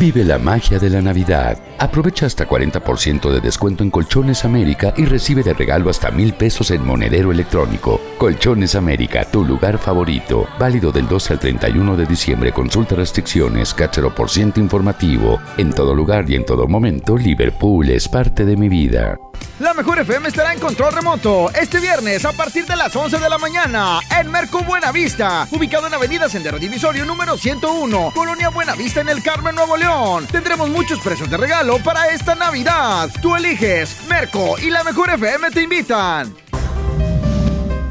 Vive 0.00 0.24
la 0.24 0.38
magia 0.38 0.78
de 0.78 0.88
la 0.88 1.02
Navidad. 1.02 1.58
Aprovecha 1.78 2.24
hasta 2.24 2.48
40% 2.48 3.30
de 3.30 3.38
descuento 3.38 3.84
en 3.84 3.90
Colchones 3.90 4.46
América 4.46 4.94
y 4.96 5.04
recibe 5.04 5.42
de 5.42 5.52
regalo 5.52 5.90
hasta 5.90 6.10
mil 6.10 6.32
pesos 6.32 6.70
en 6.70 6.86
monedero 6.86 7.30
electrónico. 7.30 8.00
Colchones 8.16 8.76
América, 8.76 9.26
tu 9.30 9.44
lugar 9.44 9.76
favorito. 9.76 10.48
Válido 10.58 10.90
del 10.90 11.06
12 11.06 11.34
al 11.34 11.38
31 11.38 11.98
de 11.98 12.06
diciembre. 12.06 12.50
Consulta 12.50 12.94
restricciones, 12.94 13.76
por 14.16 14.30
ciento 14.30 14.58
informativo. 14.58 15.38
En 15.58 15.70
todo 15.70 15.94
lugar 15.94 16.24
y 16.30 16.36
en 16.36 16.46
todo 16.46 16.66
momento, 16.66 17.18
Liverpool 17.18 17.90
es 17.90 18.08
parte 18.08 18.46
de 18.46 18.56
mi 18.56 18.70
vida. 18.70 19.18
La 19.58 19.74
Mejor 19.74 19.98
FM 19.98 20.28
estará 20.28 20.54
en 20.54 20.58
control 20.58 20.94
remoto 20.94 21.50
este 21.50 21.80
viernes 21.80 22.24
a 22.24 22.32
partir 22.32 22.64
de 22.64 22.76
las 22.76 22.94
11 22.96 23.18
de 23.18 23.28
la 23.28 23.36
mañana 23.36 24.00
en 24.18 24.30
Merco 24.30 24.62
Buenavista, 24.62 25.46
ubicado 25.50 25.86
en 25.86 25.94
Avenida 25.94 26.28
Sendero 26.30 26.58
Divisorio 26.58 27.04
número 27.04 27.36
101, 27.36 28.12
Colonia 28.14 28.48
Buenavista 28.48 29.02
en 29.02 29.10
el 29.10 29.22
Carmen, 29.22 29.54
Nuevo 29.54 29.76
León. 29.76 29.89
Tendremos 30.30 30.68
muchos 30.68 31.00
precios 31.00 31.28
de 31.28 31.36
regalo 31.36 31.78
para 31.78 32.10
esta 32.10 32.36
Navidad. 32.36 33.10
Tú 33.20 33.34
eliges, 33.34 33.96
Merco 34.08 34.56
y 34.58 34.70
La 34.70 34.84
Mejor 34.84 35.10
FM 35.10 35.50
te 35.50 35.62
invitan. 35.62 36.32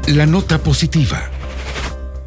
La 0.06 0.24
nota 0.24 0.58
positiva. 0.58 1.28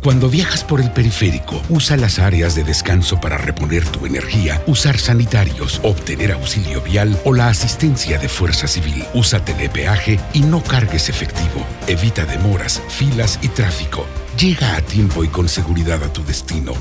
Cuando 0.04 0.30
viajas 0.30 0.64
por 0.64 0.80
el 0.80 0.92
periférico, 0.92 1.60
usa 1.70 1.98
las 1.98 2.20
áreas 2.20 2.54
de 2.54 2.64
descanso 2.64 3.20
para 3.20 3.38
reponer 3.38 3.84
tu 3.86 4.06
energía, 4.06 4.62
usar 4.68 5.00
sanitarios, 5.00 5.80
obtener 5.84 6.34
auxilio 6.34 6.82
vial 6.82 7.20
o 7.26 7.34
la 7.34 7.48
asistencia 7.48 8.20
de 8.20 8.30
fuerza 8.30 8.68
civil. 8.68 9.04
Usa 9.16 9.44
telepeaje 9.44 10.20
y 10.34 10.42
no 10.42 10.62
cargues 10.62 11.10
efectivo. 11.10 11.66
Evita 11.88 12.26
demoras, 12.26 12.80
filas 12.90 13.40
y 13.42 13.48
tráfico. 13.48 14.06
Llega 14.38 14.76
a 14.76 14.82
tiempo 14.82 15.24
y 15.24 15.30
con 15.30 15.50
seguridad 15.50 16.04
a 16.04 16.14
tu 16.14 16.24
destino. 16.24 16.74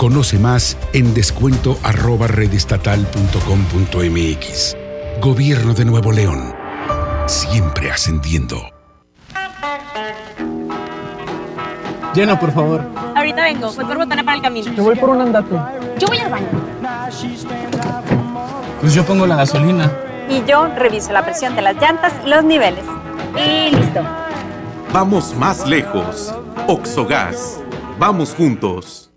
Conoce 0.00 0.38
más 0.38 0.78
en 0.94 1.12
descuento 1.12 1.76
arroba 1.82 2.26
redestatal.com.mx. 2.26 4.76
Gobierno 5.20 5.74
de 5.74 5.84
Nuevo 5.84 6.10
León. 6.10 6.54
Siempre 7.26 7.90
ascendiendo. 7.90 8.56
Llena, 12.14 12.40
por 12.40 12.50
favor. 12.52 12.82
Ahorita 13.14 13.42
vengo, 13.42 13.70
voy 13.74 13.84
por 13.84 13.98
botana 13.98 14.24
para 14.24 14.38
el 14.38 14.42
camino. 14.42 14.72
Yo 14.72 14.84
voy 14.84 14.96
por 14.96 15.10
un 15.10 15.20
andate. 15.20 15.54
Yo 15.98 16.06
voy 16.06 16.16
al 16.16 16.30
baño. 16.30 16.48
Pues 18.80 18.94
yo 18.94 19.04
pongo 19.04 19.26
la 19.26 19.36
gasolina. 19.36 19.92
Y 20.30 20.42
yo 20.48 20.66
reviso 20.76 21.12
la 21.12 21.26
presión 21.26 21.54
de 21.56 21.60
las 21.60 21.76
llantas 21.76 22.14
y 22.24 22.28
los 22.30 22.42
niveles. 22.42 22.86
Y 23.36 23.76
listo. 23.76 24.00
Vamos 24.94 25.36
más 25.36 25.66
lejos. 25.66 26.34
Oxogas. 26.68 27.60
Vamos 27.98 28.34
juntos. 28.34 29.09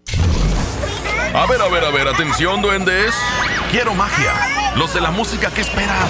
A 1.36 1.48
ver, 1.48 1.60
a 1.62 1.68
ver, 1.68 1.84
a 1.84 1.90
ver, 1.90 2.08
atención, 2.08 2.62
duendes. 2.62 3.16
Quiero 3.72 3.96
magia. 3.96 4.34
Los 4.76 4.94
de 4.94 5.02
la 5.02 5.10
música 5.10 5.50
que 5.50 5.62
esperan. 5.62 6.08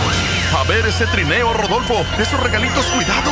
A 0.54 0.64
ver 0.68 0.86
ese 0.86 1.06
trineo, 1.08 1.54
Rodolfo. 1.54 2.06
Esos 2.20 2.38
regalitos, 2.42 2.86
cuidado. 2.88 3.32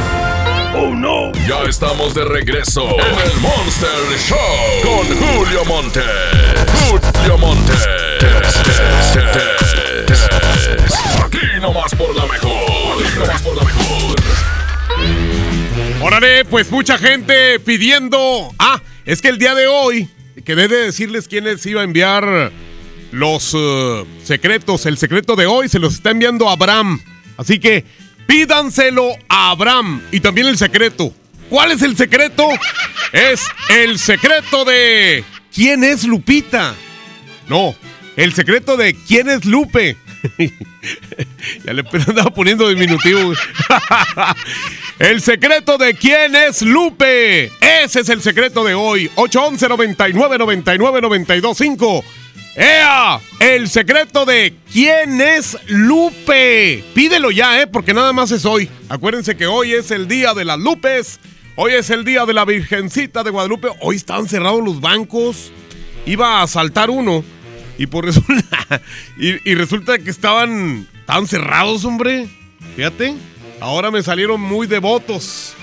¡Oh, 0.73 0.95
no! 0.95 1.33
Ya 1.47 1.63
estamos 1.67 2.13
de 2.13 2.23
regreso 2.23 2.87
en 2.91 3.31
el 3.31 3.37
Monster 3.41 3.89
Show 4.17 4.37
con 4.83 5.05
Julio 5.17 5.65
Monte. 5.65 6.01
Julio 6.89 7.37
Monte. 7.37 7.73
Aquí 11.25 11.59
nomás 11.61 11.93
por 11.93 12.15
la 12.15 12.25
mejor. 12.25 13.03
Aquí 13.03 13.19
nomás 13.19 13.41
por 13.41 13.55
la 13.57 13.63
mejor. 13.63 14.15
Órale, 16.01 16.45
pues 16.45 16.71
mucha 16.71 16.97
gente 16.97 17.59
pidiendo. 17.59 18.53
Ah, 18.57 18.81
es 19.05 19.21
que 19.21 19.27
el 19.27 19.37
día 19.37 19.53
de 19.55 19.67
hoy 19.67 20.09
quedé 20.45 20.69
de 20.69 20.85
decirles 20.85 21.27
quién 21.27 21.43
les 21.43 21.65
iba 21.65 21.81
a 21.81 21.83
enviar 21.83 22.51
los 23.11 23.53
eh, 23.53 24.05
secretos. 24.23 24.85
El 24.85 24.97
secreto 24.97 25.35
de 25.35 25.47
hoy 25.47 25.67
se 25.67 25.79
los 25.79 25.95
está 25.95 26.11
enviando 26.11 26.49
Abraham. 26.49 27.01
Así 27.35 27.59
que 27.59 27.83
Pídanselo 28.27 29.11
a 29.27 29.51
Abraham 29.51 30.01
y 30.11 30.19
también 30.19 30.47
el 30.47 30.57
secreto. 30.57 31.13
¿Cuál 31.49 31.71
es 31.71 31.81
el 31.81 31.97
secreto? 31.97 32.47
Es 33.11 33.45
el 33.69 33.99
secreto 33.99 34.63
de 34.63 35.23
quién 35.53 35.83
es 35.83 36.05
Lupita. 36.05 36.75
No, 37.49 37.75
el 38.15 38.33
secreto 38.33 38.77
de 38.77 38.93
quién 38.93 39.29
es 39.29 39.45
Lupe. 39.45 39.97
ya 41.65 41.73
le 41.73 41.83
andaba 42.07 42.31
poniendo 42.33 42.69
diminutivo. 42.69 43.33
el 44.99 45.21
secreto 45.21 45.77
de 45.77 45.93
quién 45.93 46.35
es 46.35 46.61
Lupe. 46.61 47.51
Ese 47.59 48.01
es 48.01 48.09
el 48.09 48.21
secreto 48.21 48.63
de 48.63 48.73
hoy. 48.73 49.09
811 49.15 49.67
99 49.67 50.37
99 50.37 51.01
92 51.01 51.57
5. 51.57 52.05
¡Ea! 52.55 53.21
El 53.39 53.69
secreto 53.69 54.25
de 54.25 54.55
quién 54.71 55.21
es 55.21 55.57
Lupe. 55.67 56.83
Pídelo 56.93 57.31
ya, 57.31 57.61
¿eh? 57.61 57.67
Porque 57.67 57.93
nada 57.93 58.11
más 58.11 58.31
es 58.31 58.45
hoy. 58.45 58.69
Acuérdense 58.89 59.37
que 59.37 59.47
hoy 59.47 59.73
es 59.73 59.89
el 59.91 60.07
día 60.07 60.33
de 60.33 60.43
las 60.43 60.59
Lupes. 60.59 61.19
Hoy 61.55 61.73
es 61.73 61.89
el 61.89 62.03
día 62.03 62.25
de 62.25 62.33
la 62.33 62.43
Virgencita 62.43 63.23
de 63.23 63.29
Guadalupe. 63.29 63.69
Hoy 63.79 63.95
están 63.95 64.27
cerrados 64.27 64.63
los 64.63 64.81
bancos. 64.81 65.51
Iba 66.05 66.41
a 66.41 66.47
saltar 66.47 66.89
uno. 66.89 67.23
Y 67.77 67.87
por 67.87 68.05
resulta. 68.05 68.81
y, 69.17 69.55
resulta 69.55 69.97
que 69.99 70.09
estaban 70.09 70.87
tan 71.05 71.27
cerrados, 71.27 71.85
hombre. 71.85 72.27
Fíjate. 72.75 73.15
Ahora 73.61 73.91
me 73.91 74.03
salieron 74.03 74.41
muy 74.41 74.67
devotos. 74.67 75.53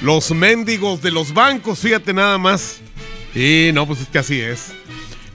Los 0.00 0.32
mendigos 0.32 1.02
de 1.02 1.12
los 1.12 1.32
bancos, 1.34 1.78
fíjate 1.78 2.12
nada 2.12 2.36
más. 2.36 2.80
Y 3.34 3.70
no, 3.74 3.86
pues 3.86 4.00
es 4.00 4.08
que 4.08 4.18
así 4.18 4.40
es. 4.40 4.72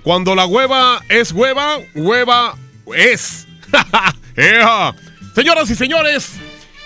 Cuando 0.07 0.35
la 0.35 0.45
hueva 0.45 1.03
es 1.09 1.33
hueva, 1.33 1.79
hueva 1.93 2.55
es. 2.95 3.45
Señoras 5.35 5.69
y 5.69 5.75
señores, 5.75 6.31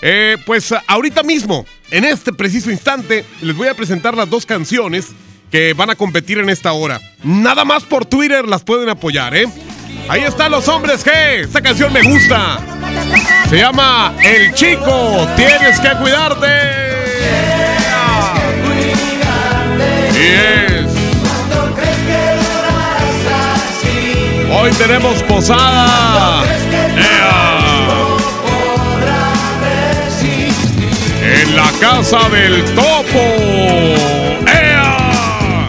eh, 0.02 0.38
pues 0.44 0.74
ahorita 0.88 1.22
mismo, 1.22 1.68
en 1.92 2.04
este 2.04 2.34
preciso 2.34 2.72
instante, 2.72 3.24
les 3.44 3.56
voy 3.56 3.68
a 3.68 3.76
presentar 3.76 4.18
las 4.18 4.28
dos 4.28 4.48
canciones 4.48 5.10
que 5.52 5.76
van 5.76 5.92
a 5.92 5.96
competir 5.96 6.40
en 6.40 6.50
esta 6.50 6.74
hora. 6.74 7.00
Nada 7.24 7.64
más 7.64 7.84
por 7.84 8.08
Twitter 8.08 8.48
las 8.48 8.64
pueden 8.64 8.90
apoyar, 8.90 9.36
¿eh? 9.36 9.46
Ahí 10.10 10.24
están 10.24 10.50
los 10.50 10.68
hombres 10.68 11.04
que 11.04 11.42
esta 11.42 11.62
canción 11.62 11.94
me 11.94 12.02
gusta. 12.02 12.58
Se 13.52 13.58
llama 13.58 14.16
El 14.24 14.52
Chico, 14.56 15.28
tienes 15.36 15.80
que 15.80 15.90
cuidarte. 15.92 16.48
Y 20.18 20.71
Hoy 24.54 24.72
tenemos 24.72 25.24
posada. 25.24 26.44
En 31.24 31.56
la 31.56 31.72
casa 31.80 32.28
del 32.30 32.66
topo. 32.76 33.20
¡Ea! 34.46 35.66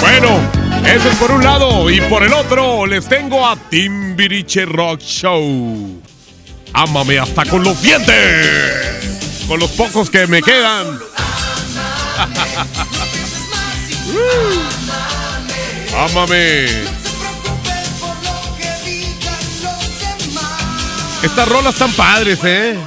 Bueno, 0.00 0.38
ese 0.84 1.08
es 1.08 1.14
por 1.16 1.30
un 1.30 1.42
lado. 1.42 1.88
Y 1.88 2.02
por 2.02 2.22
el 2.22 2.34
otro 2.34 2.84
les 2.86 3.08
tengo 3.08 3.46
a 3.46 3.56
Timbiriche 3.56 4.66
Rock 4.66 5.00
Show. 5.00 6.02
Ámame 6.74 7.18
hasta 7.18 7.46
con 7.46 7.64
los 7.64 7.80
dientes. 7.80 9.46
Con 9.48 9.60
los 9.60 9.70
pocos 9.70 10.10
que 10.10 10.26
me 10.26 10.42
quedan. 10.42 10.98
Ámame. 15.96 16.99
Estas 21.22 21.48
rolas 21.48 21.74
están 21.74 21.92
padres, 21.92 22.38
¿eh? 22.44 22.78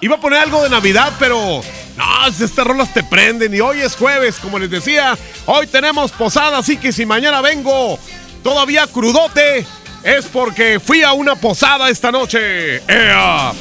Iba 0.00 0.16
a 0.16 0.20
poner 0.20 0.38
algo 0.38 0.62
de 0.62 0.70
Navidad, 0.70 1.12
pero 1.18 1.60
no, 1.96 2.26
estas 2.26 2.66
rolas 2.66 2.92
te 2.94 3.02
prenden. 3.02 3.54
Y 3.54 3.60
hoy 3.60 3.80
es 3.80 3.96
jueves, 3.96 4.36
como 4.36 4.58
les 4.58 4.70
decía. 4.70 5.16
Hoy 5.44 5.66
tenemos 5.66 6.10
posada, 6.12 6.58
así 6.58 6.78
que 6.78 6.90
si 6.90 7.04
mañana 7.04 7.42
vengo 7.42 7.98
todavía 8.42 8.86
crudote, 8.86 9.66
es 10.02 10.24
porque 10.26 10.80
fui 10.80 11.02
a 11.02 11.12
una 11.12 11.36
posada 11.36 11.90
esta 11.90 12.10
noche. 12.10 12.76
¡Ea! 12.88 13.52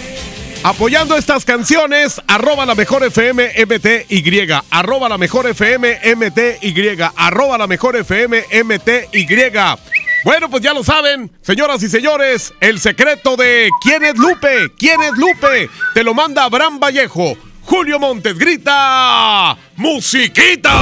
Apoyando 0.64 1.18
estas 1.18 1.44
canciones, 1.44 2.22
arroba 2.28 2.66
la 2.66 2.76
mejor 2.76 3.04
FM 3.04 3.52
MTY, 3.66 4.48
arroba 4.70 5.10
la 5.10 5.18
mejor 5.18 5.48
FM 5.48 6.16
MTY, 6.16 6.98
arroba 7.16 7.58
la 7.58 7.68
mejor 7.68 7.96
FM 7.96 8.46
MTY. 8.64 9.28
Bueno, 10.24 10.50
pues 10.52 10.62
ya 10.62 10.74
lo 10.74 10.84
saben, 10.84 11.32
señoras 11.42 11.82
y 11.82 11.90
señores, 11.90 12.54
el 12.60 12.80
secreto 12.80 13.36
de 13.36 13.70
quién 13.82 14.04
es 14.04 14.16
Lupe, 14.16 14.72
quién 14.78 15.02
es 15.02 15.14
Lupe, 15.18 15.68
te 15.96 16.04
lo 16.04 16.14
manda 16.14 16.44
Abraham 16.44 16.80
Vallejo. 16.80 17.36
Julio 17.64 18.00
Montes 18.00 18.38
grita, 18.38 19.58
musiquita. 19.78 20.76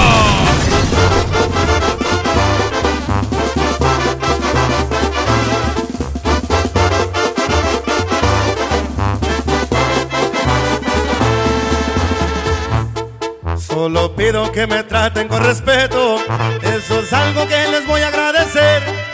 Solo 13.58 14.14
pido 14.16 14.52
que 14.52 14.68
me 14.68 14.84
traten 14.84 15.30
con 15.30 15.42
respeto, 15.46 16.18
eso 16.62 17.00
es 17.00 17.14
algo 17.14 17.48
que 17.48 17.68
les 17.72 17.88
voy 17.88 18.02
a 18.02 18.10
agradecer. 18.10 19.09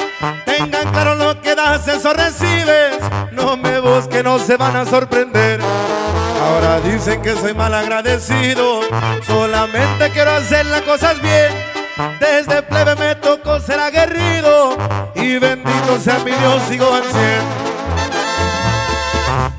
Tengan 0.57 0.89
claro 0.91 1.15
lo 1.15 1.41
que 1.41 1.53
das, 1.53 1.85
eso 1.87 2.13
recibes. 2.13 2.97
No 3.31 3.57
me 3.57 3.79
busquen, 3.81 4.23
no 4.23 4.39
se 4.39 4.55
van 4.55 4.75
a 4.77 4.85
sorprender. 4.85 5.59
Ahora 6.41 6.79
dicen 6.79 7.21
que 7.21 7.33
soy 7.33 7.53
mal 7.53 7.73
agradecido. 7.73 8.79
Solamente 9.27 10.11
quiero 10.11 10.31
hacer 10.31 10.65
las 10.67 10.81
cosas 10.83 11.21
bien. 11.21 11.51
Desde 12.19 12.61
plebe 12.63 12.95
me 12.95 13.15
tocó 13.15 13.59
ser 13.59 13.79
aguerrido. 13.79 14.77
Y 15.15 15.39
bendito 15.39 15.99
sea 15.99 16.19
mi 16.19 16.31
Dios, 16.31 16.61
sigo 16.69 16.93
al 16.93 17.03
cien. 17.03 17.41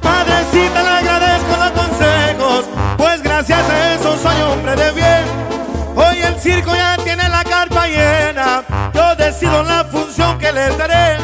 Padrecita, 0.01 0.83
le 0.83 0.89
agradezco 0.89 1.57
los 1.59 1.71
consejos. 1.73 2.65
Pues 2.97 3.23
gracias 3.23 3.69
a 3.69 3.95
eso 3.95 4.17
soy 4.23 4.41
hombre 4.43 4.77
de 4.77 4.93
bien. 4.93 5.25
Hoy 5.95 6.23
el 6.23 6.41
circo 6.41 6.75
ya 6.75 6.97
tiene 7.05 7.29
la 7.29 7.45
carpa 7.45 7.66
Yo 8.95 9.15
decido 9.17 9.63
la 9.63 9.85
función 9.85 10.39
que 10.39 10.51
les 10.53 10.77
daré. 10.77 11.17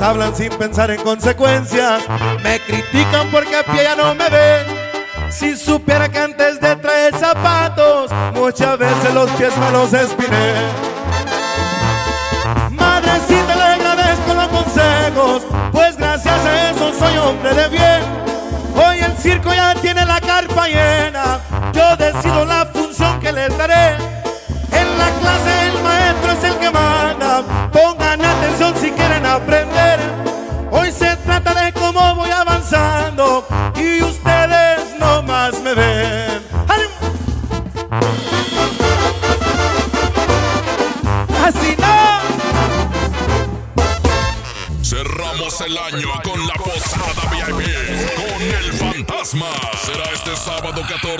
Hablan 0.00 0.34
sin 0.34 0.48
pensar 0.50 0.90
en 0.90 1.02
consecuencias, 1.02 2.02
me 2.42 2.58
critican 2.60 3.30
porque 3.30 3.56
a 3.56 3.62
pie 3.62 3.82
ya 3.82 3.94
no 3.94 4.14
me 4.14 4.30
ven. 4.30 4.66
Si 5.30 5.56
supiera 5.56 6.08
que 6.08 6.18
antes 6.18 6.58
de 6.58 6.74
traer 6.76 7.14
zapatos, 7.16 8.10
muchas 8.34 8.78
veces 8.78 9.14
los 9.14 9.28
pies 9.32 9.56
me 9.58 9.70
los 9.70 9.92
espiné. 9.92 10.54
Madrecita, 12.70 13.54
le 13.56 13.62
agradezco 13.62 14.34
los 14.34 14.48
consejos, 14.48 15.42
pues 15.70 15.96
gracias 15.98 16.46
a 16.46 16.70
eso 16.70 16.92
soy 16.98 17.16
hombre 17.18 17.54
de 17.54 17.68
bien. 17.68 18.02
Hoy 18.74 19.00
el 19.00 19.16
circo 19.18 19.52
ya 19.52 19.74
tiene 19.74 20.06
la 20.06 20.19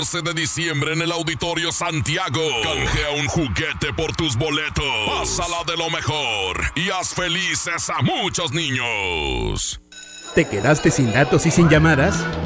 14 0.01 0.23
12 0.23 0.23
de 0.23 0.41
diciembre 0.41 0.93
en 0.95 1.03
el 1.03 1.13
Auditorio 1.13 1.73
Santiago. 1.73 2.41
Canjea 2.63 3.11
un 3.21 3.27
juguete 3.27 3.93
por 3.95 4.17
tus 4.17 4.35
boletos. 4.35 4.85
Pásala 5.07 5.63
de 5.67 5.77
lo 5.77 5.91
mejor 5.91 6.73
y 6.75 6.89
haz 6.89 7.13
felices 7.13 7.91
a 7.91 8.01
muchos 8.01 8.53
niños. 8.53 9.79
¿Te 10.35 10.49
quedaste 10.49 10.91
sin 10.91 11.13
datos 11.13 11.45
y 11.45 11.51
sin 11.51 11.69
llamadas? 11.69 12.25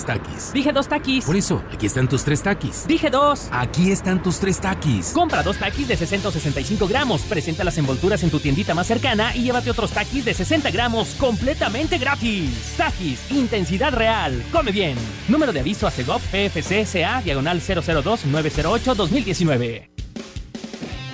taquis. 0.00 0.52
Dije 0.54 0.72
dos 0.72 0.88
taquis. 0.88 1.26
Por 1.26 1.36
eso, 1.36 1.62
aquí 1.70 1.84
están 1.86 2.08
tus 2.08 2.24
tres 2.24 2.42
taquis. 2.42 2.86
Dije 2.86 3.10
dos. 3.10 3.48
Aquí 3.50 3.90
están 3.90 4.22
tus 4.22 4.38
tres 4.38 4.58
taquis. 4.58 5.10
Compra 5.12 5.42
dos 5.42 5.58
taquis 5.58 5.88
de 5.88 5.96
665 5.96 6.88
gramos, 6.88 7.20
presenta 7.22 7.64
las 7.64 7.76
envolturas 7.76 8.22
en 8.22 8.30
tu 8.30 8.40
tiendita 8.40 8.72
más 8.74 8.86
cercana 8.86 9.36
y 9.36 9.42
llévate 9.42 9.70
otros 9.70 9.90
taquis 9.92 10.24
de 10.24 10.32
60 10.32 10.70
gramos 10.70 11.08
completamente 11.16 11.98
gratis. 11.98 12.72
Taquis, 12.78 13.30
intensidad 13.30 13.92
real. 13.92 14.42
Come 14.50 14.72
bien. 14.72 14.96
Número 15.28 15.52
de 15.52 15.60
aviso 15.60 15.86
a 15.86 15.90
CEGOP 15.90 16.22
PFC 16.22 16.86
CA, 16.90 17.20
diagonal 17.22 17.60
002-908-2019. 17.60 19.90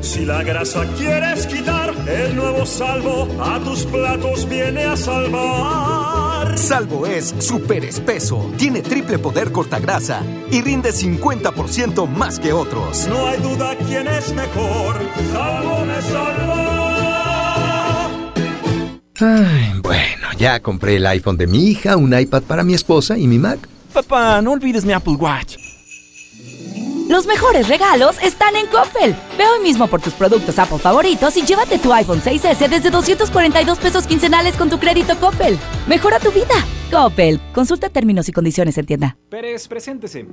Si 0.00 0.24
la 0.24 0.42
grasa 0.42 0.84
quieres 0.96 1.46
quitar, 1.46 1.92
el 2.08 2.36
nuevo 2.36 2.64
salvo 2.64 3.28
a 3.42 3.58
tus 3.60 3.84
platos 3.84 4.48
viene 4.48 4.84
a 4.84 4.96
salvar. 4.96 6.56
Salvo 6.56 7.06
es 7.06 7.34
súper 7.38 7.84
espeso, 7.84 8.50
tiene 8.56 8.80
triple 8.82 9.18
poder 9.18 9.52
cortagrasa 9.52 10.22
y 10.50 10.62
rinde 10.62 10.90
50% 10.90 12.08
más 12.08 12.38
que 12.38 12.52
otros. 12.52 13.06
No 13.08 13.26
hay 13.26 13.40
duda 13.40 13.76
quién 13.86 14.06
es 14.06 14.32
mejor, 14.34 14.96
salvo 15.32 15.84
me 15.84 16.02
salva. 16.02 16.78
Ay, 19.20 19.80
bueno, 19.82 20.28
ya 20.38 20.60
compré 20.60 20.96
el 20.96 21.06
iPhone 21.06 21.36
de 21.36 21.48
mi 21.48 21.66
hija, 21.70 21.96
un 21.96 22.16
iPad 22.18 22.42
para 22.42 22.62
mi 22.62 22.74
esposa 22.74 23.18
y 23.18 23.26
mi 23.26 23.38
Mac. 23.38 23.58
Papá, 23.92 24.40
no 24.42 24.52
olvides 24.52 24.84
mi 24.84 24.92
Apple 24.92 25.14
Watch. 25.14 25.67
Los 27.08 27.26
mejores 27.26 27.68
regalos 27.68 28.18
están 28.22 28.54
en 28.54 28.66
Coppel. 28.66 29.16
Ve 29.38 29.44
hoy 29.46 29.62
mismo 29.62 29.86
por 29.86 29.98
tus 29.98 30.12
productos 30.12 30.58
Apple 30.58 30.78
favoritos 30.78 31.38
y 31.38 31.42
llévate 31.42 31.78
tu 31.78 31.90
iPhone 31.90 32.20
6S 32.20 32.68
desde 32.68 32.90
242 32.90 33.78
pesos 33.78 34.06
quincenales 34.06 34.56
con 34.56 34.68
tu 34.68 34.78
crédito 34.78 35.18
Coppel. 35.18 35.58
Mejora 35.86 36.18
tu 36.18 36.30
vida. 36.30 36.54
Coppel. 36.90 37.40
Consulta 37.54 37.88
términos 37.88 38.28
y 38.28 38.32
condiciones 38.32 38.76
en 38.76 38.84
tienda. 38.84 39.16
Pérez, 39.30 39.68
preséntese. 39.68 40.26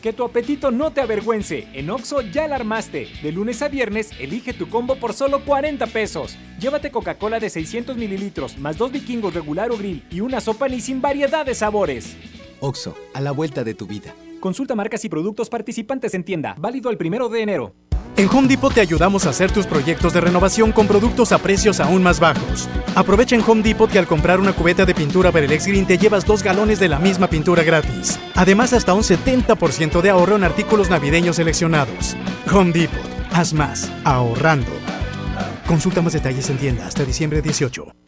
Que 0.00 0.14
tu 0.14 0.24
apetito 0.24 0.70
no 0.70 0.92
te 0.92 1.02
avergüence. 1.02 1.68
En 1.74 1.90
Oxo 1.90 2.22
ya 2.22 2.48
la 2.48 2.56
armaste. 2.56 3.08
De 3.22 3.30
lunes 3.30 3.60
a 3.60 3.68
viernes, 3.68 4.12
elige 4.18 4.54
tu 4.54 4.70
combo 4.70 4.96
por 4.96 5.12
solo 5.12 5.44
40 5.44 5.86
pesos. 5.88 6.38
Llévate 6.58 6.90
Coca-Cola 6.90 7.38
de 7.38 7.50
600 7.50 7.98
mililitros, 7.98 8.56
más 8.56 8.78
dos 8.78 8.92
vikingos 8.92 9.34
regular 9.34 9.70
o 9.70 9.76
grill 9.76 10.04
y 10.10 10.20
una 10.20 10.40
sopa 10.40 10.68
ni 10.68 10.80
sin 10.80 11.02
variedad 11.02 11.44
de 11.44 11.54
sabores. 11.54 12.16
OXO, 12.60 12.96
a 13.12 13.20
la 13.20 13.32
vuelta 13.32 13.62
de 13.62 13.74
tu 13.74 13.86
vida. 13.86 14.14
Consulta 14.44 14.74
marcas 14.74 15.02
y 15.06 15.08
productos 15.08 15.48
participantes 15.48 16.12
en 16.12 16.22
tienda. 16.22 16.54
Válido 16.58 16.90
el 16.90 16.98
primero 16.98 17.30
de 17.30 17.40
enero. 17.40 17.74
En 18.14 18.28
Home 18.28 18.46
Depot 18.46 18.74
te 18.74 18.82
ayudamos 18.82 19.24
a 19.24 19.30
hacer 19.30 19.50
tus 19.50 19.66
proyectos 19.66 20.12
de 20.12 20.20
renovación 20.20 20.70
con 20.70 20.86
productos 20.86 21.32
a 21.32 21.38
precios 21.38 21.80
aún 21.80 22.02
más 22.02 22.20
bajos. 22.20 22.68
Aprovecha 22.94 23.34
en 23.36 23.40
Home 23.40 23.62
Depot 23.62 23.90
que 23.90 23.98
al 23.98 24.06
comprar 24.06 24.40
una 24.40 24.52
cubeta 24.52 24.84
de 24.84 24.94
pintura 24.94 25.30
Berelex 25.30 25.66
Green 25.66 25.86
te 25.86 25.96
llevas 25.96 26.26
dos 26.26 26.42
galones 26.42 26.78
de 26.78 26.90
la 26.90 26.98
misma 26.98 27.28
pintura 27.28 27.62
gratis. 27.62 28.20
Además, 28.34 28.74
hasta 28.74 28.92
un 28.92 29.00
70% 29.00 30.02
de 30.02 30.10
ahorro 30.10 30.36
en 30.36 30.44
artículos 30.44 30.90
navideños 30.90 31.36
seleccionados. 31.36 32.14
Home 32.52 32.72
Depot. 32.72 33.00
Haz 33.32 33.54
más. 33.54 33.90
Ahorrando. 34.04 34.72
Consulta 35.66 36.02
más 36.02 36.12
detalles 36.12 36.50
en 36.50 36.58
tienda 36.58 36.86
hasta 36.86 37.02
diciembre 37.06 37.40
18. 37.40 38.03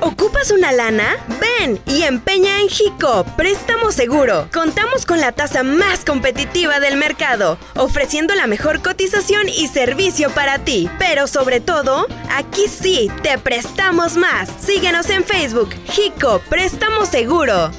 ¿Ocupas 0.00 0.52
una 0.52 0.70
lana? 0.70 1.16
Ven 1.40 1.80
y 1.86 2.02
empeña 2.02 2.60
en 2.60 2.68
Jico, 2.68 3.24
préstamo 3.36 3.90
seguro. 3.90 4.48
Contamos 4.52 5.04
con 5.04 5.20
la 5.20 5.32
tasa 5.32 5.64
más 5.64 6.04
competitiva 6.04 6.78
del 6.78 6.96
mercado, 6.96 7.58
ofreciendo 7.74 8.36
la 8.36 8.46
mejor 8.46 8.80
cotización 8.80 9.48
y 9.48 9.66
servicio 9.66 10.30
para 10.30 10.60
ti. 10.60 10.88
Pero 11.00 11.26
sobre 11.26 11.60
todo, 11.60 12.06
aquí 12.30 12.68
sí, 12.68 13.10
te 13.22 13.38
prestamos 13.38 14.16
más. 14.16 14.48
Síguenos 14.60 15.10
en 15.10 15.24
Facebook, 15.24 15.70
Jico, 15.86 16.40
préstamo 16.48 17.04
seguro. 17.04 17.72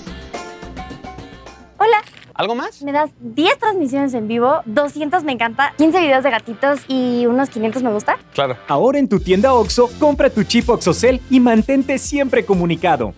Hola. 1.77 2.03
¿Algo 2.40 2.56
más? 2.56 2.82
Me 2.84 2.94
das 2.94 3.11
10 3.20 3.60
transmisiones 3.60 4.14
en 4.14 4.30
vivo, 4.30 4.61
200 4.66 5.26
me 5.26 5.34
encanta, 5.34 5.74
15 5.78 5.99
videos 5.99 6.24
de 6.24 6.30
gatitos 6.30 6.80
y 6.88 7.26
unos 7.26 7.49
500 7.49 7.84
me 7.84 7.91
gusta. 7.91 8.18
Claro. 8.34 8.56
Ahora 8.70 8.98
en 8.98 9.10
tu 9.10 9.20
tienda 9.20 9.53
OXO, 9.53 9.90
compra 9.99 10.30
tu 10.30 10.44
chip 10.44 10.70
OXOCEL 10.70 11.20
y 11.30 11.41
mantente 11.41 11.98
siempre 11.98 12.45
comunicado. 12.45 13.14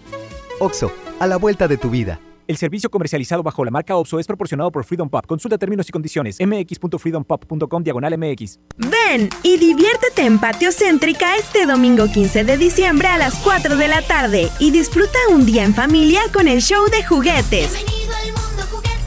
OXO, 0.59 0.91
a 1.19 1.27
la 1.27 1.37
vuelta 1.37 1.67
de 1.67 1.77
tu 1.77 1.91
vida. 1.91 2.19
El 2.47 2.57
servicio 2.57 2.89
comercializado 2.89 3.43
bajo 3.43 3.63
la 3.63 3.69
marca 3.69 3.95
OPSO 3.95 4.19
es 4.19 4.25
proporcionado 4.25 4.71
por 4.71 4.83
Freedom 4.85 5.07
Pop. 5.07 5.27
Consulta 5.27 5.59
términos 5.59 5.87
y 5.87 5.91
condiciones. 5.91 6.37
mx.freedompop.com 6.39 7.83
diagonal 7.83 8.17
mx. 8.17 8.59
Ven 8.77 9.29
y 9.43 9.57
diviértete 9.57 10.25
en 10.25 10.39
Patio 10.39 10.71
Céntrica 10.71 11.37
este 11.37 11.67
domingo 11.67 12.07
15 12.11 12.43
de 12.43 12.57
diciembre 12.57 13.07
a 13.07 13.19
las 13.19 13.35
4 13.35 13.77
de 13.77 13.87
la 13.87 14.01
tarde 14.01 14.49
y 14.57 14.71
disfruta 14.71 15.19
un 15.29 15.45
día 15.45 15.63
en 15.63 15.75
familia 15.75 16.21
con 16.33 16.47
el 16.47 16.59
show 16.59 16.89
de 16.89 17.05
juguetes. 17.05 18.00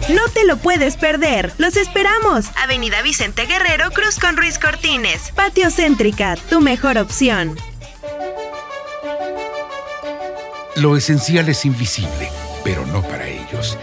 No 0.09 0.21
te 0.35 0.45
lo 0.45 0.59
puedes 0.59 0.97
perder. 0.97 1.53
Los 1.57 1.79
esperamos. 1.79 2.47
Avenida 2.63 3.01
Vicente 3.01 3.47
Guerrero, 3.47 3.91
Cruz 3.91 4.19
con 4.19 4.37
Ruiz 4.37 4.59
Cortines. 4.59 5.33
Patio 5.35 5.71
Céntrica, 5.71 6.37
tu 6.51 6.61
mejor 6.61 6.99
opción. 6.99 7.57
Lo 10.77 10.97
esencial 10.97 11.49
es 11.49 11.65
invisible, 11.65 12.29
pero 12.65 12.85
no 12.87 13.01
para 13.03 13.27
ellos. 13.29 13.79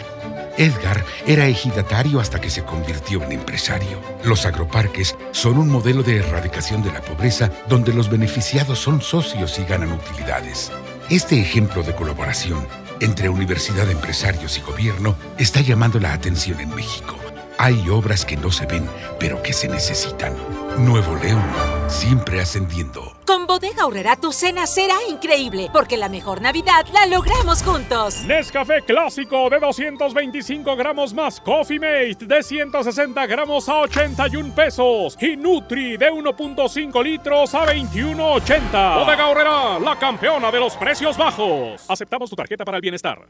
Edgar 0.57 1.03
era 1.26 1.48
ejidatario 1.48 2.19
hasta 2.19 2.39
que 2.39 2.52
se 2.52 2.64
convirtió 2.64 3.23
en 3.23 3.31
empresario. 3.31 3.99
Los 4.23 4.45
agroparques 4.45 5.15
son 5.31 5.57
un 5.57 5.69
modelo 5.69 6.03
de 6.03 6.18
erradicación 6.18 6.84
de 6.84 6.91
la 6.91 7.02
pobreza 7.02 7.49
donde 7.68 7.93
los 7.93 8.10
beneficiados 8.10 8.77
son 8.77 9.02
socios 9.02 9.57
y 9.57 9.64
ganan 9.64 9.93
utilidades. 9.93 10.72
Este 11.10 11.41
ejemplo 11.41 11.81
de 11.81 11.95
colaboración 11.95 12.68
entre 13.02 13.30
universidad, 13.30 13.90
empresarios 13.90 14.57
y 14.57 14.61
gobierno 14.61 15.15
está 15.38 15.61
llamando 15.61 15.99
la 15.99 16.14
atención 16.14 16.60
en 16.60 16.73
México. 16.73 17.18
Hay 17.57 17.90
obras 17.90 18.26
que 18.26 18.38
no 18.38 18.52
se 18.52 18.65
ven, 18.65 18.88
pero 19.19 19.41
que 19.44 19.53
se 19.53 19.68
necesitan. 19.68 20.36
Nuevo 20.78 21.15
León, 21.15 21.44
siempre 21.91 22.39
ascendiendo. 22.39 23.15
Con 23.26 23.45
Bodega 23.47 23.84
Aurrera 23.84 24.15
tu 24.15 24.31
cena 24.31 24.65
será 24.65 24.95
increíble, 25.09 25.69
porque 25.72 25.97
la 25.97 26.09
mejor 26.09 26.41
Navidad 26.41 26.85
la 26.93 27.05
logramos 27.05 27.61
juntos. 27.63 28.23
Nescafé 28.26 28.81
clásico 28.81 29.49
de 29.49 29.59
225 29.59 30.76
gramos 30.76 31.13
más 31.13 31.39
Coffee 31.39 31.80
Mate 31.80 32.26
de 32.26 32.43
160 32.43 33.26
gramos 33.27 33.69
a 33.69 33.80
81 33.80 34.55
pesos 34.55 35.18
y 35.22 35.35
Nutri 35.38 35.97
de 35.97 36.11
1.5 36.11 37.03
litros 37.03 37.53
a 37.53 37.65
21.80. 37.65 38.99
Bodega 38.99 39.23
Aurrera, 39.26 39.80
la 39.80 39.97
campeona 39.99 40.51
de 40.51 40.59
los 40.59 40.76
precios 40.76 41.18
bajos. 41.18 41.84
Aceptamos 41.88 42.30
tu 42.30 42.35
tarjeta 42.35 42.65
para 42.65 42.77
el 42.77 42.81
bienestar. 42.81 43.27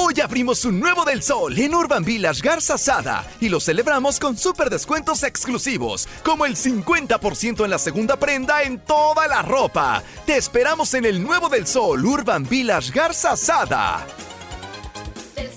Hoy 0.00 0.20
abrimos 0.20 0.64
un 0.64 0.78
nuevo 0.78 1.04
del 1.04 1.24
sol 1.24 1.58
en 1.58 1.74
Urban 1.74 2.04
Village 2.04 2.40
Garza 2.40 2.78
Sada 2.78 3.26
y 3.40 3.48
lo 3.48 3.58
celebramos 3.58 4.20
con 4.20 4.38
super 4.38 4.70
descuentos 4.70 5.24
exclusivos, 5.24 6.06
como 6.22 6.46
el 6.46 6.54
50% 6.54 7.64
en 7.64 7.70
la 7.70 7.78
segunda 7.80 8.16
prenda 8.16 8.62
en 8.62 8.78
toda 8.78 9.26
la 9.26 9.42
ropa. 9.42 10.04
Te 10.24 10.36
esperamos 10.36 10.94
en 10.94 11.04
el 11.04 11.20
nuevo 11.20 11.48
del 11.48 11.66
sol 11.66 12.06
Urban 12.06 12.48
Village 12.48 12.92
Garza 12.92 13.36
Sada. 13.36 14.06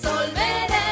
Sol 0.02 0.32
merece. 0.34 0.91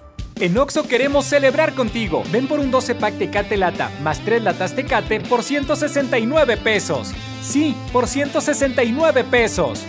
En 0.41 0.57
Oxo 0.57 0.87
queremos 0.87 1.25
celebrar 1.25 1.75
contigo. 1.75 2.23
Ven 2.31 2.47
por 2.47 2.59
un 2.59 2.71
12 2.71 2.95
pack 2.95 3.19
Tecate 3.19 3.57
Lata 3.57 3.91
más 4.01 4.19
3 4.25 4.41
latas 4.41 4.75
Tecate 4.75 5.19
por 5.19 5.43
169 5.43 6.57
pesos. 6.57 7.11
Sí, 7.43 7.75
por 7.93 8.07
169 8.07 9.23
pesos. 9.25 9.83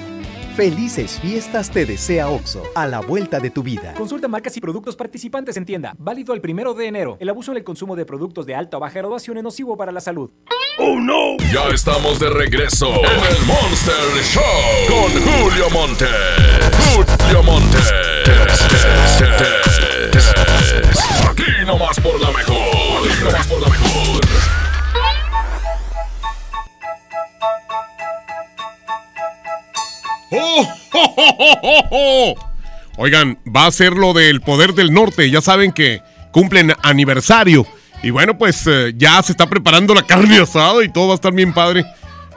Felices 0.54 1.18
fiestas 1.20 1.70
te 1.70 1.86
desea 1.86 2.28
OXO, 2.28 2.64
a 2.74 2.86
la 2.86 3.00
vuelta 3.00 3.40
de 3.40 3.48
tu 3.48 3.62
vida. 3.62 3.94
Consulta 3.94 4.28
marcas 4.28 4.54
y 4.54 4.60
productos 4.60 4.94
participantes 4.94 5.56
en 5.56 5.64
tienda. 5.64 5.94
Válido 5.96 6.34
el 6.34 6.42
primero 6.42 6.74
de 6.74 6.86
enero. 6.86 7.16
El 7.18 7.30
abuso 7.30 7.52
en 7.52 7.56
el 7.56 7.64
consumo 7.64 7.96
de 7.96 8.04
productos 8.04 8.44
de 8.44 8.54
alta 8.54 8.76
o 8.76 8.80
baja 8.80 8.98
graduación 8.98 9.38
es 9.38 9.42
nocivo 9.42 9.78
para 9.78 9.90
la 9.90 10.02
salud. 10.02 10.30
¡Oh, 10.76 11.00
no! 11.00 11.38
Ya 11.50 11.66
estamos 11.72 12.20
de 12.20 12.28
regreso 12.28 12.88
en 12.88 13.36
el 13.36 13.46
Monster 13.46 13.94
Show 14.22 14.42
con 14.86 15.10
Julio 15.22 15.70
Monte. 15.70 16.08
Julio 16.94 17.42
Monte. 17.42 17.78
Aquí 21.30 21.64
nomás 21.66 21.98
por 22.00 22.20
la 22.20 22.30
mejor. 22.30 23.08
Aquí 23.10 23.24
nomás 23.24 23.46
por 23.46 23.60
la 23.60 23.68
mejor. 23.68 24.20
¡Oh, 30.34 30.68
oh, 30.92 31.14
oh, 31.16 31.34
oh, 31.38 31.58
oh, 31.62 31.88
oh! 31.90 32.34
Oigan, 32.98 33.38
va 33.54 33.66
a 33.66 33.70
ser 33.70 33.92
lo 33.94 34.12
del 34.12 34.40
poder 34.40 34.74
del 34.74 34.92
norte. 34.92 35.30
Ya 35.30 35.40
saben 35.40 35.72
que 35.72 36.02
cumplen 36.30 36.74
aniversario. 36.82 37.66
Y 38.02 38.10
bueno, 38.10 38.36
pues 38.36 38.66
eh, 38.66 38.92
ya 38.96 39.22
se 39.22 39.32
está 39.32 39.48
preparando 39.48 39.94
la 39.94 40.02
carne 40.02 40.38
asada 40.38 40.84
y 40.84 40.88
todo 40.88 41.08
va 41.08 41.12
a 41.12 41.16
estar 41.16 41.32
bien 41.32 41.52
padre. 41.52 41.84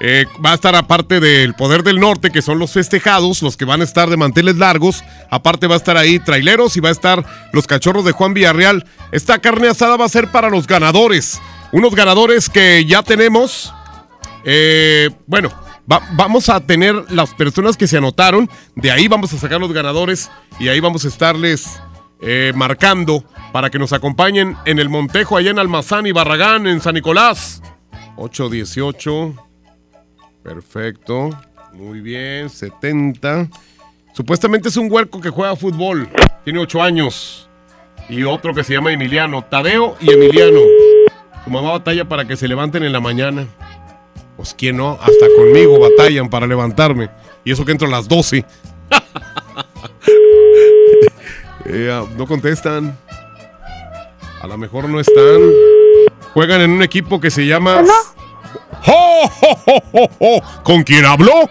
Eh, 0.02 0.26
va 0.46 0.52
a 0.52 0.56
estar 0.56 0.76
aparte 0.76 1.20
del 1.22 1.54
Poder 1.54 1.82
del 1.84 2.00
Norte, 2.00 2.30
que 2.30 2.42
son 2.42 2.60
los 2.60 2.72
festejados, 2.72 3.42
los 3.42 3.56
que 3.56 3.64
van 3.66 3.80
a 3.82 3.86
estar 3.86 4.10
de 4.10 4.18
manteles 4.18 4.58
largos. 4.58 5.04
Aparte 5.32 5.68
va 5.68 5.76
a 5.76 5.78
estar 5.78 5.96
ahí 5.98 6.20
traileros 6.20 6.76
y 6.76 6.82
va 6.82 6.90
a 6.90 6.92
estar 6.92 7.24
los 7.54 7.66
cachorros 7.66 8.04
de 8.04 8.12
Juan 8.12 8.34
Villarreal. 8.34 8.86
Esta 9.12 9.40
carne 9.40 9.70
asada 9.70 9.96
va 9.96 10.06
a 10.06 10.10
ser 10.10 10.32
para 10.32 10.50
los 10.50 10.68
ganadores. 10.68 11.42
Unos 11.72 11.96
ganadores 11.96 12.50
que 12.50 12.84
ya 12.86 13.04
tenemos. 13.04 13.74
Eh, 14.44 15.10
bueno, 15.28 15.50
va- 15.92 16.02
vamos 16.14 16.50
a 16.50 16.60
tener 16.60 16.96
las 17.10 17.34
personas 17.34 17.78
que 17.78 17.88
se 17.88 17.98
anotaron. 17.98 18.50
De 18.76 18.92
ahí 18.92 19.08
vamos 19.08 19.32
a 19.34 19.38
sacar 19.38 19.60
los 19.60 19.72
ganadores 19.72 20.30
y 20.60 20.68
ahí 20.68 20.80
vamos 20.82 21.06
a 21.06 21.08
estarles 21.08 21.80
eh, 22.22 22.52
marcando 22.56 23.24
para 23.54 23.70
que 23.70 23.80
nos 23.80 23.94
acompañen 23.94 24.58
en 24.66 24.80
el 24.80 24.90
Montejo, 24.90 25.38
allá 25.38 25.52
en 25.52 25.60
Almazán 25.60 26.06
y 26.06 26.12
Barragán, 26.12 26.68
en 26.68 26.82
San 26.82 26.96
Nicolás. 26.96 27.62
818. 28.18 29.36
Perfecto. 30.46 31.32
Muy 31.74 32.02
bien. 32.02 32.50
70. 32.52 33.50
Supuestamente 34.14 34.70
es 34.70 34.78
un 34.78 34.92
huerco 34.92 35.20
que 35.20 35.32
juega 35.32 35.56
fútbol. 35.56 36.08
Tiene 36.44 36.60
8 36.60 36.84
años. 36.84 37.50
Y 38.08 38.24
otro 38.24 38.54
que 38.54 38.64
se 38.64 38.74
llama 38.74 38.94
Emiliano. 38.94 39.44
Tadeo 39.44 39.98
y 40.00 40.14
Emiliano. 40.14 40.60
Su 41.44 41.50
mamá 41.50 41.72
batalla 41.72 42.08
para 42.08 42.28
que 42.28 42.38
se 42.38 42.48
levanten 42.48 42.84
en 42.84 42.94
la 42.94 43.00
mañana. 43.00 43.48
Pues 44.38 44.54
quién 44.54 44.78
no, 44.78 45.00
hasta 45.02 45.26
conmigo 45.36 45.80
batallan 45.80 46.30
para 46.30 46.46
levantarme. 46.46 47.10
Y 47.44 47.52
eso 47.52 47.66
que 47.66 47.72
entro 47.72 47.88
a 47.88 47.92
las 47.92 48.08
12. 48.08 48.46
Eh, 51.68 51.90
ah, 51.92 52.06
no 52.16 52.28
contestan. 52.28 52.96
A 54.40 54.46
lo 54.46 54.56
mejor 54.56 54.88
no 54.88 55.00
están. 55.00 55.42
Juegan 56.36 56.62
en 56.62 56.70
un 56.70 56.84
equipo 56.84 57.20
que 57.20 57.32
se 57.32 57.48
llama. 57.48 57.84
¡Jo, 57.84 58.15
jo, 58.86 59.30
jo, 59.66 59.82
jo, 59.92 60.10
jo! 60.20 60.64
¿Con 60.64 60.84
quién 60.84 61.06
habló? 61.06 61.50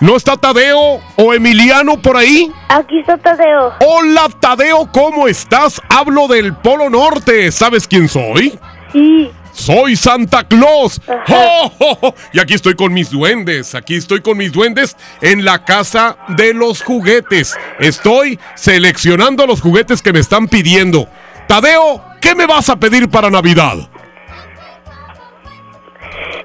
¿No 0.00 0.16
está 0.16 0.36
Tadeo 0.36 1.00
o 1.16 1.34
Emiliano 1.34 2.00
por 2.00 2.16
ahí? 2.16 2.50
Aquí 2.68 3.00
está 3.00 3.16
Tadeo. 3.16 3.72
Hola 3.80 4.28
Tadeo, 4.40 4.88
¿cómo 4.92 5.26
estás? 5.26 5.80
Hablo 5.88 6.28
del 6.28 6.54
Polo 6.54 6.90
Norte. 6.90 7.50
¿Sabes 7.50 7.86
quién 7.88 8.08
soy? 8.08 8.58
Sí. 8.92 9.30
Soy 9.52 9.96
Santa 9.96 10.44
Claus. 10.44 11.00
¡Oh, 11.28 11.72
oh, 11.78 11.98
oh! 12.02 12.14
Y 12.32 12.40
aquí 12.40 12.54
estoy 12.54 12.74
con 12.74 12.92
mis 12.92 13.10
duendes. 13.10 13.74
Aquí 13.74 13.96
estoy 13.96 14.20
con 14.20 14.38
mis 14.38 14.52
duendes 14.52 14.96
en 15.20 15.44
la 15.44 15.64
casa 15.64 16.16
de 16.28 16.54
los 16.54 16.82
juguetes. 16.82 17.56
Estoy 17.78 18.38
seleccionando 18.54 19.46
los 19.46 19.60
juguetes 19.60 20.02
que 20.02 20.12
me 20.12 20.20
están 20.20 20.48
pidiendo. 20.48 21.08
Tadeo, 21.48 22.02
¿qué 22.20 22.34
me 22.34 22.46
vas 22.46 22.70
a 22.70 22.76
pedir 22.76 23.10
para 23.10 23.28
Navidad? 23.28 23.76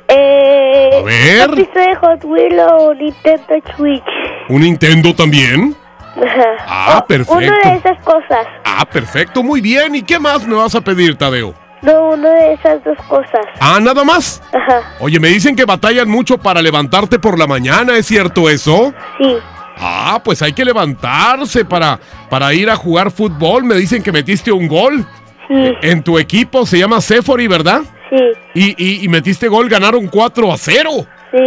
Eh, 0.07 0.89
A 0.93 1.03
ver. 1.03 1.47
¿Una 1.49 1.55
pista 1.55 1.79
de 1.81 1.95
Hot 1.95 2.23
Wheels 2.23 2.61
o 2.71 2.93
Nintendo 2.93 3.53
Switch? 3.75 4.03
¿Un 4.49 4.61
Nintendo 4.61 5.13
también? 5.13 5.75
Ajá. 6.15 6.45
Ah, 6.67 7.05
O- 7.09 7.13
Una 7.33 7.41
de 7.41 7.51
perfecto. 7.51 7.69
esas 7.89 8.03
cosas. 8.03 8.47
Ah, 8.65 8.85
perfecto, 8.85 9.43
muy 9.43 9.61
bien. 9.61 9.95
¿Y 9.95 10.01
qué 10.03 10.17
más 10.19 10.45
me 10.47 10.55
vas 10.55 10.73
a 10.75 10.81
pedir, 10.81 11.15
Tadeo? 11.15 11.53
No, 11.81 12.09
una 12.09 12.29
de 12.31 12.53
esas 12.53 12.83
dos 12.83 12.97
cosas. 13.07 13.45
Ah, 13.59 13.79
nada 13.81 14.03
más. 14.03 14.41
Ajá. 14.51 14.81
Oye, 14.99 15.19
me 15.19 15.27
dicen 15.27 15.55
que 15.55 15.63
batallan 15.65 16.09
mucho 16.09 16.37
para 16.37 16.61
levantarte 16.61 17.19
por 17.19 17.37
la 17.37 17.45
mañana, 17.45 17.95
¿es 17.97 18.07
cierto 18.07 18.49
eso? 18.49 18.93
Sí. 19.19 19.37
Ah, 19.79 20.19
pues 20.23 20.41
hay 20.41 20.53
que 20.53 20.65
levantarse 20.65 21.63
para, 21.63 21.99
para 22.31 22.51
ir 22.53 22.67
a 22.69 22.75
jugar 22.75 23.11
fútbol. 23.11 23.63
Me 23.63 23.75
dicen 23.75 24.01
que 24.01 24.11
metiste 24.11 24.51
un 24.51 24.67
gol. 24.67 25.05
Sí. 25.47 25.71
En 25.83 26.01
tu 26.01 26.17
equipo 26.17 26.65
se 26.65 26.79
llama 26.79 26.99
Sephori, 26.99 27.47
¿verdad? 27.47 27.81
Sí. 28.09 28.15
Y, 28.53 28.75
y- 28.83 29.03
y 29.05 29.07
metiste 29.07 29.47
gol, 29.47 29.67
ganaron 29.69 30.07
4 30.07 30.51
a 30.53 30.57
0. 30.57 30.89
Sí. 31.31 31.37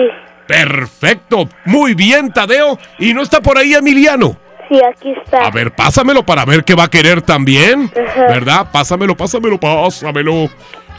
Perfecto. 0.46 1.48
Muy 1.64 1.94
bien, 1.94 2.32
Tadeo. 2.32 2.78
¿Y 2.98 3.14
no 3.14 3.22
está 3.22 3.40
por 3.40 3.56
ahí 3.56 3.74
Emiliano? 3.74 4.36
Sí, 4.68 4.78
aquí 4.84 5.12
está. 5.24 5.46
A 5.46 5.50
ver, 5.50 5.72
pásamelo 5.72 6.24
para 6.24 6.44
ver 6.44 6.64
qué 6.64 6.74
va 6.74 6.84
a 6.84 6.90
querer 6.90 7.22
también. 7.22 7.90
Ajá. 7.94 8.26
¿Verdad? 8.26 8.66
Pásamelo, 8.72 9.16
pásamelo, 9.16 9.58
pásamelo. 9.58 10.50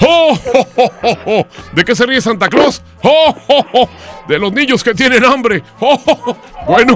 ¡Oh, 0.03 0.39
oh, 0.53 0.67
oh, 0.77 0.91
oh, 1.03 1.17
oh! 1.25 1.45
¿De 1.73 1.83
qué 1.85 1.93
se 1.95 2.05
ríe 2.05 2.19
Santa 2.21 2.47
Claus? 2.49 2.81
¡Oh, 3.03 3.35
oh, 3.49 3.65
oh! 3.73 3.89
De 4.27 4.39
los 4.39 4.51
niños 4.51 4.83
que 4.83 4.93
tienen 4.95 5.23
hambre. 5.23 5.61
¡Oh, 5.79 6.01
oh, 6.05 6.21
oh! 6.27 6.37
Bueno. 6.67 6.95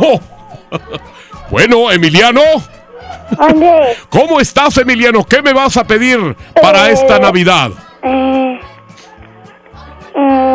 Bueno, 1.52 1.92
Emiliano. 1.92 2.42
¿Dónde? 3.38 3.96
¿Cómo 4.10 4.40
estás, 4.40 4.78
Emiliano? 4.80 5.24
¿Qué 5.24 5.44
me 5.44 5.54
vas 5.54 5.78
a 5.78 5.84
pedir 5.86 6.36
para 6.60 6.90
Eh, 6.90 6.94
esta 6.94 7.20
Navidad? 7.20 7.70
Eh, 8.02 8.55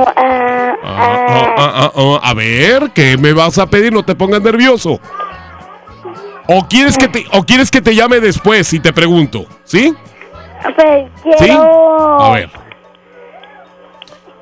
ah, 0.07 0.75
Ah, 0.83 1.55
ah, 1.57 1.57
ah, 1.57 1.93
ah, 1.95 2.21
a 2.23 2.35
ver, 2.35 2.91
¿qué 2.95 3.17
me 3.17 3.33
vas 3.33 3.59
a 3.59 3.67
pedir? 3.67 3.93
No 3.93 4.03
te 4.03 4.15
pongas 4.15 4.41
nervioso. 4.41 5.01
¿O 6.49 6.67
quieres 6.67 6.99
que 6.99 7.09
te, 7.09 7.27
o 7.33 7.45
quieres 7.45 7.71
que 7.71 7.81
te 7.81 7.95
llame 7.95 8.19
después 8.21 8.73
y 8.73 8.81
te 8.81 8.93
pregunto? 8.93 9.47
¿Sí? 9.65 9.95
pues, 10.77 11.09
quiero... 11.39 12.21
A 12.21 12.33
ver. 12.33 12.51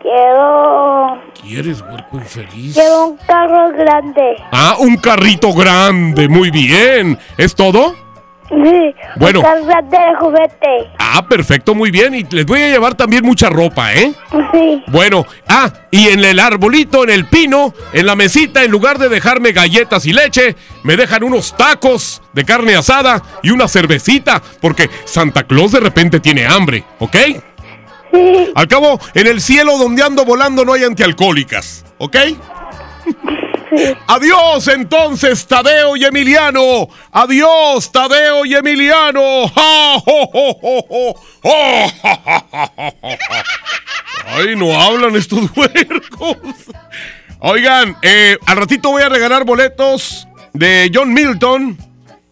Quiero... 0.01 1.21
¿Quieres 1.41 1.83
huerco 1.83 2.17
infeliz? 2.17 2.75
Quiero 2.75 3.09
un 3.09 3.17
carro 3.19 3.73
grande. 3.73 4.37
Ah, 4.53 4.77
un 4.79 4.97
carrito 4.97 5.53
grande, 5.53 6.29
muy 6.29 6.51
bien. 6.51 7.19
¿Es 7.37 7.55
todo? 7.55 7.95
Sí. 8.49 8.95
Bueno. 9.17 9.43
De 9.43 9.99
juguete. 10.19 10.91
Ah, 10.99 11.27
perfecto, 11.29 11.75
muy 11.75 11.91
bien. 11.91 12.15
Y 12.15 12.25
les 12.25 12.47
voy 12.47 12.63
a 12.63 12.69
llevar 12.69 12.95
también 12.95 13.25
mucha 13.25 13.51
ropa, 13.51 13.93
¿eh? 13.95 14.13
Sí. 14.53 14.83
Bueno, 14.89 15.27
ah, 15.49 15.71
y 15.91 16.09
en 16.09 16.25
el 16.25 16.39
arbolito, 16.39 17.05
en 17.05 17.11
el 17.11 17.27
pino, 17.27 17.75
en 17.93 18.07
la 18.07 18.17
mesita, 18.17 18.65
en 18.65 18.71
lugar 18.71 18.99
de 18.99 19.09
dejarme 19.09 19.53
galletas 19.53 20.07
y 20.07 20.13
leche, 20.13 20.57
me 20.83 20.97
dejan 20.97 21.25
unos 21.25 21.57
tacos 21.57 22.23
de 22.33 22.45
carne 22.45 22.75
asada 22.75 23.23
y 23.43 23.51
una 23.51 23.69
cervecita, 23.69 24.43
porque 24.61 24.89
Santa 25.05 25.43
Claus 25.45 25.73
de 25.73 25.81
repente 25.81 26.21
tiene 26.21 26.47
hambre, 26.47 26.85
¿ok? 26.99 27.17
Sí. 28.13 28.53
Al 28.55 28.67
cabo, 28.67 28.99
en 29.13 29.27
el 29.27 29.41
cielo 29.43 29.77
donde 29.77 30.03
ando 30.03 30.25
volando 30.25 30.65
no 30.65 30.73
hay 30.73 30.85
antialcohólicas, 30.85 31.85
¿ok? 31.99 32.17
Adiós 34.07 34.69
entonces, 34.69 35.47
Tadeo 35.47 35.97
y 35.97 36.05
Emiliano. 36.05 36.89
Adiós, 37.13 37.91
Tadeo 37.93 38.45
y 38.45 38.55
Emiliano. 38.55 39.21
Ay, 44.27 44.57
no 44.57 44.81
hablan 44.81 45.17
estos 45.17 45.51
huercos. 45.57 46.37
Oigan, 47.41 47.97
eh, 48.03 48.37
al 48.47 48.57
ratito 48.57 48.91
voy 48.91 49.03
a 49.03 49.09
regalar 49.09 49.45
boletos 49.45 50.27
de 50.53 50.91
John 50.93 51.13
Milton 51.13 51.79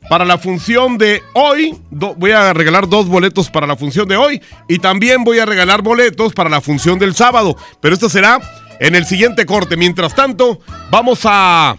para 0.08 0.24
la 0.24 0.38
función 0.38 0.98
de 0.98 1.22
hoy. 1.34 1.76
Voy 1.90 2.32
a 2.32 2.52
regalar 2.52 2.88
dos 2.88 3.08
boletos 3.08 3.50
para 3.50 3.66
la 3.66 3.76
función 3.76 4.08
de 4.08 4.16
hoy 4.16 4.42
y 4.68 4.78
también 4.78 5.24
voy 5.24 5.38
a 5.38 5.46
regalar 5.46 5.82
boletos 5.82 6.32
para 6.32 6.50
la 6.50 6.60
función 6.60 6.98
del 6.98 7.14
sábado. 7.14 7.56
Pero 7.80 7.94
esto 7.94 8.08
será 8.08 8.40
en 8.80 8.94
el 8.94 9.06
siguiente 9.06 9.46
corte. 9.46 9.76
Mientras 9.76 10.14
tanto, 10.14 10.60
vamos 10.90 11.20
a 11.24 11.76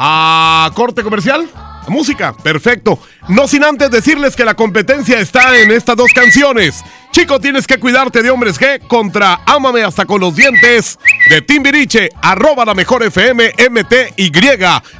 a 0.00 0.70
corte 0.74 1.02
comercial. 1.02 1.48
A 1.54 1.90
música, 1.90 2.34
perfecto. 2.36 2.98
No 3.28 3.48
sin 3.48 3.64
antes 3.64 3.90
decirles 3.90 4.36
que 4.36 4.44
la 4.44 4.54
competencia 4.54 5.18
está 5.18 5.58
en 5.58 5.72
estas 5.72 5.96
dos 5.96 6.12
canciones. 6.12 6.84
Chico, 7.10 7.40
tienes 7.40 7.66
que 7.66 7.80
cuidarte 7.80 8.22
de 8.22 8.30
hombres 8.30 8.60
G 8.60 8.86
contra 8.86 9.40
Ámame 9.46 9.82
hasta 9.82 10.04
con 10.04 10.20
los 10.20 10.36
dientes 10.36 10.98
de 11.30 11.42
Timbiriche, 11.42 12.10
arroba 12.22 12.64
la 12.64 12.74
mejor 12.74 13.02
FM 13.02 13.52
MTY. 13.70 14.30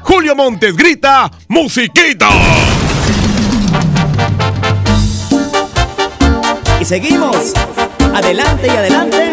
Julio 0.02 0.34
Montes 0.34 0.76
grita, 0.76 1.30
musiquita. 1.46 2.28
Y 6.80 6.84
seguimos, 6.84 7.52
adelante 8.14 8.66
y 8.66 8.70
adelante, 8.70 9.32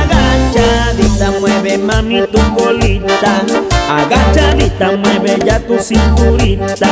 Mami 1.77 2.21
tu 2.27 2.39
colita, 2.55 3.41
agachadita 3.89 4.91
mueve 4.97 5.39
ya 5.45 5.59
tu 5.59 5.77
cinturita. 5.79 6.91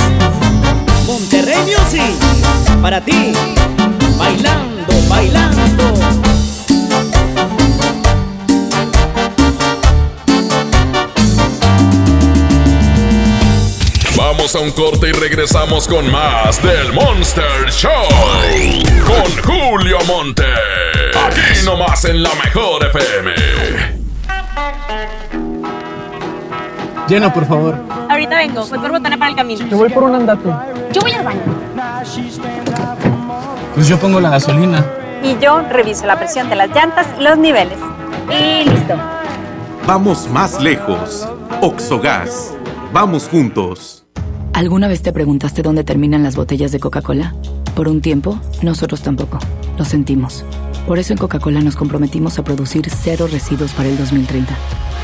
para 2.81 2.99
ti, 2.99 3.31
bailando, 4.17 4.93
bailando. 5.07 5.83
Vamos 14.17 14.55
a 14.55 14.59
un 14.59 14.71
corte 14.71 15.09
y 15.09 15.11
regresamos 15.11 15.87
con 15.87 16.11
más 16.11 16.61
del 16.63 16.91
Monster 16.93 17.69
Show. 17.69 17.91
Con 19.05 19.43
Julio 19.43 19.97
Monte. 20.07 20.45
Aquí 21.23 21.63
nomás 21.63 22.05
en 22.05 22.23
la 22.23 22.33
mejor 22.35 22.85
FM. 22.85 23.31
Llena, 27.07 27.31
por 27.33 27.45
favor. 27.45 27.77
Ahorita 28.09 28.37
vengo, 28.37 28.65
voy 28.65 28.79
por 28.79 28.91
botana 28.91 29.17
para 29.17 29.31
el 29.31 29.35
camino. 29.35 29.67
Te 29.67 29.75
voy 29.75 29.89
por 29.89 30.03
un 30.03 30.15
andate. 30.15 30.49
Yo 30.93 31.01
voy 31.01 31.11
al 31.11 31.23
baño. 31.23 31.61
Pues 33.73 33.87
yo 33.87 33.97
pongo 33.97 34.19
la 34.19 34.29
gasolina. 34.29 34.85
Y 35.23 35.37
yo 35.39 35.61
reviso 35.61 36.05
la 36.05 36.17
presión 36.17 36.49
de 36.49 36.55
las 36.55 36.69
llantas 36.69 37.07
y 37.17 37.23
los 37.23 37.37
niveles. 37.37 37.77
Y 38.29 38.69
listo. 38.69 38.95
Vamos 39.87 40.29
más 40.29 40.61
lejos. 40.61 41.27
Oxogas. 41.61 42.53
Vamos 42.91 43.27
juntos. 43.29 44.05
¿Alguna 44.53 44.87
vez 44.89 45.01
te 45.01 45.13
preguntaste 45.13 45.61
dónde 45.61 45.83
terminan 45.85 46.23
las 46.23 46.35
botellas 46.35 46.71
de 46.73 46.79
Coca-Cola? 46.79 47.33
Por 47.75 47.87
un 47.87 48.01
tiempo, 48.01 48.39
nosotros 48.61 49.01
tampoco. 49.01 49.39
Lo 49.77 49.85
sentimos. 49.85 50.43
Por 50.85 50.99
eso 50.99 51.13
en 51.13 51.19
Coca-Cola 51.19 51.61
nos 51.61 51.77
comprometimos 51.77 52.37
a 52.37 52.43
producir 52.43 52.89
cero 52.89 53.27
residuos 53.31 53.71
para 53.71 53.87
el 53.87 53.97
2030. 53.97 54.53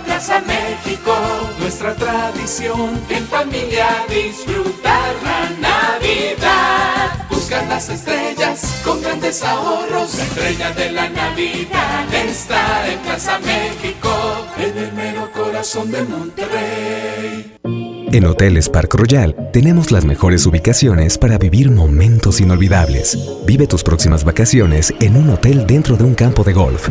Plaza 0.00 0.40
México. 0.40 1.14
Nuestra 1.58 1.94
tradición 1.94 3.00
en 3.08 3.26
familia 3.26 3.86
disfrutar 4.08 5.14
la 5.22 5.50
Navidad. 5.68 7.35
Buscar 7.46 7.68
las 7.68 7.88
estrellas 7.90 8.82
con 8.84 9.00
grandes 9.00 9.40
ahorros. 9.44 10.16
La 10.16 10.24
estrella 10.24 10.70
de 10.72 10.90
la 10.90 11.08
Navidad 11.08 12.12
está 12.12 12.92
en 12.92 12.98
Plaza 12.98 13.38
México, 13.38 14.10
en 14.58 14.76
el 14.76 14.92
mero 14.92 15.30
corazón 15.30 15.92
de 15.92 16.02
Monterrey. 16.02 17.54
En 18.12 18.26
Hoteles 18.26 18.68
Park 18.68 18.94
Royal 18.94 19.50
tenemos 19.52 19.92
las 19.92 20.04
mejores 20.04 20.44
ubicaciones 20.44 21.18
para 21.18 21.38
vivir 21.38 21.70
momentos 21.70 22.40
inolvidables. 22.40 23.16
Vive 23.46 23.68
tus 23.68 23.84
próximas 23.84 24.24
vacaciones 24.24 24.92
en 24.98 25.16
un 25.16 25.30
hotel 25.30 25.68
dentro 25.68 25.96
de 25.96 26.02
un 26.02 26.16
campo 26.16 26.42
de 26.42 26.52
golf. 26.52 26.88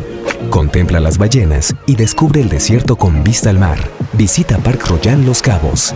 Contempla 0.50 1.02
las 1.02 1.18
ballenas 1.18 1.76
y 1.86 1.98
descubre 1.98 2.40
el 2.40 2.48
desierto 2.48 2.96
con 2.96 3.26
vista 3.26 3.50
al 3.50 3.60
mar. 3.60 3.80
Visita 4.14 4.58
Park 4.60 4.88
Royal 4.88 5.26
Los 5.26 5.42
Cabos. 5.42 5.94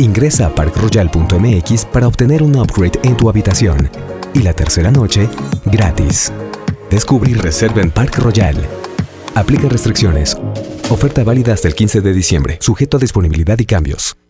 Ingresa 0.00 0.46
a 0.46 0.54
parkroyal.mx 0.54 1.84
para 1.84 2.08
obtener 2.08 2.42
un 2.42 2.56
upgrade 2.56 2.98
en 3.02 3.18
tu 3.18 3.28
habitación. 3.28 3.90
Y 4.32 4.40
la 4.40 4.54
tercera 4.54 4.90
noche, 4.90 5.28
gratis. 5.66 6.32
Descubre 6.90 7.30
y 7.30 7.34
reserva 7.34 7.82
en 7.82 7.90
Park 7.90 8.16
Royal. 8.16 8.56
Aplica 9.34 9.68
restricciones. 9.68 10.38
Oferta 10.88 11.22
válida 11.22 11.52
hasta 11.52 11.68
el 11.68 11.74
15 11.74 12.00
de 12.00 12.14
diciembre, 12.14 12.56
sujeto 12.62 12.96
a 12.96 13.00
disponibilidad 13.00 13.58
y 13.58 13.66
cambios. 13.66 14.16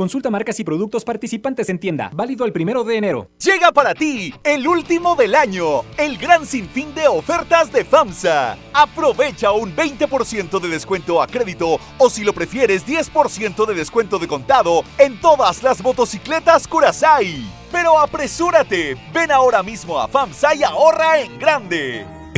Consulta 0.00 0.30
marcas 0.30 0.58
y 0.58 0.64
productos 0.64 1.04
participantes 1.04 1.68
en 1.68 1.78
tienda. 1.78 2.10
Válido 2.14 2.46
el 2.46 2.54
primero 2.54 2.84
de 2.84 2.96
enero. 2.96 3.28
Llega 3.38 3.70
para 3.70 3.92
ti 3.92 4.32
el 4.44 4.66
último 4.66 5.14
del 5.14 5.34
año, 5.34 5.82
el 5.98 6.16
gran 6.16 6.46
sinfín 6.46 6.94
de 6.94 7.06
ofertas 7.06 7.70
de 7.70 7.84
FAMSA. 7.84 8.56
Aprovecha 8.72 9.52
un 9.52 9.76
20% 9.76 10.58
de 10.58 10.68
descuento 10.68 11.20
a 11.20 11.26
crédito 11.26 11.78
o 11.98 12.08
si 12.08 12.24
lo 12.24 12.32
prefieres 12.32 12.86
10% 12.86 13.66
de 13.66 13.74
descuento 13.74 14.18
de 14.18 14.26
contado 14.26 14.84
en 14.96 15.20
todas 15.20 15.62
las 15.62 15.82
motocicletas 15.82 16.66
Curasai. 16.66 17.44
Pero 17.70 17.98
apresúrate, 17.98 18.96
ven 19.12 19.30
ahora 19.30 19.62
mismo 19.62 20.00
a 20.00 20.08
FAMSA 20.08 20.54
y 20.54 20.62
ahorra 20.62 21.20
en 21.20 21.38
grande. 21.38 22.19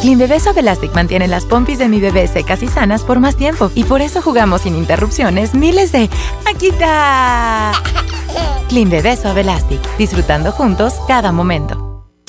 Clean 0.00 0.18
Bebé 0.18 0.40
Suave 0.40 0.60
Elastic 0.60 0.94
mantiene 0.94 1.26
las 1.28 1.44
pompis 1.44 1.78
de 1.78 1.88
mi 1.88 2.00
bebé 2.00 2.28
secas 2.28 2.62
y 2.62 2.68
sanas 2.68 3.02
por 3.02 3.18
más 3.18 3.36
tiempo 3.36 3.70
y 3.74 3.84
por 3.84 4.00
eso 4.00 4.22
jugamos 4.22 4.62
sin 4.62 4.76
interrupciones 4.76 5.54
miles 5.54 5.92
de 5.92 6.08
¡Aquí 6.48 6.68
está! 6.68 7.72
Clean 8.68 8.90
Bebé 8.90 9.16
Suave 9.16 9.40
Elastic, 9.42 9.80
disfrutando 9.96 10.52
juntos 10.52 10.94
cada 11.08 11.32
momento. 11.32 11.85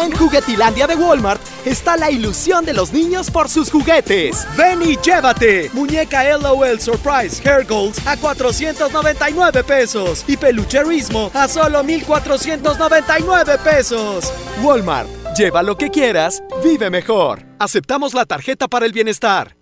En 0.00 0.12
Juguetilandia 0.12 0.86
de 0.86 0.94
Walmart 0.94 1.42
está 1.66 1.94
la 1.94 2.10
ilusión 2.10 2.64
de 2.64 2.72
los 2.72 2.90
niños 2.90 3.30
por 3.30 3.50
sus 3.50 3.70
juguetes. 3.70 4.46
Ven 4.56 4.80
y 4.80 4.96
llévate. 4.96 5.68
Muñeca 5.74 6.38
LOL 6.38 6.80
Surprise 6.80 7.46
Hair 7.46 7.66
Goals 7.66 7.98
a 8.06 8.16
499 8.16 9.62
pesos. 9.62 10.24
Y 10.26 10.38
pelucherismo 10.38 11.30
a 11.34 11.46
solo 11.48 11.84
1499 11.84 13.58
pesos. 13.62 14.32
Walmart. 14.62 15.08
Lleva 15.36 15.62
lo 15.62 15.76
que 15.76 15.90
quieras, 15.90 16.42
vive 16.64 16.88
mejor. 16.88 17.44
Aceptamos 17.58 18.14
la 18.14 18.24
tarjeta 18.24 18.68
para 18.68 18.86
el 18.86 18.92
bienestar. 18.92 19.59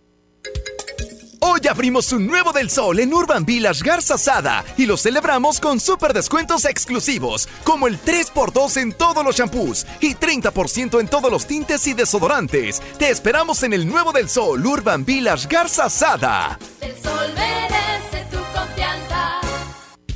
Hoy 1.50 1.60
abrimos 1.66 2.12
un 2.12 2.26
nuevo 2.26 2.52
del 2.52 2.68
sol 2.68 3.00
en 3.00 3.14
Urban 3.14 3.46
Village 3.46 3.82
Garza 3.82 4.18
Sada 4.18 4.62
y 4.76 4.84
lo 4.84 4.98
celebramos 4.98 5.60
con 5.60 5.80
super 5.80 6.12
descuentos 6.12 6.66
exclusivos, 6.66 7.48
como 7.64 7.86
el 7.86 7.98
3x2 7.98 8.76
en 8.76 8.92
todos 8.92 9.24
los 9.24 9.34
shampoos 9.34 9.86
y 9.98 10.14
30% 10.14 11.00
en 11.00 11.08
todos 11.08 11.32
los 11.32 11.46
tintes 11.46 11.86
y 11.86 11.94
desodorantes. 11.94 12.82
Te 12.98 13.08
esperamos 13.08 13.62
en 13.62 13.72
el 13.72 13.88
nuevo 13.88 14.12
del 14.12 14.28
sol 14.28 14.64
Urban 14.64 15.06
Village 15.06 15.48
Garza 15.48 15.88
Sada. 15.88 16.58
El 16.82 16.92
sol 17.02 17.32
merece. 17.34 18.07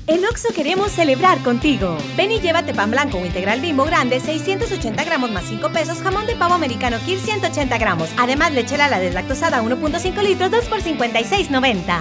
En 0.08 0.24
Oxo 0.24 0.48
queremos 0.52 0.90
celebrar 0.90 1.38
contigo. 1.44 1.96
Ven 2.16 2.32
y 2.32 2.40
llévate 2.40 2.74
pan 2.74 2.90
blanco 2.90 3.18
o 3.18 3.24
integral 3.24 3.60
bimbo 3.60 3.84
grande, 3.84 4.18
680 4.18 5.04
gramos 5.04 5.30
más 5.30 5.44
5 5.44 5.70
pesos, 5.70 5.98
jamón 5.98 6.26
de 6.26 6.34
pavo 6.34 6.54
americano 6.54 6.98
Kir 7.06 7.20
180 7.20 7.78
gramos. 7.78 8.10
Además, 8.18 8.52
leche 8.52 8.76
la 8.76 8.98
deslactosada 8.98 9.62
1.5 9.62 10.22
litros, 10.24 10.50
2 10.50 10.64
por 10.64 10.80
56.90. 10.80 12.00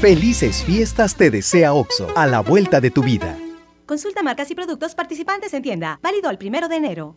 Felices 0.00 0.64
fiestas 0.64 1.14
te 1.14 1.30
desea 1.30 1.72
OXO, 1.72 2.08
a 2.16 2.26
la 2.26 2.40
vuelta 2.40 2.80
de 2.80 2.90
tu 2.90 3.02
vida. 3.02 3.36
Consulta 3.86 4.22
marcas 4.22 4.50
y 4.50 4.56
productos 4.56 4.96
participantes 4.96 5.54
en 5.54 5.62
tienda. 5.62 6.00
Válido 6.02 6.28
al 6.28 6.38
primero 6.38 6.68
de 6.68 6.76
enero. 6.76 7.16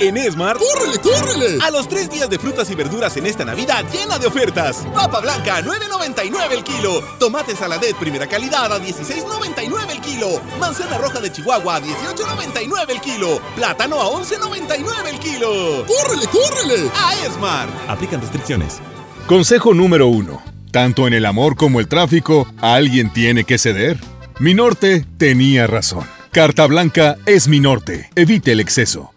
En 0.00 0.16
Esmar, 0.16 0.56
¡córrele, 0.58 0.98
córrele! 0.98 1.58
A 1.62 1.70
los 1.70 1.88
tres 1.88 2.10
días 2.10 2.28
de 2.28 2.38
frutas 2.38 2.68
y 2.70 2.74
verduras 2.74 3.16
en 3.16 3.26
esta 3.26 3.44
Navidad 3.44 3.84
llena 3.92 4.18
de 4.18 4.26
ofertas. 4.26 4.84
Papa 4.92 5.20
blanca, 5.20 5.62
9.99 5.62 6.50
el 6.50 6.64
kilo. 6.64 7.00
Tomate 7.18 7.54
saladet 7.54 7.96
primera 7.96 8.26
calidad 8.26 8.72
a 8.72 8.80
16.99 8.80 9.90
el 9.90 10.00
kilo. 10.00 10.28
Manzana 10.58 10.98
roja 10.98 11.20
de 11.20 11.30
Chihuahua 11.30 11.76
a 11.76 11.80
18.99 11.80 12.90
el 12.90 13.00
kilo. 13.00 13.40
Plátano 13.54 14.00
a 14.00 14.06
11.99 14.10 15.08
el 15.08 15.18
kilo. 15.20 15.86
¡Córrele, 15.86 16.26
córrele! 16.26 16.90
A 16.96 17.26
Esmar. 17.26 17.68
Aplican 17.88 18.20
restricciones. 18.20 18.80
Consejo 19.26 19.74
número 19.74 20.08
uno. 20.08 20.42
Tanto 20.72 21.06
en 21.06 21.14
el 21.14 21.24
amor 21.24 21.54
como 21.54 21.78
el 21.78 21.86
tráfico, 21.86 22.48
alguien 22.60 23.12
tiene 23.12 23.44
que 23.44 23.58
ceder. 23.58 24.00
Mi 24.40 24.54
norte 24.54 25.06
tenía 25.18 25.68
razón. 25.68 26.04
Carta 26.32 26.66
blanca 26.66 27.16
es 27.26 27.46
mi 27.46 27.60
norte. 27.60 28.10
Evite 28.16 28.50
el 28.50 28.58
exceso. 28.58 29.13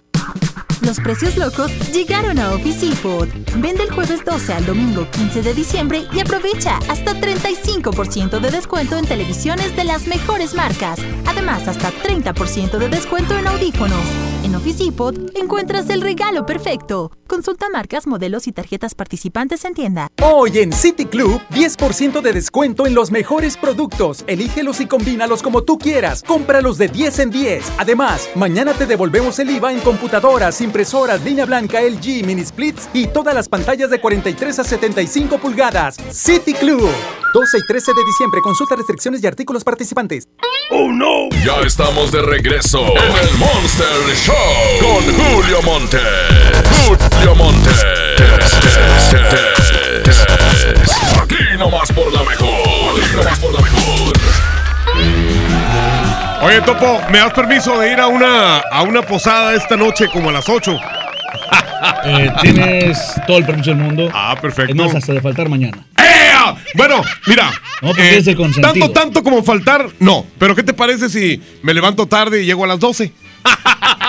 Los 0.87 1.01
precios 1.01 1.35
locos 1.35 1.69
llegaron 1.91 2.39
a 2.39 2.53
Office 2.53 2.85
Depot. 2.85 3.27
Vende 3.57 3.83
el 3.83 3.91
jueves 3.91 4.23
12 4.23 4.53
al 4.53 4.65
domingo 4.65 5.05
15 5.11 5.41
de 5.41 5.53
diciembre 5.53 6.05
y 6.13 6.21
aprovecha 6.21 6.79
hasta 6.87 7.13
35% 7.13 8.39
de 8.39 8.49
descuento 8.49 8.95
en 8.95 9.05
televisiones 9.05 9.75
de 9.75 9.83
las 9.83 10.07
mejores 10.07 10.53
marcas. 10.53 10.97
Además, 11.25 11.67
hasta 11.67 11.91
30% 11.91 12.77
de 12.77 12.87
descuento 12.87 13.37
en 13.37 13.47
audífonos. 13.47 13.99
En 14.45 14.55
Office 14.55 14.81
Depot 14.81 15.13
encuentras 15.35 15.89
el 15.89 15.99
regalo 15.99 16.45
perfecto. 16.45 17.11
Consulta 17.27 17.69
marcas, 17.69 18.07
modelos 18.07 18.47
y 18.47 18.53
tarjetas 18.53 18.95
participantes 18.95 19.65
en 19.65 19.73
tienda. 19.73 20.07
Hoy 20.23 20.59
en 20.59 20.71
City 20.71 21.05
Club, 21.05 21.41
10% 21.51 22.21
de 22.21 22.31
descuento 22.31 22.87
en 22.87 22.95
los 22.95 23.11
mejores 23.11 23.57
productos. 23.57 24.23
Elígelos 24.27 24.79
y 24.79 24.85
combínalos 24.85 25.43
como 25.43 25.63
tú 25.63 25.77
quieras. 25.77 26.23
Cómpralos 26.25 26.77
de 26.77 26.87
10 26.87 27.19
en 27.19 27.31
10. 27.31 27.73
Además, 27.77 28.29
mañana 28.35 28.73
te 28.73 28.85
devolvemos 28.85 29.37
el 29.39 29.49
IVA 29.49 29.73
en 29.73 29.81
computadoras, 29.81 30.61
línea 31.23 31.45
blanca, 31.45 31.81
LG, 31.81 32.25
mini 32.25 32.45
splits 32.45 32.89
y 32.93 33.07
todas 33.07 33.33
las 33.33 33.49
pantallas 33.49 33.89
de 33.89 33.99
43 33.99 34.59
a 34.59 34.63
75 34.63 35.37
pulgadas. 35.39 35.97
City 36.11 36.53
Club. 36.53 36.89
12 37.33 37.57
y 37.57 37.67
13 37.67 37.91
de 37.93 38.05
diciembre. 38.05 38.41
Consulta 38.41 38.75
restricciones 38.75 39.23
y 39.23 39.27
artículos 39.27 39.63
participantes. 39.63 40.27
¡Oh, 40.69 40.91
no! 40.91 41.29
Ya 41.45 41.61
estamos 41.65 42.11
de 42.11 42.21
regreso 42.21 42.79
en 42.79 43.27
el 43.27 43.37
Monster 43.37 44.15
Show 44.15 44.35
con 44.81 45.03
Julio 45.15 45.61
Monte. 45.63 45.99
Julio 46.85 47.35
Monte. 47.35 47.69
Aquí 51.21 51.57
nomás 51.57 51.91
por 51.91 52.11
la 52.13 52.23
mejor. 52.23 53.01
Aquí 53.01 53.15
nomás 53.15 53.39
por 53.39 53.53
la 53.53 53.61
mejor. 53.61 55.36
Oye, 56.41 56.61
Topo, 56.61 57.01
¿me 57.11 57.17
das 57.17 57.33
permiso 57.33 57.79
de 57.79 57.91
ir 57.91 57.99
a 57.99 58.07
una, 58.07 58.59
a 58.59 58.83
una 58.83 59.01
posada 59.01 59.55
esta 59.55 59.75
noche 59.75 60.07
como 60.07 60.29
a 60.29 60.33
las 60.33 60.47
8? 60.47 60.79
Eh, 62.03 62.31
tienes 62.41 63.13
todo 63.27 63.37
el 63.37 63.45
permiso 63.45 63.69
del 63.69 63.79
mundo. 63.79 64.09
Ah, 64.13 64.35
perfecto. 64.41 64.71
Es 64.71 64.77
más, 64.77 64.95
hasta 64.95 65.13
de 65.13 65.21
faltar 65.21 65.47
mañana. 65.47 65.85
¡Ea! 65.97 66.55
Bueno, 66.73 67.01
mira. 67.27 67.51
No, 67.81 67.89
porque 67.89 68.15
eh, 68.15 68.17
es 68.17 68.61
tanto, 68.61 68.91
tanto 68.91 69.23
como 69.23 69.43
faltar, 69.43 69.87
no. 69.99 70.25
Pero 70.39 70.55
¿qué 70.55 70.63
te 70.63 70.73
parece 70.73 71.07
si 71.07 71.41
me 71.61 71.73
levanto 71.73 72.07
tarde 72.07 72.41
y 72.41 72.45
llego 72.45 72.63
a 72.63 72.67
las 72.67 72.79
12? 72.79 73.11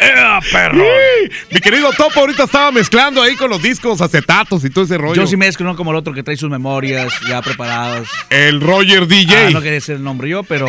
¡Ea! 0.00 0.40
perro! 0.50 0.82
Sí, 0.84 1.30
Mi 1.50 1.60
querido 1.60 1.92
Topo 1.92 2.20
ahorita 2.20 2.44
estaba 2.44 2.70
mezclando 2.72 3.22
ahí 3.22 3.36
con 3.36 3.50
los 3.50 3.62
discos, 3.62 4.00
acetatos 4.00 4.64
y 4.64 4.70
todo 4.70 4.84
ese 4.84 4.96
rollo. 4.96 5.14
Yo 5.14 5.26
sí 5.26 5.36
mezclo, 5.36 5.66
no 5.66 5.76
como 5.76 5.90
el 5.90 5.96
otro 5.96 6.12
que 6.14 6.22
trae 6.22 6.36
sus 6.36 6.50
memorias 6.50 7.12
ya 7.28 7.42
preparadas. 7.42 8.08
El 8.30 8.60
Roger 8.60 9.06
DJ. 9.06 9.46
Ah, 9.48 9.50
no 9.50 9.58
quería 9.60 9.72
decir 9.74 9.96
el 9.96 10.02
nombre 10.02 10.28
yo, 10.30 10.42
pero. 10.42 10.66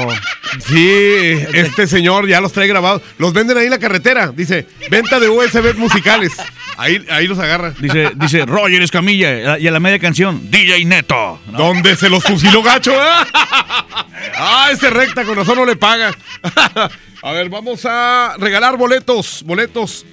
Sí, 0.68 1.38
este 1.54 1.88
señor 1.88 2.28
ya 2.28 2.42
los 2.42 2.52
trae 2.52 2.68
grabados. 2.68 3.02
Los 3.18 3.32
venden 3.34 3.58
ahí 3.58 3.66
en 3.66 3.72
la 3.72 3.80
carretera. 3.80 4.32
Dice, 4.36 4.68
venta 4.90 5.20
de 5.20 5.30
USB 5.30 5.76
musicales. 5.78 6.34
Ahí, 6.78 7.06
ahí 7.10 7.28
los 7.28 7.40
agarra. 7.40 7.74
Dice, 7.80 8.12
dice 8.16 8.46
Roger 8.46 8.82
Escamilla 8.82 9.58
y 9.58 9.68
a 9.68 9.72
la 9.72 9.80
media 9.80 10.00
canción, 10.00 10.50
DJ 10.50 10.84
Neto. 10.86 11.40
¿no? 11.48 11.58
¿Dónde 11.58 11.96
se 11.96 12.10
los 12.10 12.24
fusiló 12.24 12.64
gacho? 12.64 12.92
eh? 12.94 12.98
ah, 14.36 14.70
ese 14.72 14.90
recta 14.90 15.24
con 15.24 15.36
razón 15.36 15.58
no 15.58 15.66
le 15.66 15.76
paga. 15.76 16.12
a 17.22 17.32
ver, 17.34 17.50
vamos 17.50 17.86
a 17.86 18.36
regalar 18.40 18.78
boletos, 18.78 19.44
boletos 19.46 20.06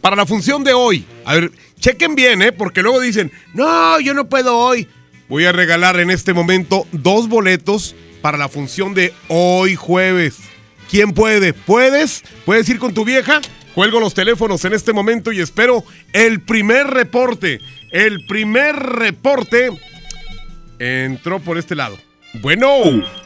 para 0.00 0.16
la 0.16 0.26
función 0.26 0.62
de 0.64 0.72
hoy. 0.72 1.04
A 1.24 1.34
ver, 1.34 1.50
chequen 1.80 2.14
bien, 2.14 2.42
¿eh? 2.42 2.52
Porque 2.52 2.82
luego 2.82 3.00
dicen, 3.00 3.32
no, 3.54 3.98
yo 4.00 4.14
no 4.14 4.28
puedo 4.28 4.56
hoy. 4.56 4.88
Voy 5.28 5.46
a 5.46 5.52
regalar 5.52 5.98
en 5.98 6.10
este 6.10 6.32
momento 6.32 6.86
dos 6.92 7.28
boletos 7.28 7.96
para 8.20 8.38
la 8.38 8.48
función 8.48 8.94
de 8.94 9.12
hoy 9.28 9.74
jueves. 9.74 10.36
¿Quién 10.90 11.12
puede? 11.12 11.52
¿Puedes? 11.54 12.22
¿Puedes 12.44 12.68
ir 12.68 12.78
con 12.78 12.94
tu 12.94 13.04
vieja? 13.04 13.40
Cuelgo 13.74 13.98
los 13.98 14.14
teléfonos 14.14 14.64
en 14.64 14.74
este 14.74 14.92
momento 14.92 15.32
y 15.32 15.40
espero 15.40 15.84
el 16.12 16.40
primer 16.40 16.86
reporte. 16.86 17.58
El 17.90 18.24
primer 18.26 18.76
reporte 18.76 19.70
entró 20.78 21.40
por 21.40 21.58
este 21.58 21.74
lado. 21.74 21.98
Bueno. 22.34 23.23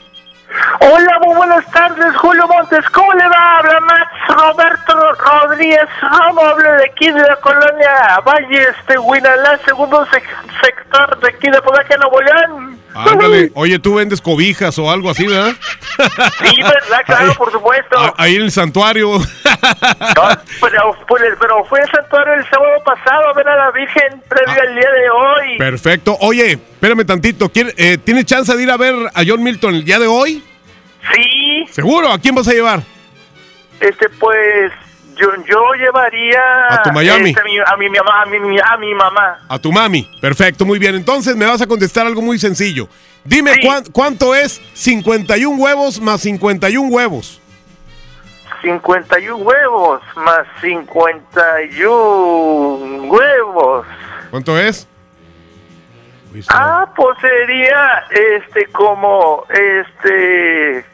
Hola, 0.81 1.19
muy 1.27 1.37
buenas 1.37 1.65
tardes, 1.73 2.17
Julio 2.17 2.47
Montes. 2.49 2.89
¿Cómo 2.91 3.13
le 3.13 3.29
va? 3.29 3.59
Habla 3.59 3.81
Max 3.81 4.11
Roberto 4.29 5.13
Rodríguez 5.13 5.89
Ramo. 6.01 6.41
Hablo 6.41 6.73
de 6.73 6.85
aquí 6.87 7.11
de 7.11 7.21
la 7.23 7.37
colonia 7.37 8.19
Valle, 8.25 8.63
este, 8.63 8.99
Huinalá, 8.99 9.59
segundo 9.67 10.07
sec- 10.07 10.25
sector 10.63 11.19
de 11.21 11.29
aquí 11.29 11.51
de 11.51 11.61
Podaca, 11.61 11.97
Nuevo 11.99 12.21
León. 12.23 12.79
Ándale. 13.07 13.51
Oye, 13.55 13.79
tú 13.79 13.95
vendes 13.95 14.21
cobijas 14.21 14.79
o 14.79 14.91
algo 14.91 15.11
así, 15.11 15.27
¿verdad? 15.27 15.55
Sí, 16.43 16.63
¿verdad? 16.63 17.03
Claro, 17.07 17.35
por 17.35 17.51
supuesto. 17.53 17.97
Ah, 17.99 18.15
Ahí 18.19 18.37
en 18.37 18.43
el 18.43 18.51
santuario. 18.53 19.19
Pero, 20.61 20.97
pues, 21.07 21.23
pero 21.41 21.65
fue 21.65 21.81
el 21.81 21.91
santuario 21.91 22.35
el 22.35 22.45
sábado 22.51 22.83
pasado 22.85 23.29
a 23.29 23.33
ver 23.35 23.49
a 23.49 23.57
la 23.57 23.71
Virgen 23.71 24.23
previo 24.29 24.61
al 24.63 24.75
día 24.75 24.91
de 24.91 25.11
hoy. 25.11 25.59
Perfecto. 25.59 26.17
Oye, 26.21 26.53
espérame 26.53 27.05
tantito. 27.07 27.49
¿Quiere- 27.51 27.75
eh, 27.77 27.99
¿Tienes 27.99 28.25
chance 28.27 28.55
de 28.55 28.63
ir 28.63 28.71
a 28.71 28.77
ver 28.77 28.95
a 29.15 29.23
John 29.27 29.43
Milton 29.43 29.75
el 29.77 29.85
día 29.85 29.99
de 29.99 30.07
hoy? 30.07 30.43
Sí, 31.15 31.65
¿Seguro? 31.71 32.13
¿A 32.13 32.19
quién 32.19 32.35
vas 32.35 32.49
a 32.49 32.53
llevar? 32.53 32.83
este, 33.81 34.09
pues, 34.11 34.73
yo, 35.19 35.29
yo 35.47 35.73
llevaría... 35.75 36.41
A 36.71 36.83
tu 36.83 36.93
Miami. 36.93 37.31
este, 37.31 37.41
a, 37.41 37.45
mi, 37.45 37.59
a 37.59 37.77
mi 37.77 37.89
mamá, 37.91 38.23
a 38.23 38.27
mi, 38.27 38.59
a 38.61 38.77
mi 38.77 38.95
mamá. 38.95 39.39
A 39.49 39.59
tu 39.59 39.73
mami. 39.73 40.09
Perfecto, 40.21 40.65
muy 40.65 40.79
bien. 40.79 40.95
Entonces 40.95 41.37
me 41.37 41.47
vas 41.47 41.61
a 41.61 41.67
contestar 41.67 42.07
algo 42.07 42.23
muy 42.23 42.39
sencillo. 42.39 42.89
Dime 43.25 43.57
cuán- 43.63 43.85
cuánto 43.93 44.35
es 44.35 44.61
51 44.75 45.57
huevos 45.63 46.01
más 46.01 46.21
51 46.23 46.89
huevos. 46.89 47.41
51 48.63 49.37
huevos 49.37 50.01
más 50.17 50.47
51 50.61 53.09
huevos. 53.09 53.87
¿Cuánto 54.31 54.59
es? 54.59 54.87
Ah, 56.51 56.87
pues 56.95 57.17
sería 57.21 58.05
este 58.11 58.67
como 58.73 59.45
este 59.51 60.85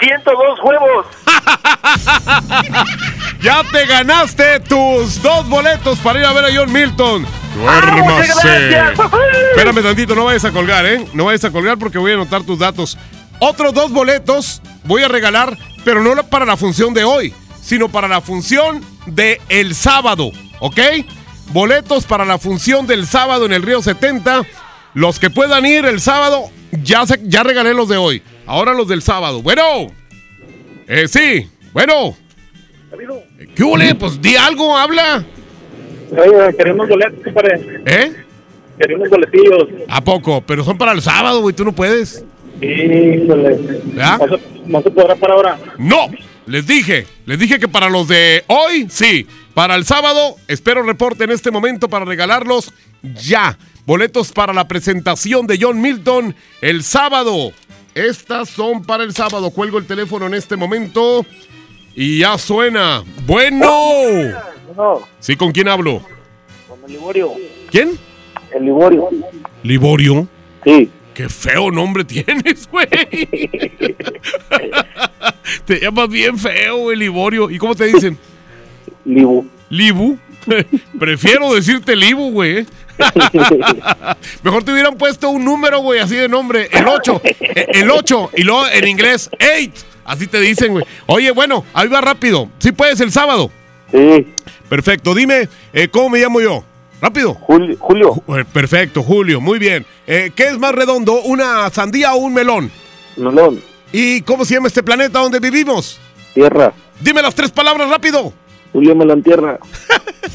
102 0.00 0.60
huevos. 0.62 1.06
Ya 3.42 3.62
te 3.70 3.86
ganaste 3.86 4.60
tus 4.60 5.20
dos 5.22 5.46
boletos 5.48 5.98
para 5.98 6.18
ir 6.20 6.24
a 6.24 6.32
ver 6.32 6.44
a 6.46 6.48
John 6.54 6.72
Milton. 6.72 7.26
Duérmase. 7.54 8.78
Espérame 9.50 9.82
tantito, 9.82 10.14
no 10.14 10.24
vayas 10.24 10.44
a 10.46 10.50
colgar, 10.50 10.86
¿eh? 10.86 11.06
No 11.12 11.26
vayas 11.26 11.44
a 11.44 11.50
colgar 11.50 11.78
porque 11.78 11.98
voy 11.98 12.12
a 12.12 12.14
anotar 12.14 12.42
tus 12.42 12.58
datos. 12.58 12.96
Otros 13.40 13.74
dos 13.74 13.90
boletos 13.92 14.62
voy 14.84 15.02
a 15.02 15.08
regalar, 15.08 15.58
pero 15.84 16.00
no 16.02 16.14
para 16.24 16.46
la 16.46 16.56
función 16.56 16.94
de 16.94 17.04
hoy, 17.04 17.34
sino 17.62 17.88
para 17.90 18.08
la 18.08 18.20
función 18.22 18.82
de 19.06 19.40
el 19.50 19.74
sábado, 19.74 20.30
¿ok? 20.60 20.80
Boletos 21.48 22.04
para 22.04 22.24
la 22.24 22.38
función 22.38 22.86
del 22.86 23.06
sábado 23.06 23.44
en 23.44 23.52
el 23.52 23.62
Río 23.62 23.82
70. 23.82 24.42
Los 24.94 25.18
que 25.18 25.28
puedan 25.28 25.66
ir 25.66 25.84
el 25.84 26.00
sábado, 26.00 26.44
ya, 26.72 27.04
se- 27.06 27.20
ya 27.24 27.42
regalé 27.42 27.74
los 27.74 27.88
de 27.88 27.98
hoy. 27.98 28.22
Ahora 28.46 28.72
los 28.72 28.88
del 28.88 29.02
sábado. 29.02 29.42
Bueno. 29.42 29.88
Eh, 30.86 31.08
sí, 31.08 31.48
bueno. 31.72 32.16
¿Qué 33.54 33.62
huele? 33.62 33.94
Pues 33.94 34.20
di 34.20 34.36
algo, 34.36 34.76
habla. 34.76 35.24
Oye, 36.10 36.56
queremos 36.56 36.88
boletos, 36.88 37.24
compadre. 37.24 37.60
¿Eh? 37.86 38.12
Queremos 38.78 39.08
boletillos. 39.08 39.68
¿A 39.88 40.02
poco? 40.02 40.40
Pero 40.42 40.64
son 40.64 40.78
para 40.78 40.92
el 40.92 41.02
sábado, 41.02 41.40
güey, 41.40 41.54
tú 41.54 41.64
no 41.64 41.72
puedes. 41.72 42.24
Híjole. 42.60 43.58
¿Ya? 43.96 44.18
¿No 44.18 44.28
se, 44.28 44.42
no 44.66 44.82
se 44.82 44.90
podrá 44.90 45.16
para 45.16 45.34
ahora? 45.34 45.58
No, 45.78 46.08
les 46.46 46.66
dije, 46.66 47.06
les 47.26 47.38
dije 47.38 47.58
que 47.58 47.68
para 47.68 47.88
los 47.88 48.08
de 48.08 48.44
hoy, 48.46 48.86
sí. 48.90 49.26
Para 49.54 49.76
el 49.76 49.84
sábado, 49.84 50.36
espero 50.48 50.82
reporte 50.82 51.24
en 51.24 51.30
este 51.30 51.50
momento 51.50 51.88
para 51.88 52.04
regalarlos 52.04 52.72
ya. 53.02 53.56
Boletos 53.86 54.32
para 54.32 54.52
la 54.52 54.66
presentación 54.66 55.46
de 55.46 55.58
John 55.60 55.80
Milton 55.80 56.34
el 56.60 56.82
sábado. 56.82 57.52
Estas 57.94 58.48
son 58.48 58.82
para 58.84 59.04
el 59.04 59.14
sábado. 59.14 59.50
Cuelgo 59.50 59.78
el 59.78 59.86
teléfono 59.86 60.26
en 60.26 60.34
este 60.34 60.56
momento 60.56 61.24
y 61.94 62.18
ya 62.20 62.36
suena. 62.38 63.02
Bueno. 63.26 63.70
No, 64.76 65.00
Sí, 65.20 65.36
¿con 65.36 65.52
quién 65.52 65.68
hablo? 65.68 66.02
con 66.68 66.80
el 66.86 66.92
Liborio. 66.92 67.32
¿Quién? 67.70 67.96
El 68.52 68.64
Liborio. 68.64 69.08
Liborio. 69.62 70.28
Sí. 70.64 70.90
Qué 71.14 71.28
feo 71.28 71.70
nombre 71.70 72.04
tienes, 72.04 72.68
güey. 72.68 72.88
te 75.64 75.80
llamas 75.80 76.08
bien 76.08 76.36
feo, 76.38 76.78
güey, 76.78 76.96
Liborio. 76.96 77.50
¿Y 77.50 77.58
cómo 77.58 77.74
te 77.76 77.84
dicen? 77.84 78.18
Libu. 79.04 79.46
Libu. 79.70 80.18
Prefiero 80.98 81.54
decirte 81.54 81.94
Libu, 81.94 82.32
güey. 82.32 82.66
¿Eh? 82.98 84.14
Mejor 84.42 84.64
te 84.64 84.72
hubieran 84.72 84.96
puesto 84.96 85.30
un 85.30 85.44
número, 85.44 85.80
güey, 85.80 86.00
así 86.00 86.16
de 86.16 86.28
nombre. 86.28 86.68
El 86.72 86.86
8. 86.88 87.22
El 87.54 87.90
8. 87.90 88.30
Y 88.36 88.42
luego 88.42 88.66
en 88.68 88.88
inglés, 88.88 89.30
8. 89.34 89.86
Así 90.04 90.26
te 90.26 90.40
dicen, 90.40 90.72
güey. 90.72 90.84
Oye, 91.06 91.30
bueno, 91.30 91.64
ahí 91.72 91.88
va 91.88 92.00
rápido. 92.00 92.48
¿Sí 92.58 92.72
puedes 92.72 93.00
el 93.00 93.10
sábado? 93.10 93.50
Sí. 93.90 94.26
Perfecto. 94.68 95.14
Dime, 95.14 95.48
eh, 95.72 95.88
¿cómo 95.88 96.10
me 96.10 96.18
llamo 96.18 96.40
yo? 96.40 96.64
Rápido. 97.00 97.34
Julio. 97.34 97.76
Julio. 97.78 98.22
Perfecto, 98.52 99.02
Julio. 99.02 99.40
Muy 99.40 99.58
bien. 99.58 99.84
Eh, 100.06 100.30
¿Qué 100.34 100.44
es 100.44 100.58
más 100.58 100.74
redondo, 100.74 101.20
una 101.22 101.68
sandía 101.70 102.14
o 102.14 102.16
un 102.16 102.34
melón? 102.34 102.70
Melón. 103.16 103.60
¿Y 103.92 104.22
cómo 104.22 104.44
se 104.44 104.54
llama 104.54 104.68
este 104.68 104.82
planeta 104.82 105.20
donde 105.20 105.38
vivimos? 105.38 106.00
Tierra. 106.34 106.72
Dime 107.00 107.22
las 107.22 107.34
tres 107.34 107.50
palabras 107.50 107.88
rápido. 107.88 108.32
Julio 108.74 108.94
Melón 108.96 109.22
Tierra. 109.22 109.60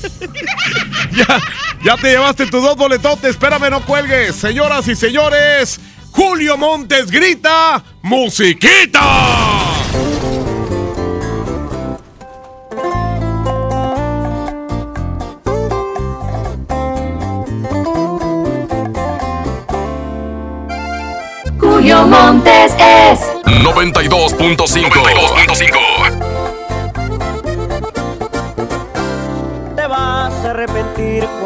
ya, 1.11 1.41
ya 1.84 1.98
te 1.98 2.11
llevaste 2.11 2.45
tus 2.45 2.64
dos 2.64 2.78
boletotes. 2.78 3.32
Espérame, 3.32 3.70
no 3.70 3.82
cuelgues. 3.82 4.34
Señoras 4.34 4.88
y 4.88 4.95
señores, 4.95 5.82
Julio 6.11 6.57
Montes 6.57 7.11
grita: 7.11 7.84
¡Musiquita! 8.02 9.02
Julio 21.60 22.07
Montes 22.07 22.72
es 22.80 23.20
92.5. 23.45 24.90
92.5. 24.90 26.19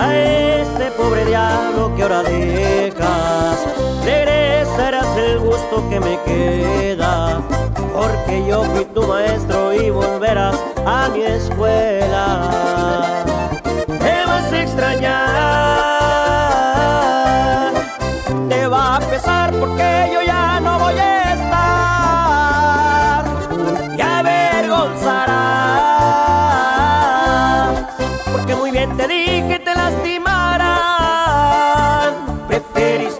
a 0.00 0.16
ese 0.16 0.90
pobre 0.96 1.26
diablo 1.26 1.94
que 1.94 2.02
ahora 2.02 2.22
dejas. 2.22 3.58
Regresarás 4.04 5.16
el 5.16 5.38
gusto 5.38 5.88
que 5.90 6.00
me 6.00 6.18
queda, 6.24 7.40
porque 7.94 8.44
yo 8.48 8.64
fui 8.64 8.84
tu 8.86 9.02
maestro 9.02 9.74
y 9.74 9.90
volverás 9.90 10.58
a 10.86 11.08
mi 11.10 11.22
escuela. 11.22 12.50
Te 13.86 14.24
vas 14.26 14.52
a 14.52 14.62
extrañar. 14.62 15.89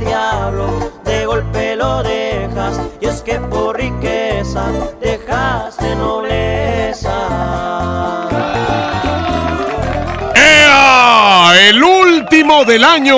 pobre 0.00 0.33
del 12.44 12.84
año. 12.84 13.16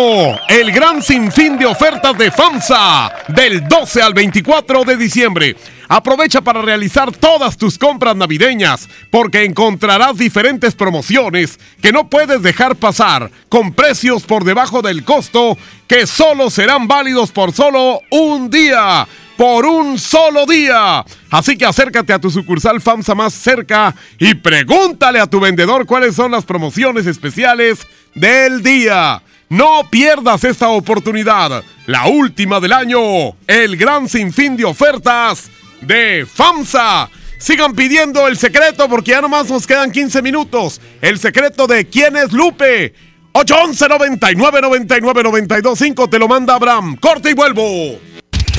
El 0.49 0.71
gran 0.71 1.03
sinfín 1.03 1.59
de 1.59 1.67
ofertas 1.67 2.17
de 2.17 2.31
FAMSA. 2.31 3.13
Del 3.29 3.67
12 3.67 4.01
al 4.01 4.15
24 4.15 4.85
de 4.85 4.97
diciembre. 4.97 5.57
Aprovecha 5.89 6.43
para 6.43 6.63
realizar 6.63 7.11
todas 7.11 7.57
tus 7.57 7.77
compras 7.77 8.15
navideñas, 8.15 8.89
porque 9.11 9.45
encontrarás 9.45 10.17
diferentes 10.17 10.77
promociones 10.77 11.59
que 11.83 11.93
no 11.93 12.09
puedes 12.09 12.41
dejar 12.41 12.77
pasar, 12.77 13.31
con 13.49 13.73
precios 13.73 14.23
por 14.23 14.45
debajo 14.45 14.81
del 14.81 15.05
costo, 15.05 15.59
que 15.89 16.07
solo 16.07 16.49
serán 16.49 16.87
válidos 16.87 17.33
por 17.33 17.53
solo 17.53 18.01
un 18.11 18.49
día. 18.49 19.09
Por 19.37 19.67
un 19.67 19.99
solo 19.99 20.47
día. 20.47 21.05
Así 21.31 21.59
que 21.59 21.67
acércate 21.67 22.13
a 22.15 22.19
tu 22.19 22.31
sucursal 22.31 22.81
FAMSA 22.81 23.15
más 23.15 23.35
cerca 23.35 23.95
y 24.19 24.35
pregúntale 24.35 25.21
a 25.21 25.27
tu 25.27 25.41
vendedor 25.41 25.85
cuáles 25.85 26.15
son 26.15 26.31
las 26.31 26.47
promociones 26.47 27.07
especiales 27.07 27.87
del 28.17 28.63
día. 28.63 29.23
No 29.49 29.89
pierdas 29.89 30.43
esta 30.43 30.69
oportunidad, 30.71 31.63
la 31.87 32.09
última 32.09 32.59
del 32.59 32.73
año, 32.73 33.37
el 33.47 33.77
gran 33.77 34.09
sinfín 34.09 34.57
de 34.57 34.65
ofertas 34.65 35.49
de 35.83 36.27
FAMSA. 36.27 37.09
Sigan 37.39 37.75
pidiendo 37.75 38.27
el 38.27 38.37
secreto 38.37 38.89
porque 38.89 39.13
ya 39.13 39.21
nomás 39.21 39.49
nos 39.49 39.67
quedan 39.67 39.93
15 39.93 40.23
minutos. 40.23 40.81
El 41.01 41.19
secreto 41.21 41.67
de 41.67 41.87
quién 41.87 42.17
es 42.17 42.33
Lupe. 42.33 42.95
811 43.33 43.89
99 43.89 44.61
99 44.63 45.23
92 45.23 45.79
5 45.79 46.09
te 46.09 46.19
lo 46.19 46.27
manda 46.27 46.55
Abraham. 46.55 46.97
Corte 46.97 47.31
y 47.31 47.35
vuelvo. 47.35 48.16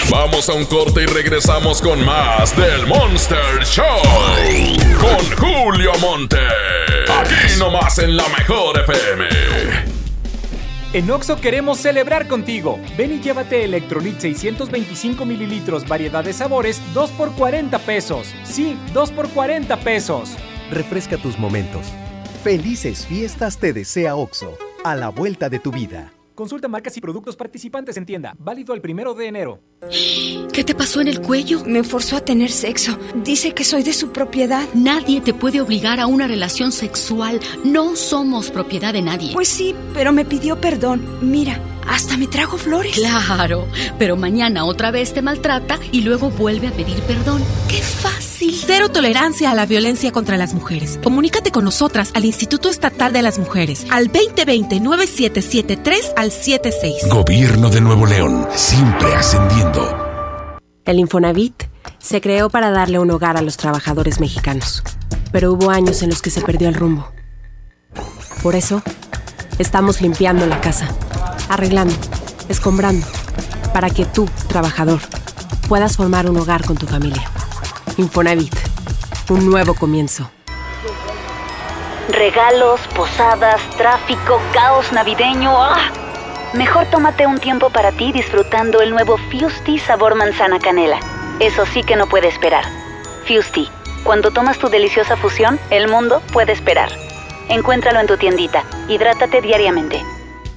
Vamos 0.09 0.47
a 0.47 0.53
un 0.53 0.63
corte 0.65 1.03
y 1.03 1.05
regresamos 1.05 1.81
con 1.81 2.05
más 2.05 2.55
del 2.55 2.87
Monster 2.87 3.65
Show. 3.65 3.83
Con 5.01 5.37
Julio 5.37 5.91
Monte. 5.99 6.37
Aquí 7.09 7.59
nomás 7.59 7.97
en 7.99 8.15
la 8.15 8.23
mejor 8.29 8.79
FM. 8.79 9.25
En 10.93 11.11
Oxo 11.11 11.41
queremos 11.41 11.79
celebrar 11.79 12.29
contigo. 12.29 12.79
Ven 12.97 13.15
y 13.15 13.19
llévate 13.19 13.65
Electrolit 13.65 14.17
625 14.19 15.25
mililitros, 15.25 15.85
variedad 15.85 16.23
de 16.23 16.31
sabores, 16.31 16.81
2 16.93 17.11
por 17.11 17.33
40 17.33 17.77
pesos. 17.79 18.33
Sí, 18.45 18.79
2 18.93 19.11
por 19.11 19.27
40 19.27 19.75
pesos. 19.81 20.37
Refresca 20.71 21.17
tus 21.17 21.37
momentos. 21.37 21.85
Felices 22.45 23.05
fiestas 23.05 23.57
te 23.57 23.73
desea 23.73 24.15
OXO, 24.15 24.57
a 24.85 24.95
la 24.95 25.09
vuelta 25.09 25.49
de 25.49 25.59
tu 25.59 25.71
vida. 25.71 26.13
Consulta 26.37 26.67
marcas 26.67 26.95
y 26.95 27.01
productos 27.01 27.35
participantes 27.35 27.97
en 27.97 28.05
tienda. 28.05 28.35
Válido 28.37 28.75
el 28.75 28.79
primero 28.79 29.15
de 29.15 29.25
enero. 29.25 29.59
¿Qué 30.53 30.63
te 30.63 30.75
pasó 30.75 31.01
en 31.01 31.07
el 31.07 31.19
cuello? 31.19 31.63
Me 31.65 31.83
forzó 31.83 32.15
a 32.15 32.21
tener 32.21 32.51
sexo. 32.51 32.95
Dice 33.23 33.55
que 33.55 33.63
soy 33.63 33.81
de 33.81 33.91
su 33.91 34.11
propiedad. 34.11 34.63
Nadie 34.75 35.19
te 35.19 35.33
puede 35.33 35.61
obligar 35.61 35.99
a 35.99 36.05
una 36.05 36.27
relación 36.27 36.71
sexual. 36.71 37.39
No 37.65 37.95
somos 37.95 38.51
propiedad 38.51 38.93
de 38.93 39.01
nadie. 39.01 39.33
Pues 39.33 39.47
sí, 39.47 39.73
pero 39.95 40.13
me 40.13 40.25
pidió 40.25 40.61
perdón. 40.61 41.03
Mira, 41.23 41.59
hasta 41.87 42.17
me 42.17 42.27
trajo 42.27 42.57
flores. 42.57 42.95
Claro, 42.95 43.67
pero 43.97 44.17
mañana 44.17 44.65
otra 44.65 44.91
vez 44.91 45.13
te 45.13 45.21
maltrata 45.21 45.79
y 45.91 46.01
luego 46.01 46.29
vuelve 46.29 46.67
a 46.67 46.71
pedir 46.71 46.99
perdón. 47.01 47.43
¡Qué 47.67 47.81
fácil! 47.81 48.55
Cero 48.65 48.89
tolerancia 48.89 49.51
a 49.51 49.55
la 49.55 49.65
violencia 49.65 50.11
contra 50.11 50.37
las 50.37 50.53
mujeres. 50.53 50.99
Comunícate 51.03 51.51
con 51.51 51.65
nosotras 51.65 52.11
al 52.13 52.25
Instituto 52.25 52.69
Estatal 52.69 53.13
de 53.13 53.21
las 53.21 53.39
Mujeres 53.39 53.85
al 53.89 54.11
2020-9773 54.11 56.13
al 56.15 56.31
76. 56.31 57.09
Gobierno 57.09 57.69
de 57.69 57.81
Nuevo 57.81 58.05
León, 58.05 58.47
siempre 58.55 59.13
ascendiendo. 59.15 60.05
El 60.85 60.99
Infonavit 60.99 61.63
se 61.99 62.21
creó 62.21 62.49
para 62.49 62.71
darle 62.71 62.99
un 62.99 63.11
hogar 63.11 63.37
a 63.37 63.41
los 63.41 63.57
trabajadores 63.57 64.19
mexicanos, 64.19 64.83
pero 65.31 65.51
hubo 65.51 65.69
años 65.69 66.01
en 66.01 66.09
los 66.09 66.21
que 66.21 66.29
se 66.29 66.41
perdió 66.41 66.69
el 66.69 66.75
rumbo. 66.75 67.11
Por 68.41 68.55
eso, 68.55 68.81
estamos 69.59 70.01
limpiando 70.01 70.45
la 70.45 70.61
casa, 70.61 70.87
arreglando, 71.49 71.95
escombrando, 72.49 73.05
para 73.73 73.89
que 73.89 74.05
tú, 74.05 74.29
trabajador, 74.47 74.99
puedas 75.67 75.97
formar 75.97 76.29
un 76.29 76.37
hogar 76.37 76.65
con 76.65 76.77
tu 76.77 76.87
familia. 76.87 77.23
Infonavit, 77.97 78.55
un 79.29 79.49
nuevo 79.49 79.73
comienzo. 79.73 80.29
Regalos, 82.09 82.79
posadas, 82.95 83.61
tráfico, 83.77 84.39
caos 84.53 84.91
navideño. 84.93 85.51
¡Ah! 85.55 85.91
Mejor 86.53 86.85
tómate 86.85 87.27
un 87.27 87.37
tiempo 87.37 87.69
para 87.69 87.91
ti 87.91 88.11
disfrutando 88.13 88.81
el 88.81 88.91
nuevo 88.91 89.17
Fusti 89.29 89.77
sabor 89.79 90.15
manzana 90.15 90.59
canela. 90.59 90.99
Eso 91.39 91.65
sí 91.65 91.83
que 91.83 91.97
no 91.97 92.07
puede 92.07 92.29
esperar. 92.29 92.63
Fusti, 93.27 93.69
cuando 94.03 94.31
tomas 94.31 94.57
tu 94.57 94.69
deliciosa 94.69 95.17
fusión, 95.17 95.59
el 95.69 95.89
mundo 95.89 96.21
puede 96.31 96.53
esperar. 96.53 96.89
Encuéntralo 97.49 97.99
en 97.99 98.07
tu 98.07 98.17
tiendita. 98.17 98.63
Hidrátate 98.87 99.41
diariamente. 99.41 100.01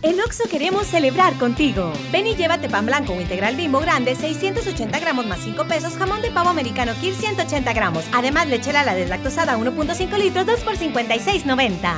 En 0.02 0.18
Oxo 0.18 0.44
queremos 0.50 0.86
celebrar 0.86 1.36
contigo. 1.36 1.92
Ven 2.10 2.26
y 2.26 2.34
llévate 2.34 2.70
pan 2.70 2.86
blanco 2.86 3.12
o 3.12 3.20
integral 3.20 3.54
bimbo 3.54 3.80
grande, 3.80 4.14
680 4.14 4.98
gramos 4.98 5.26
más 5.26 5.40
5 5.40 5.66
pesos, 5.66 5.92
jamón 5.94 6.22
de 6.22 6.30
pavo 6.30 6.48
americano 6.48 6.92
Kir 7.02 7.14
180 7.14 7.70
gramos. 7.74 8.04
Además, 8.14 8.48
lechera 8.48 8.82
la 8.82 8.94
deslactosada 8.94 9.58
1.5 9.58 10.18
litros, 10.18 10.46
2 10.46 10.60
por 10.60 10.76
56.90. 10.76 11.92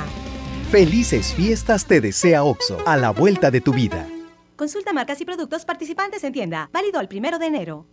Felices 0.69 1.33
fiestas 1.33 1.85
te 1.85 2.01
desea 2.01 2.43
OXO, 2.43 2.77
a 2.85 2.97
la 2.97 3.11
vuelta 3.11 3.51
de 3.51 3.61
tu 3.61 3.71
vida. 3.71 4.05
Consulta 4.57 4.91
marcas 4.91 5.21
y 5.21 5.25
productos 5.25 5.63
participantes 5.63 6.25
en 6.25 6.33
tienda. 6.33 6.69
Válido 6.73 6.99
al 6.99 7.07
primero 7.07 7.39
de 7.39 7.45
enero. 7.45 7.85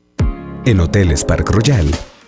En 0.64 0.80
Hoteles 0.80 1.24
Park 1.24 1.50
Royal 1.50 1.88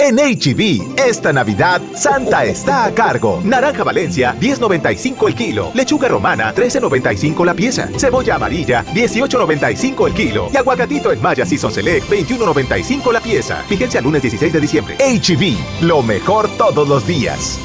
En 0.00 0.16
HB, 0.16 0.96
esta 0.96 1.32
Navidad, 1.32 1.82
Santa 1.96 2.44
está 2.44 2.84
a 2.84 2.94
cargo. 2.94 3.40
Naranja 3.42 3.82
Valencia, 3.82 4.36
10.95 4.38 5.26
el 5.26 5.34
kilo. 5.34 5.72
Lechuga 5.74 6.06
romana, 6.06 6.54
13.95 6.54 7.44
la 7.44 7.52
pieza. 7.52 7.88
Cebolla 7.98 8.36
amarilla, 8.36 8.84
18.95 8.94 10.06
el 10.06 10.14
kilo. 10.14 10.50
Y 10.54 10.56
aguacatito 10.56 11.10
en 11.10 11.20
Maya 11.20 11.44
Season 11.44 11.72
Select, 11.72 12.08
21.95 12.08 13.12
la 13.12 13.20
pieza. 13.20 13.64
Fíjense 13.68 13.98
al 13.98 14.04
lunes 14.04 14.22
16 14.22 14.52
de 14.52 14.60
diciembre. 14.60 14.96
HB, 14.98 15.82
lo 15.84 16.00
mejor 16.02 16.48
todos 16.56 16.88
los 16.88 17.04
días. 17.04 17.58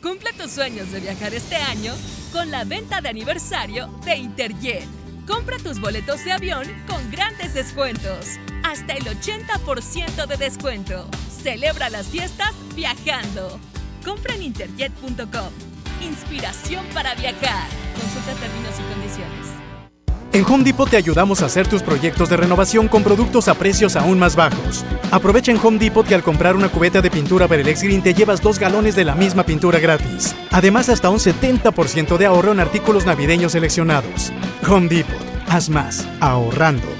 Cumple 0.00 0.32
tus 0.34 0.52
sueños 0.52 0.92
de 0.92 1.00
viajar 1.00 1.34
este 1.34 1.56
año 1.56 1.94
con 2.32 2.52
la 2.52 2.62
venta 2.62 3.00
de 3.00 3.08
aniversario 3.08 3.88
de 4.04 4.16
Interjet. 4.18 4.99
Compra 5.30 5.58
tus 5.58 5.80
boletos 5.80 6.24
de 6.24 6.32
avión 6.32 6.64
con 6.88 7.08
grandes 7.12 7.54
descuentos 7.54 8.38
hasta 8.64 8.94
el 8.94 9.04
80% 9.04 10.26
de 10.26 10.36
descuento. 10.36 11.06
Celebra 11.30 11.88
las 11.88 12.08
fiestas 12.08 12.52
viajando. 12.74 13.60
Compra 14.04 14.34
en 14.34 14.42
interjet.com. 14.42 15.52
Inspiración 16.02 16.84
para 16.92 17.14
viajar. 17.14 17.68
Consulta 17.94 18.34
términos 18.40 18.74
y 18.80 18.92
condiciones. 18.92 19.59
En 20.32 20.44
Home 20.44 20.62
Depot 20.62 20.88
te 20.88 20.96
ayudamos 20.96 21.42
a 21.42 21.46
hacer 21.46 21.66
tus 21.66 21.82
proyectos 21.82 22.28
de 22.28 22.36
renovación 22.36 22.86
con 22.86 23.02
productos 23.02 23.48
a 23.48 23.54
precios 23.54 23.96
aún 23.96 24.16
más 24.16 24.36
bajos. 24.36 24.84
Aprovecha 25.10 25.50
en 25.50 25.58
Home 25.60 25.78
Depot 25.78 26.06
que 26.06 26.14
al 26.14 26.22
comprar 26.22 26.54
una 26.54 26.68
cubeta 26.68 27.02
de 27.02 27.10
pintura 27.10 27.48
Berelex 27.48 27.82
Green 27.82 28.00
te 28.00 28.14
llevas 28.14 28.40
dos 28.40 28.60
galones 28.60 28.94
de 28.94 29.04
la 29.04 29.16
misma 29.16 29.42
pintura 29.42 29.80
gratis. 29.80 30.36
Además, 30.52 30.88
hasta 30.88 31.10
un 31.10 31.18
70% 31.18 32.16
de 32.16 32.26
ahorro 32.26 32.52
en 32.52 32.60
artículos 32.60 33.06
navideños 33.06 33.52
seleccionados. 33.52 34.32
Home 34.68 34.88
Depot. 34.88 35.18
Haz 35.48 35.68
más. 35.68 36.06
Ahorrando. 36.20 36.99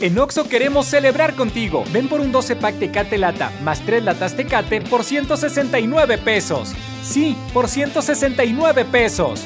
En 0.00 0.18
Oxo 0.18 0.48
queremos 0.48 0.86
celebrar 0.86 1.34
contigo. 1.34 1.84
Ven 1.92 2.08
por 2.08 2.20
un 2.20 2.32
12 2.32 2.56
pack 2.56 2.78
Tecate 2.78 3.18
Lata 3.18 3.52
más 3.62 3.80
3 3.80 4.02
latas 4.02 4.34
Tecate 4.34 4.80
por 4.80 5.04
169 5.04 6.16
pesos. 6.16 6.72
Sí, 7.02 7.36
por 7.52 7.68
169 7.68 8.86
pesos. 8.86 9.44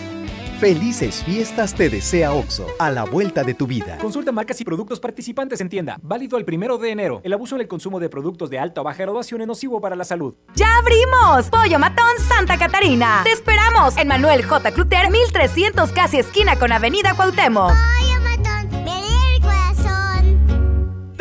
Felices 0.60 1.24
fiestas 1.24 1.74
te 1.74 1.90
desea 1.90 2.32
OXO, 2.32 2.68
a 2.78 2.88
la 2.88 3.04
vuelta 3.04 3.42
de 3.42 3.54
tu 3.54 3.66
vida. 3.66 3.98
Consulta 3.98 4.30
marcas 4.30 4.60
y 4.60 4.64
productos 4.64 5.00
participantes 5.00 5.60
en 5.60 5.68
tienda. 5.68 5.98
Válido 6.00 6.38
el 6.38 6.44
primero 6.44 6.78
de 6.78 6.90
enero. 6.90 7.20
El 7.24 7.32
abuso 7.32 7.56
en 7.56 7.62
el 7.62 7.68
consumo 7.68 7.98
de 7.98 8.08
productos 8.08 8.48
de 8.48 8.60
alta 8.60 8.80
o 8.80 8.84
baja 8.84 9.02
graduación 9.02 9.40
es 9.40 9.48
nocivo 9.48 9.80
para 9.80 9.96
la 9.96 10.04
salud. 10.04 10.36
¡Ya 10.54 10.68
abrimos! 10.78 11.50
Pollo 11.50 11.80
Matón 11.80 12.16
Santa 12.28 12.56
Catarina. 12.56 13.22
Te 13.24 13.32
esperamos 13.32 13.96
en 13.96 14.06
Manuel 14.06 14.44
J. 14.44 14.70
Cluter, 14.70 15.10
1300 15.10 15.90
casi 15.90 16.18
esquina 16.20 16.56
con 16.56 16.70
Avenida 16.70 17.14
Cuauhtémoc. 17.14 17.72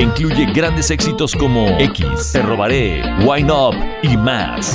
Que 0.00 0.04
incluye 0.04 0.46
grandes 0.54 0.90
éxitos 0.90 1.36
como 1.36 1.78
X, 1.78 2.32
Te 2.32 2.40
Robaré, 2.40 3.02
Wine 3.22 3.52
Up 3.52 3.74
y 4.02 4.16
más. 4.16 4.74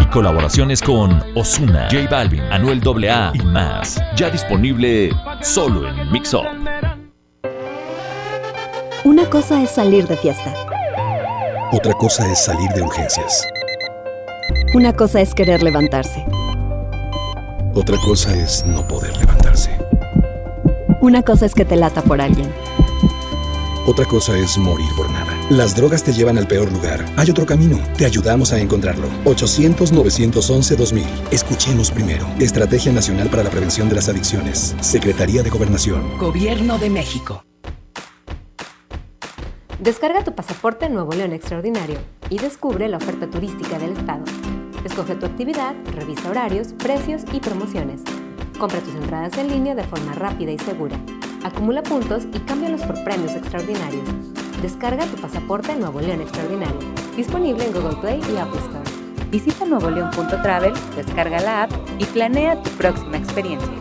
Y 0.00 0.04
colaboraciones 0.06 0.82
con 0.82 1.22
Osuna, 1.36 1.86
J 1.88 2.08
Balvin, 2.10 2.42
Anuel 2.50 2.82
AA 2.84 3.30
y 3.32 3.42
más. 3.42 4.02
Ya 4.16 4.28
disponible 4.28 5.12
solo 5.40 5.88
en 5.88 6.10
Mix 6.10 6.34
Up. 6.34 6.46
Una 9.04 9.30
cosa 9.30 9.62
es 9.62 9.70
salir 9.70 10.08
de 10.08 10.16
fiesta. 10.16 10.52
Otra 11.70 11.92
cosa 11.92 12.26
es 12.26 12.44
salir 12.44 12.70
de 12.70 12.82
urgencias. 12.82 13.46
Una 14.74 14.92
cosa 14.92 15.20
es 15.20 15.32
querer 15.32 15.62
levantarse. 15.62 16.26
Otra 17.72 17.96
cosa 17.98 18.34
es 18.34 18.66
no 18.66 18.84
poder 18.88 19.16
levantarse. 19.16 19.70
Una 21.00 21.22
cosa 21.22 21.46
es 21.46 21.54
que 21.54 21.64
te 21.64 21.76
lata 21.76 22.02
por 22.02 22.20
alguien. 22.20 22.50
Otra 23.84 24.04
cosa 24.04 24.38
es 24.38 24.56
morir 24.58 24.86
por 24.96 25.10
nada. 25.10 25.36
Las 25.50 25.74
drogas 25.74 26.04
te 26.04 26.12
llevan 26.12 26.38
al 26.38 26.46
peor 26.46 26.70
lugar. 26.70 27.04
Hay 27.16 27.28
otro 27.30 27.44
camino. 27.44 27.80
Te 27.98 28.06
ayudamos 28.06 28.52
a 28.52 28.60
encontrarlo. 28.60 29.08
800-911-2000. 29.24 31.04
Escuchemos 31.32 31.90
primero. 31.90 32.24
Estrategia 32.38 32.92
Nacional 32.92 33.28
para 33.28 33.42
la 33.42 33.50
Prevención 33.50 33.88
de 33.88 33.96
las 33.96 34.08
Adicciones. 34.08 34.76
Secretaría 34.80 35.42
de 35.42 35.50
Gobernación. 35.50 36.16
Gobierno 36.18 36.78
de 36.78 36.90
México. 36.90 37.42
Descarga 39.80 40.22
tu 40.22 40.32
pasaporte 40.32 40.88
Nuevo 40.88 41.12
León 41.12 41.32
Extraordinario 41.32 41.98
y 42.30 42.38
descubre 42.38 42.86
la 42.86 42.98
oferta 42.98 43.28
turística 43.28 43.80
del 43.80 43.96
Estado. 43.96 44.22
Escoge 44.84 45.16
tu 45.16 45.26
actividad, 45.26 45.74
revisa 45.92 46.30
horarios, 46.30 46.72
precios 46.74 47.22
y 47.32 47.40
promociones. 47.40 48.02
Compra 48.60 48.78
tus 48.78 48.94
entradas 48.94 49.36
en 49.38 49.48
línea 49.48 49.74
de 49.74 49.82
forma 49.82 50.14
rápida 50.14 50.52
y 50.52 50.58
segura. 50.60 50.96
Acumula 51.44 51.82
puntos 51.82 52.22
y 52.32 52.38
cámbialos 52.40 52.82
por 52.82 53.02
premios 53.02 53.32
extraordinarios. 53.32 54.04
Descarga 54.62 55.06
tu 55.06 55.20
pasaporte 55.20 55.74
Nuevo 55.74 56.00
León 56.00 56.20
Extraordinario. 56.20 56.78
Disponible 57.16 57.64
en 57.66 57.72
Google 57.72 57.96
Play 58.00 58.20
y 58.32 58.36
Apple 58.36 58.60
Store. 58.60 59.28
Visita 59.30 59.64
nuevoleón.travel, 59.64 60.72
descarga 60.94 61.40
la 61.40 61.64
app 61.64 61.72
y 61.98 62.04
planea 62.04 62.62
tu 62.62 62.70
próxima 62.70 63.16
experiencia. 63.16 63.72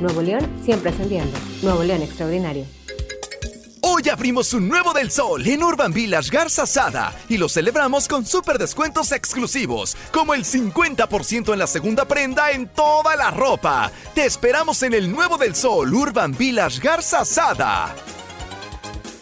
Nuevo 0.00 0.22
León 0.22 0.46
siempre 0.62 0.90
ascendiendo. 0.90 1.36
Nuevo 1.62 1.82
León 1.82 2.00
Extraordinario. 2.00 2.64
Hoy 3.96 4.10
abrimos 4.10 4.52
un 4.52 4.68
nuevo 4.68 4.92
del 4.92 5.10
sol 5.10 5.46
en 5.46 5.62
Urban 5.62 5.90
Village 5.90 6.28
Garza 6.28 6.66
Sada 6.66 7.14
y 7.30 7.38
lo 7.38 7.48
celebramos 7.48 8.08
con 8.08 8.26
super 8.26 8.58
descuentos 8.58 9.10
exclusivos, 9.10 9.96
como 10.12 10.34
el 10.34 10.44
50% 10.44 11.54
en 11.54 11.58
la 11.58 11.66
segunda 11.66 12.04
prenda 12.04 12.50
en 12.50 12.68
toda 12.68 13.16
la 13.16 13.30
ropa. 13.30 13.90
Te 14.14 14.26
esperamos 14.26 14.82
en 14.82 14.92
el 14.92 15.10
nuevo 15.10 15.38
del 15.38 15.54
sol 15.54 15.94
Urban 15.94 16.36
Village 16.36 16.78
Garza 16.78 17.24
Sada. 17.24 17.94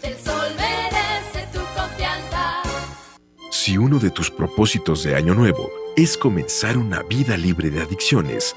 El 0.03 0.15
sol 0.19 0.51
merece 0.57 1.47
tu 1.53 1.61
confianza. 1.81 2.63
Si 3.53 3.79
uno 3.79 4.01
de 4.01 4.11
tus 4.11 4.29
propósitos 4.29 5.05
de 5.05 5.15
Año 5.15 5.37
Nuevo 5.37 5.71
es 5.95 6.19
comenzar 6.19 6.77
una 6.77 7.05
vida 7.05 7.37
libre 7.37 7.71
de 7.71 7.81
adicciones, 7.81 8.57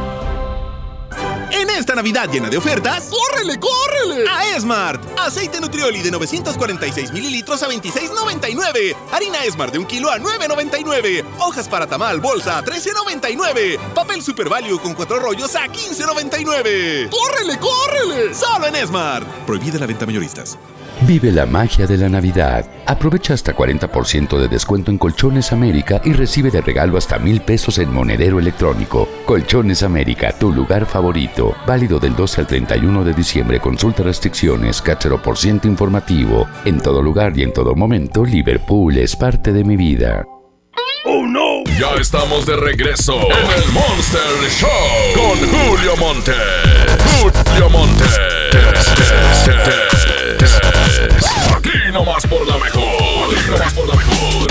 En 1.51 1.69
esta 1.69 1.95
Navidad 1.95 2.29
llena 2.31 2.49
de 2.49 2.57
ofertas, 2.57 3.09
¡córrele, 3.09 3.59
córrele! 3.59 4.25
A 4.29 4.55
Esmart. 4.55 5.03
Aceite 5.19 5.59
Nutrioli 5.59 6.01
de 6.01 6.11
946 6.11 7.11
mililitros 7.11 7.61
a 7.61 7.67
26,99. 7.67 8.95
Harina 9.11 9.43
Esmart 9.43 9.73
de 9.73 9.79
un 9.79 9.85
kilo 9.85 10.09
a 10.09 10.17
9,99. 10.17 11.25
Hojas 11.39 11.67
para 11.67 11.87
tamal, 11.87 12.19
bolsa 12.21 12.57
a 12.57 12.63
13,99. 12.63 13.77
Papel 13.93 14.23
Super 14.23 14.47
Value 14.49 14.79
con 14.79 14.93
cuatro 14.93 15.19
rollos 15.19 15.55
a 15.55 15.67
15,99. 15.67 17.09
¡Córrele, 17.09 17.59
córrele! 17.59 18.33
Solo 18.33 18.67
en 18.67 18.75
Esmart. 18.77 19.27
Prohibida 19.45 19.77
la 19.77 19.87
venta 19.87 20.05
mayoristas. 20.05 20.57
Vive 21.07 21.31
la 21.31 21.47
magia 21.47 21.87
de 21.87 21.97
la 21.97 22.09
Navidad. 22.09 22.63
Aprovecha 22.85 23.33
hasta 23.33 23.55
40% 23.55 24.37
de 24.37 24.47
descuento 24.47 24.91
en 24.91 24.99
Colchones 24.99 25.51
América 25.51 25.99
y 26.05 26.13
recibe 26.13 26.51
de 26.51 26.61
regalo 26.61 26.95
hasta 26.95 27.17
mil 27.17 27.41
pesos 27.41 27.79
en 27.79 27.91
monedero 27.91 28.37
electrónico. 28.39 29.09
Colchones 29.25 29.81
América, 29.81 30.31
tu 30.31 30.51
lugar 30.51 30.85
favorito. 30.85 31.55
Válido 31.65 31.99
del 31.99 32.15
12 32.15 32.41
al 32.41 32.47
31 32.47 33.03
de 33.03 33.13
diciembre. 33.13 33.59
Consulta 33.59 34.03
restricciones, 34.03 34.79
cachero 34.79 35.19
por 35.19 35.39
ciento 35.39 35.67
informativo. 35.67 36.47
En 36.65 36.79
todo 36.79 37.01
lugar 37.01 37.35
y 37.35 37.41
en 37.43 37.51
todo 37.51 37.73
momento, 37.73 38.23
Liverpool 38.23 38.95
es 38.97 39.15
parte 39.15 39.51
de 39.53 39.63
mi 39.63 39.77
vida. 39.77 40.23
¡Oh, 41.05 41.25
no! 41.25 41.63
Ya 41.79 41.95
estamos 41.99 42.45
de 42.45 42.55
regreso 42.57 43.15
en 43.15 43.63
el 43.63 43.71
Monster 43.71 44.21
Show 44.51 44.69
con 45.15 45.39
Julio 45.49 45.97
Monte. 45.97 46.33
Julio 47.19 47.69
Monte. 47.71 48.05
Aquí 50.41 51.69
por 52.27 52.47
la 52.47 52.57
mejor. 52.57 54.47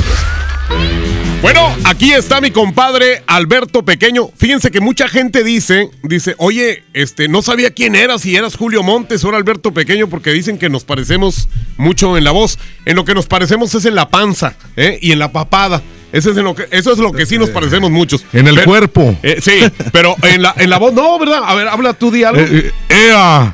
Bueno, 1.43 1.75
aquí 1.85 2.13
está 2.13 2.41
mi 2.41 2.51
compadre 2.51 3.23
Alberto 3.27 3.83
Pequeño. 3.83 4.29
Fíjense 4.37 4.71
que 4.71 4.81
mucha 4.81 5.09
gente 5.09 5.43
dice, 5.43 5.91
dice, 6.03 6.35
oye, 6.39 6.85
este, 6.93 7.29
no 7.29 7.43
sabía 7.43 7.71
quién 7.71 7.97
eras, 7.97 8.21
si 8.23 8.37
eras 8.37 8.57
Julio 8.57 8.83
Montes 8.83 9.25
o 9.25 9.31
era 9.31 9.39
Alberto 9.39 9.73
Pequeño, 9.73 10.09
porque 10.09 10.31
dicen 10.31 10.59
que 10.59 10.69
nos 10.69 10.85
parecemos 10.85 11.49
mucho 11.77 12.17
en 12.17 12.25
la 12.25 12.31
voz. 12.31 12.59
En 12.85 12.95
lo 12.95 13.05
que 13.05 13.15
nos 13.15 13.27
parecemos 13.27 13.75
es 13.75 13.85
en 13.85 13.95
la 13.95 14.11
panza 14.11 14.55
¿eh? 14.77 14.99
y 15.01 15.13
en 15.13 15.19
la 15.19 15.33
papada. 15.33 15.83
Eso 16.13 16.31
es, 16.31 16.37
en 16.37 16.45
lo 16.45 16.55
que, 16.55 16.67
eso 16.71 16.93
es 16.93 16.99
lo 16.99 17.13
que 17.13 17.27
sí 17.27 17.39
nos 17.39 17.51
parecemos 17.51 17.91
muchos. 17.91 18.25
En 18.33 18.47
el 18.49 18.55
Pero- 18.57 18.67
cuerpo. 18.67 19.17
eh, 19.23 19.39
sí, 19.41 19.53
pero 19.93 20.17
en 20.23 20.43
la, 20.43 20.55
en 20.57 20.71
la 20.71 20.79
voz, 20.79 20.93
no, 20.93 21.19
¿verdad? 21.19 21.41
A 21.47 21.55
ver, 21.55 21.69
habla 21.69 21.93
tú, 21.93 22.11
di 22.11 22.25
algo. 22.25 22.41
Eh, 22.41 22.73
eh, 22.89 23.09
¡Ea! 23.11 23.53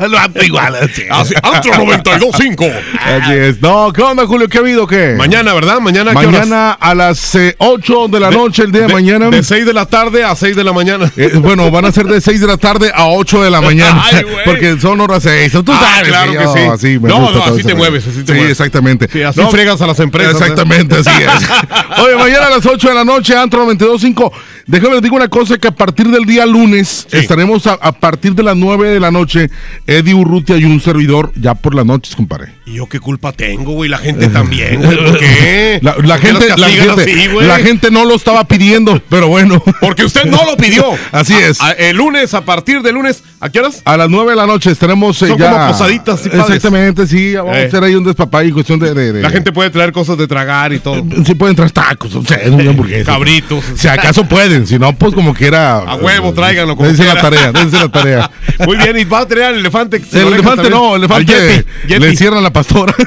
Lo 0.08 0.18
hago 0.18 0.42
igual. 0.42 0.76
Así, 0.76 1.02
Antro 1.42 1.72
92.5. 1.72 2.72
Así 3.00 3.32
es. 3.32 3.62
No, 3.62 3.90
¿qué 3.92 4.02
onda, 4.02 4.26
Julio? 4.26 4.48
¿Qué 4.48 4.58
ha 4.58 4.60
habido? 4.60 4.86
¿Qué? 4.86 5.14
Mañana, 5.16 5.54
¿verdad? 5.54 5.80
Mañana, 5.80 6.10
¿a 6.10 6.14
qué 6.14 6.26
horas? 6.26 6.40
Mañana 6.48 6.72
a 6.72 6.94
las 6.94 7.34
eh, 7.36 7.54
8 7.58 8.08
de 8.08 8.20
la 8.20 8.30
noche, 8.30 8.64
el 8.64 8.72
día 8.72 8.82
de, 8.86 8.92
mañana. 8.92 9.30
De 9.30 9.42
6 9.42 9.64
de 9.64 9.72
la 9.72 9.86
tarde 9.86 10.24
a 10.24 10.34
6 10.36 10.54
de 10.56 10.64
la 10.64 10.72
mañana. 10.72 11.10
Eh, 11.16 11.32
bueno, 11.36 11.70
van 11.70 11.86
a 11.86 11.92
ser 11.92 12.06
de 12.06 12.20
6 12.20 12.40
de 12.40 12.46
la 12.46 12.56
tarde 12.58 12.92
a 12.94 13.06
8 13.08 13.42
de 13.42 13.50
la 13.50 13.60
mañana. 13.62 14.02
Ay, 14.12 14.22
güey. 14.24 14.44
porque 14.44 14.78
son 14.80 15.00
horas 15.00 15.22
6. 15.22 15.52
Tú 15.64 15.72
Ah, 15.72 15.80
sabes 15.80 16.08
claro 16.08 16.32
que 16.32 16.38
yo, 16.44 16.52
sí. 16.54 16.60
así 16.60 16.98
No, 17.00 17.30
no, 17.32 17.42
así 17.44 17.62
te 17.62 17.74
mueves, 17.74 18.06
así 18.06 18.20
te 18.22 18.32
sí, 18.32 18.38
mueves. 18.38 18.50
exactamente. 18.50 19.08
Sí, 19.10 19.22
así 19.22 19.40
fregas 19.50 19.80
a 19.80 19.86
las 19.86 19.98
empresas. 20.00 20.34
Exactamente, 20.34 20.96
así 20.96 21.10
es. 21.10 21.48
Oye, 22.02 22.16
mañana 22.16 22.46
a 22.46 22.50
las 22.50 22.66
8 22.66 22.88
de 22.88 22.94
la 22.94 23.04
noche, 23.04 23.36
Antro 23.36 23.64
92.5. 23.66 24.32
Déjame 24.66 24.94
les 24.94 25.02
digo 25.02 25.16
una 25.16 25.28
cosa, 25.28 25.58
que 25.58 25.68
a 25.68 25.72
partir 25.74 26.08
del 26.08 26.24
día 26.24 26.46
lunes 26.46 27.06
estaremos 27.10 27.66
a, 27.66 27.72
a 27.74 27.92
partir 27.92 28.34
de 28.34 28.42
las 28.42 28.56
9 28.56 28.90
de 28.90 29.00
la 29.00 29.10
noche, 29.10 29.50
Eddie 29.86 30.14
Urrutia 30.14 30.56
y 30.56 30.64
un 30.64 30.80
servidor 30.80 31.32
ya 31.36 31.54
por 31.54 31.74
las 31.74 31.84
noches, 31.84 32.14
compadre. 32.14 32.52
¿Y 32.66 32.74
yo 32.74 32.86
qué 32.88 33.00
culpa 33.00 33.32
tengo, 33.32 33.72
güey? 33.72 33.90
La 33.90 33.98
gente 33.98 34.28
también, 34.28 34.80
güey. 34.82 34.96
¿Por 34.96 35.18
qué? 35.18 35.78
La, 35.82 35.96
la 36.02 36.14
¿Por 36.16 36.20
qué 36.20 36.26
gente, 36.28 36.48
la, 36.56 36.68
gente, 36.68 37.02
así, 37.02 37.28
güey? 37.28 37.46
la 37.46 37.58
gente 37.58 37.90
no 37.90 38.04
lo 38.04 38.14
estaba 38.14 38.44
pidiendo, 38.44 39.02
pero 39.08 39.28
bueno. 39.28 39.62
Porque 39.80 40.04
usted 40.04 40.24
no 40.26 40.44
lo 40.44 40.56
pidió. 40.56 40.84
Así 41.12 41.34
es. 41.34 41.60
A- 41.60 41.68
a- 41.68 41.72
el 41.72 41.96
lunes, 41.96 42.32
a 42.34 42.44
partir 42.44 42.82
de 42.82 42.92
lunes, 42.92 43.22
¿a 43.40 43.48
qué 43.50 43.60
horas? 43.60 43.82
A 43.84 43.96
las 43.96 44.08
9 44.08 44.30
de 44.30 44.36
la 44.36 44.46
noche 44.46 44.70
estaremos 44.70 45.20
eh, 45.22 45.28
Son 45.28 45.38
ya. 45.38 45.50
como 45.50 45.66
posaditas, 45.68 46.20
sí. 46.20 46.30
Exactamente, 46.32 47.06
sí. 47.06 47.34
Vamos 47.34 47.56
Eh. 47.56 47.64
a 47.64 47.66
hacer 47.66 47.82
ahí 47.84 47.94
un 47.94 48.04
despapay 48.04 48.48
y 48.48 48.52
cuestión 48.52 48.78
de. 48.78 48.94
de- 48.94 49.12
de- 49.12 49.22
La 49.22 49.30
gente 49.30 49.52
puede 49.52 49.70
traer 49.70 49.92
cosas 49.92 50.16
de 50.18 50.26
tragar 50.26 50.72
y 50.72 50.78
todo. 50.78 51.04
Sí 51.26 51.34
pueden 51.34 51.56
traer 51.56 51.72
tacos, 51.72 52.14
o 52.14 52.24
sea, 52.24 52.38
una 52.50 52.70
hamburguesa. 52.70 53.12
Cabritos. 53.12 53.64
Si 53.74 53.88
acaso 53.88 54.24
pueden, 54.52 54.66
si 54.66 54.78
no, 54.78 54.92
pues 54.96 55.14
como 55.14 55.34
quiera. 55.34 55.78
A 55.78 55.96
huevo, 55.96 56.32
tráiganlo 56.32 56.76
como 56.76 56.88
Dense 56.88 57.04
la 57.04 57.20
tarea, 57.20 57.52
dense 57.52 57.76
la 57.78 57.88
tarea. 57.88 58.30
Muy 58.66 58.76
bien, 58.76 58.98
y 58.98 59.04
va 59.04 59.20
a 59.20 59.26
traer 59.26 59.46
al 59.46 59.58
elefante. 59.58 59.96
El 60.12 60.28
elefante 60.28 60.62
también. 60.62 60.70
no, 60.72 60.94
el 60.96 61.02
elefante 61.04 61.32
Yeti, 61.32 61.68
Yeti. 61.88 62.00
le 62.00 62.16
cierran 62.16 62.42
la 62.42 62.52
pastora. 62.52 62.94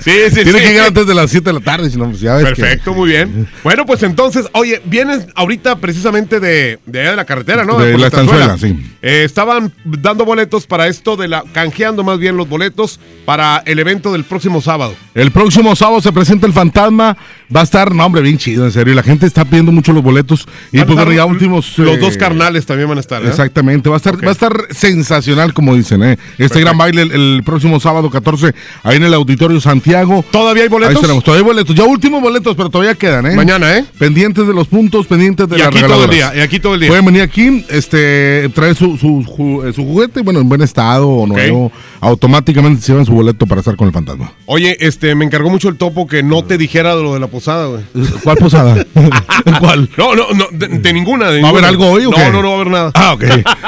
Sí, 0.00 0.10
sí, 0.30 0.42
Tiene 0.42 0.52
sí. 0.52 0.58
que 0.64 0.70
llegar 0.72 0.86
antes 0.88 1.06
de 1.06 1.14
las 1.14 1.30
7 1.30 1.44
de 1.44 1.52
la 1.52 1.60
tarde, 1.60 1.90
si 1.90 1.96
no, 1.98 2.06
pues 2.08 2.20
ya 2.20 2.34
ves 2.36 2.46
que- 2.54 2.54
Perfecto, 2.62 2.94
muy 2.94 3.10
bien. 3.10 3.48
Bueno, 3.62 3.84
pues 3.86 4.02
entonces, 4.02 4.46
oye, 4.52 4.80
vienes 4.84 5.26
ahorita 5.34 5.76
precisamente 5.76 6.40
de, 6.40 6.78
de 6.86 7.00
allá 7.00 7.10
de 7.10 7.16
la 7.16 7.24
carretera, 7.24 7.64
¿no? 7.64 7.78
De 7.78 7.96
la 7.98 8.06
estanzuela, 8.06 8.56
sí. 8.58 8.76
Eh, 9.02 9.22
estaban 9.24 9.72
dando 9.84 10.24
boletos 10.24 10.66
para 10.66 10.86
esto 10.88 11.16
de 11.16 11.28
la, 11.28 11.44
canjeando 11.52 12.04
más 12.04 12.18
bien 12.18 12.36
los 12.36 12.48
boletos 12.48 13.00
para 13.24 13.62
el 13.66 13.78
evento 13.78 14.12
del 14.12 14.24
próximo 14.24 14.60
sábado. 14.60 14.94
El 15.14 15.30
próximo 15.30 15.76
sábado 15.76 16.00
se 16.00 16.12
presenta 16.12 16.46
el 16.46 16.52
fantasma. 16.52 17.16
Va 17.54 17.60
a 17.60 17.64
estar, 17.64 17.94
no, 17.94 18.04
hombre, 18.04 18.22
bien 18.22 18.38
chido, 18.38 18.64
en 18.64 18.72
serio. 18.72 18.94
La 18.94 19.02
gente 19.04 19.24
está 19.26 19.44
pidiendo 19.44 19.70
mucho 19.70 19.92
los 19.92 20.02
boletos. 20.02 20.48
Y 20.72 20.78
pues 20.82 20.94
bueno, 20.96 21.12
ya 21.12 21.24
últimos. 21.24 21.78
Los 21.78 21.96
eh, 21.96 21.98
dos 21.98 22.16
carnales 22.16 22.66
también 22.66 22.88
van 22.88 22.98
a 22.98 23.00
estar, 23.00 23.22
¿eh? 23.24 23.28
Exactamente, 23.28 23.88
va 23.88 23.96
a 23.96 23.98
estar, 23.98 24.16
va 24.24 24.30
a 24.30 24.32
estar 24.32 24.52
sensacional, 24.70 25.54
como 25.54 25.74
dicen, 25.74 26.02
¿eh? 26.02 26.18
Este 26.38 26.60
gran 26.60 26.76
baile 26.76 27.02
el, 27.02 27.12
el 27.12 27.42
próximo 27.44 27.78
sábado 27.78 28.10
14, 28.10 28.52
ahí 28.82 28.96
en 28.96 29.04
el 29.04 29.14
Auditorio 29.14 29.60
Santiago. 29.60 30.24
¿Todavía 30.30 30.64
hay 30.64 30.68
boletos? 30.68 30.90
Ahí 30.90 30.94
estaremos, 30.96 31.22
todavía 31.22 31.44
hay 31.44 31.52
boletos, 31.52 31.74
ya 31.76 31.84
últimos 31.84 32.20
boletos, 32.20 32.56
pero 32.56 32.68
todavía 32.68 32.94
quedan, 32.94 33.26
¿eh? 33.26 33.36
Mañana, 33.36 33.76
¿eh? 33.78 33.84
Pendientes 33.98 34.46
de 34.46 34.52
los 34.52 34.66
puntos, 34.66 35.06
pendientes 35.06 35.48
de 35.48 35.56
Y 35.56 35.58
las 35.60 35.68
aquí 35.68 35.80
todo 35.82 36.04
el 36.04 36.10
día, 36.10 36.32
y 36.34 36.40
aquí 36.40 36.58
todo 36.58 36.74
el 36.74 36.80
día. 36.80 36.88
Pueden 36.88 37.04
venir 37.04 37.22
aquí, 37.22 37.64
este, 37.68 38.48
traer 38.54 38.74
su, 38.74 38.96
su, 38.96 39.22
ju- 39.24 39.68
eh, 39.68 39.72
su 39.72 39.84
juguete, 39.84 40.22
bueno, 40.22 40.40
en 40.40 40.48
buen 40.48 40.62
estado 40.62 41.08
o 41.08 41.26
nuevo, 41.26 41.70
automáticamente 42.00 42.82
se 42.82 42.92
llevan 42.92 43.06
su 43.06 43.12
boleto 43.12 43.46
para 43.46 43.60
estar 43.60 43.76
con 43.76 43.86
el 43.88 43.92
fantasma. 43.94 44.32
Oye, 44.46 44.76
este, 44.80 45.14
me 45.14 45.24
encargó 45.24 45.50
mucho 45.50 45.68
el 45.68 45.76
topo 45.76 46.06
que 46.06 46.22
no 46.22 46.42
te 46.44 46.58
dijera 46.58 46.94
lo 46.94 47.14
de 47.14 47.20
la 47.20 47.26
posada, 47.36 47.66
güey. 47.66 47.82
¿Cuál 48.24 48.36
posada? 48.38 48.84
¿Cuál? 49.60 49.90
No, 49.96 50.14
no, 50.14 50.28
no, 50.32 50.46
de, 50.50 50.68
de 50.68 50.92
ninguna. 50.94 51.30
de 51.30 51.42
¿Va 51.42 51.48
a 51.48 51.50
haber 51.50 51.64
algo 51.66 51.90
hoy 51.90 52.06
o 52.06 52.10
no, 52.10 52.16
qué? 52.16 52.30
No, 52.30 52.42
no, 52.42 52.48
va 52.48 52.54
a 52.54 52.60
haber 52.60 52.70
nada. 52.72 52.90
Ah, 52.94 53.12
ok. 53.12 53.24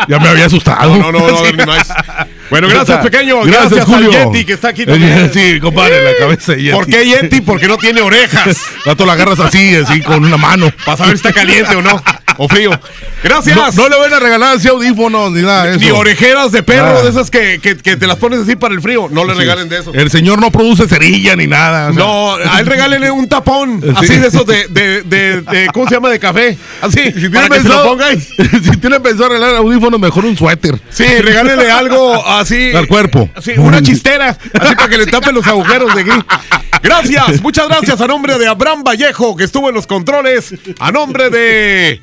Ya 0.08 0.18
me 0.18 0.28
había 0.28 0.46
asustado. 0.46 0.96
No, 0.96 1.12
no, 1.12 1.12
no, 1.12 1.18
no 1.18 1.32
va 1.32 1.36
a 1.36 1.40
haber 1.40 1.56
ni 1.58 1.64
más. 1.66 1.88
Bueno, 2.50 2.68
gracias, 2.68 2.98
pequeño. 3.04 3.42
Gracias, 3.42 3.70
Gracias, 3.72 3.84
Julio. 3.86 4.10
al 4.10 4.32
Yeti 4.32 4.44
que 4.46 4.52
está 4.54 4.68
aquí 4.68 4.86
también. 4.86 5.30
Sí, 5.34 5.60
compadre, 5.60 6.02
la 6.02 6.16
cabeza 6.18 6.52
de 6.52 6.62
Yeti. 6.62 6.74
¿Por 6.76 6.86
qué 6.86 7.04
Yeti? 7.04 7.40
Porque 7.42 7.68
no 7.68 7.76
tiene 7.76 8.00
orejas. 8.00 8.58
Rato 8.86 9.04
la 9.04 9.12
agarras 9.12 9.38
así, 9.40 9.74
así, 9.76 10.00
con 10.00 10.24
una 10.24 10.38
mano. 10.38 10.70
Para 10.86 10.96
saber 10.96 11.18
si 11.18 11.26
está 11.28 11.32
caliente 11.32 11.76
o 11.76 11.82
no. 11.82 12.02
O 12.40 12.48
frío. 12.48 12.70
Gracias. 13.24 13.56
No, 13.56 13.68
no 13.72 13.88
le 13.88 13.98
van 13.98 14.14
a 14.14 14.20
regalar 14.20 14.56
así 14.56 14.68
audífonos 14.68 15.32
ni 15.32 15.42
nada 15.42 15.64
de 15.64 15.70
eso. 15.72 15.80
Ni 15.80 15.90
orejeras 15.90 16.52
de 16.52 16.62
perro, 16.62 16.98
Ah. 16.98 17.02
de 17.02 17.10
esas 17.10 17.32
que, 17.32 17.58
que, 17.60 17.76
que 17.76 17.96
te 17.96 18.06
las 18.06 18.14
pones 18.16 18.38
así 18.38 18.54
para 18.54 18.72
el 18.74 18.80
frío. 18.80 19.08
No 19.10 19.24
le 19.24 19.34
regalen 19.34 19.68
de 19.68 19.80
eso. 19.80 19.92
El 19.92 20.08
señor 20.08 20.40
no 20.40 20.52
produce 20.52 20.86
cerilla 20.86 21.34
ni 21.34 21.48
nada. 21.48 21.90
o 21.90 21.94
sea. 21.94 21.98
No, 22.04 22.34
a 22.36 22.60
él 22.60 22.66
regálenle 22.66 23.10
un 23.10 23.28
tapón, 23.28 23.57
Sí. 23.66 23.92
así 23.96 24.16
de 24.18 24.26
esos 24.28 24.46
de, 24.46 24.68
de, 24.68 25.02
de, 25.02 25.40
de- 25.42 25.66
¿cómo 25.72 25.86
se 25.88 25.94
llama? 25.94 26.08
De 26.10 26.18
café. 26.18 26.56
Así, 26.80 27.00
Si 27.12 27.28
para 27.28 27.48
tienen 27.48 27.48
que 27.50 27.60
se 27.60 27.68
lo 27.68 27.74
pensado, 27.82 27.88
pongan. 27.88 28.20
si 28.20 28.70
tienen 28.80 29.02
pensado 29.02 29.56
audífonos, 29.56 30.00
mejor 30.00 30.24
un 30.24 30.36
suéter. 30.36 30.78
Sí, 30.90 31.04
regálenle 31.04 31.70
algo 31.70 32.26
así. 32.26 32.72
Al 32.74 32.86
cuerpo. 32.86 33.28
Sí, 33.42 33.52
una 33.56 33.82
chistera, 33.82 34.30
así 34.30 34.74
para 34.76 34.88
que 34.88 34.98
le 34.98 35.06
tapen 35.10 35.34
los 35.34 35.46
agujeros 35.46 35.94
de 35.94 36.02
aquí. 36.02 36.10
Gracias, 36.82 37.40
muchas 37.42 37.68
gracias 37.68 38.00
a 38.00 38.06
nombre 38.06 38.38
de 38.38 38.46
Abraham 38.46 38.84
Vallejo, 38.84 39.36
que 39.36 39.44
estuvo 39.44 39.68
en 39.68 39.74
los 39.74 39.86
controles. 39.86 40.54
A 40.78 40.92
nombre 40.92 41.28
de 41.30 42.00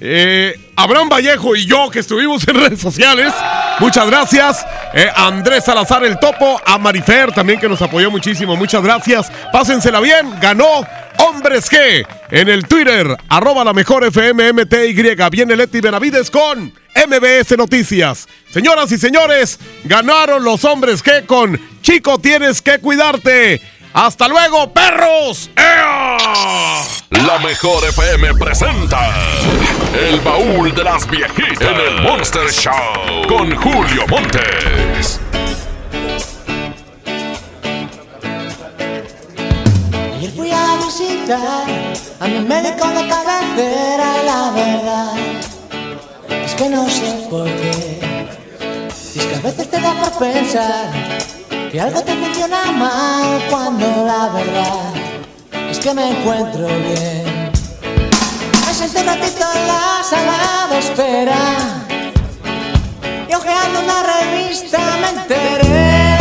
eh, 0.00 0.72
Abraham 0.76 1.08
Vallejo 1.08 1.56
y 1.56 1.66
yo, 1.66 1.90
que 1.90 2.00
estuvimos 2.00 2.46
en 2.48 2.54
redes 2.56 2.80
sociales. 2.80 3.32
Muchas 3.78 4.06
gracias. 4.06 4.66
Eh, 4.94 5.08
Andrés 5.14 5.64
Salazar 5.64 6.04
el 6.04 6.18
Topo, 6.18 6.60
a 6.64 6.78
Marifer 6.78 7.32
también, 7.32 7.58
que 7.58 7.68
nos 7.68 7.80
apoyó 7.80 8.10
muchísimo. 8.10 8.56
Muchas 8.56 8.82
gracias. 8.82 9.30
Pásensela 9.52 10.00
bien. 10.00 10.38
Ganó 10.40 10.86
Hombres 11.18 11.70
G 11.70 12.06
en 12.30 12.48
el 12.48 12.66
Twitter, 12.66 13.16
arroba 13.28 13.64
la 13.64 13.72
mejor 13.72 14.04
FMMTY. 14.04 15.16
Viene 15.30 15.56
Leti 15.56 15.80
Benavides 15.80 16.30
con 16.30 16.72
MBS 16.94 17.56
Noticias. 17.56 18.28
Señoras 18.50 18.90
y 18.92 18.98
señores, 18.98 19.58
ganaron 19.84 20.44
los 20.44 20.64
Hombres 20.64 21.02
G 21.04 21.26
con 21.26 21.58
Chico, 21.82 22.18
tienes 22.18 22.62
que 22.62 22.78
cuidarte. 22.78 23.60
Hasta 23.96 24.28
luego, 24.28 24.70
perros. 24.74 25.48
¡Ea! 25.56 26.18
La 27.08 27.38
mejor 27.38 27.82
FM 27.82 28.34
presenta 28.34 29.10
El 29.94 30.20
baúl 30.20 30.74
de 30.74 30.84
las 30.84 31.08
viejitas 31.08 31.62
en 31.62 31.80
el 31.80 32.02
Monster 32.02 32.46
Show 32.52 33.26
con 33.26 33.56
Julio 33.56 34.06
Montes. 34.06 35.18
Ayer 40.14 40.30
fui 40.32 40.50
a 40.50 40.76
visitar 40.76 41.64
a 42.20 42.26
mi 42.26 42.40
médico 42.40 42.88
de 42.88 43.08
cabecera 43.08 44.22
la 44.26 44.50
verdad 44.54 45.16
es 46.44 46.54
que 46.54 46.68
no 46.68 46.86
sé 46.90 47.26
por 47.30 47.46
qué. 47.46 47.98
Y 49.14 49.18
es 49.20 49.24
que 49.24 49.34
a 49.36 49.40
veces 49.40 49.70
te 49.70 49.80
da 49.80 49.94
por 49.94 50.18
pensar 50.18 51.35
que 51.76 51.82
algo 51.82 52.00
te 52.00 52.14
funciona 52.14 52.72
mal 52.72 53.38
cuando 53.50 53.86
la 54.06 54.30
verdad 54.30 54.94
es 55.70 55.78
que 55.78 55.92
me 55.92 56.08
encuentro 56.10 56.66
bien. 56.68 57.52
Me 58.66 58.72
senté 58.72 59.00
un 59.00 59.06
ratito 59.06 59.44
en 59.56 59.68
la 59.68 60.02
sala 60.02 60.68
de 60.70 60.78
espera 60.78 61.36
y 63.28 63.34
hojeando 63.34 63.80
una 63.80 64.02
revista 64.14 64.78
me 65.02 65.20
enteré 65.20 66.16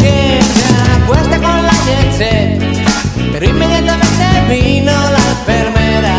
que 0.00 0.40
se 0.42 0.66
acuesta 1.04 1.36
con 1.36 1.62
la 1.62 1.74
set. 2.16 2.60
Pero 3.30 3.50
inmediatamente 3.50 4.26
vino 4.48 4.90
la 4.90 5.22
enfermera. 5.36 6.16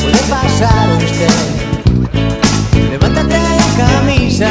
Puede 0.00 0.22
pasar 0.28 0.88
usted. 0.98 2.90
Levántate 2.90 3.38
la 3.38 3.86
camisa, 3.86 4.50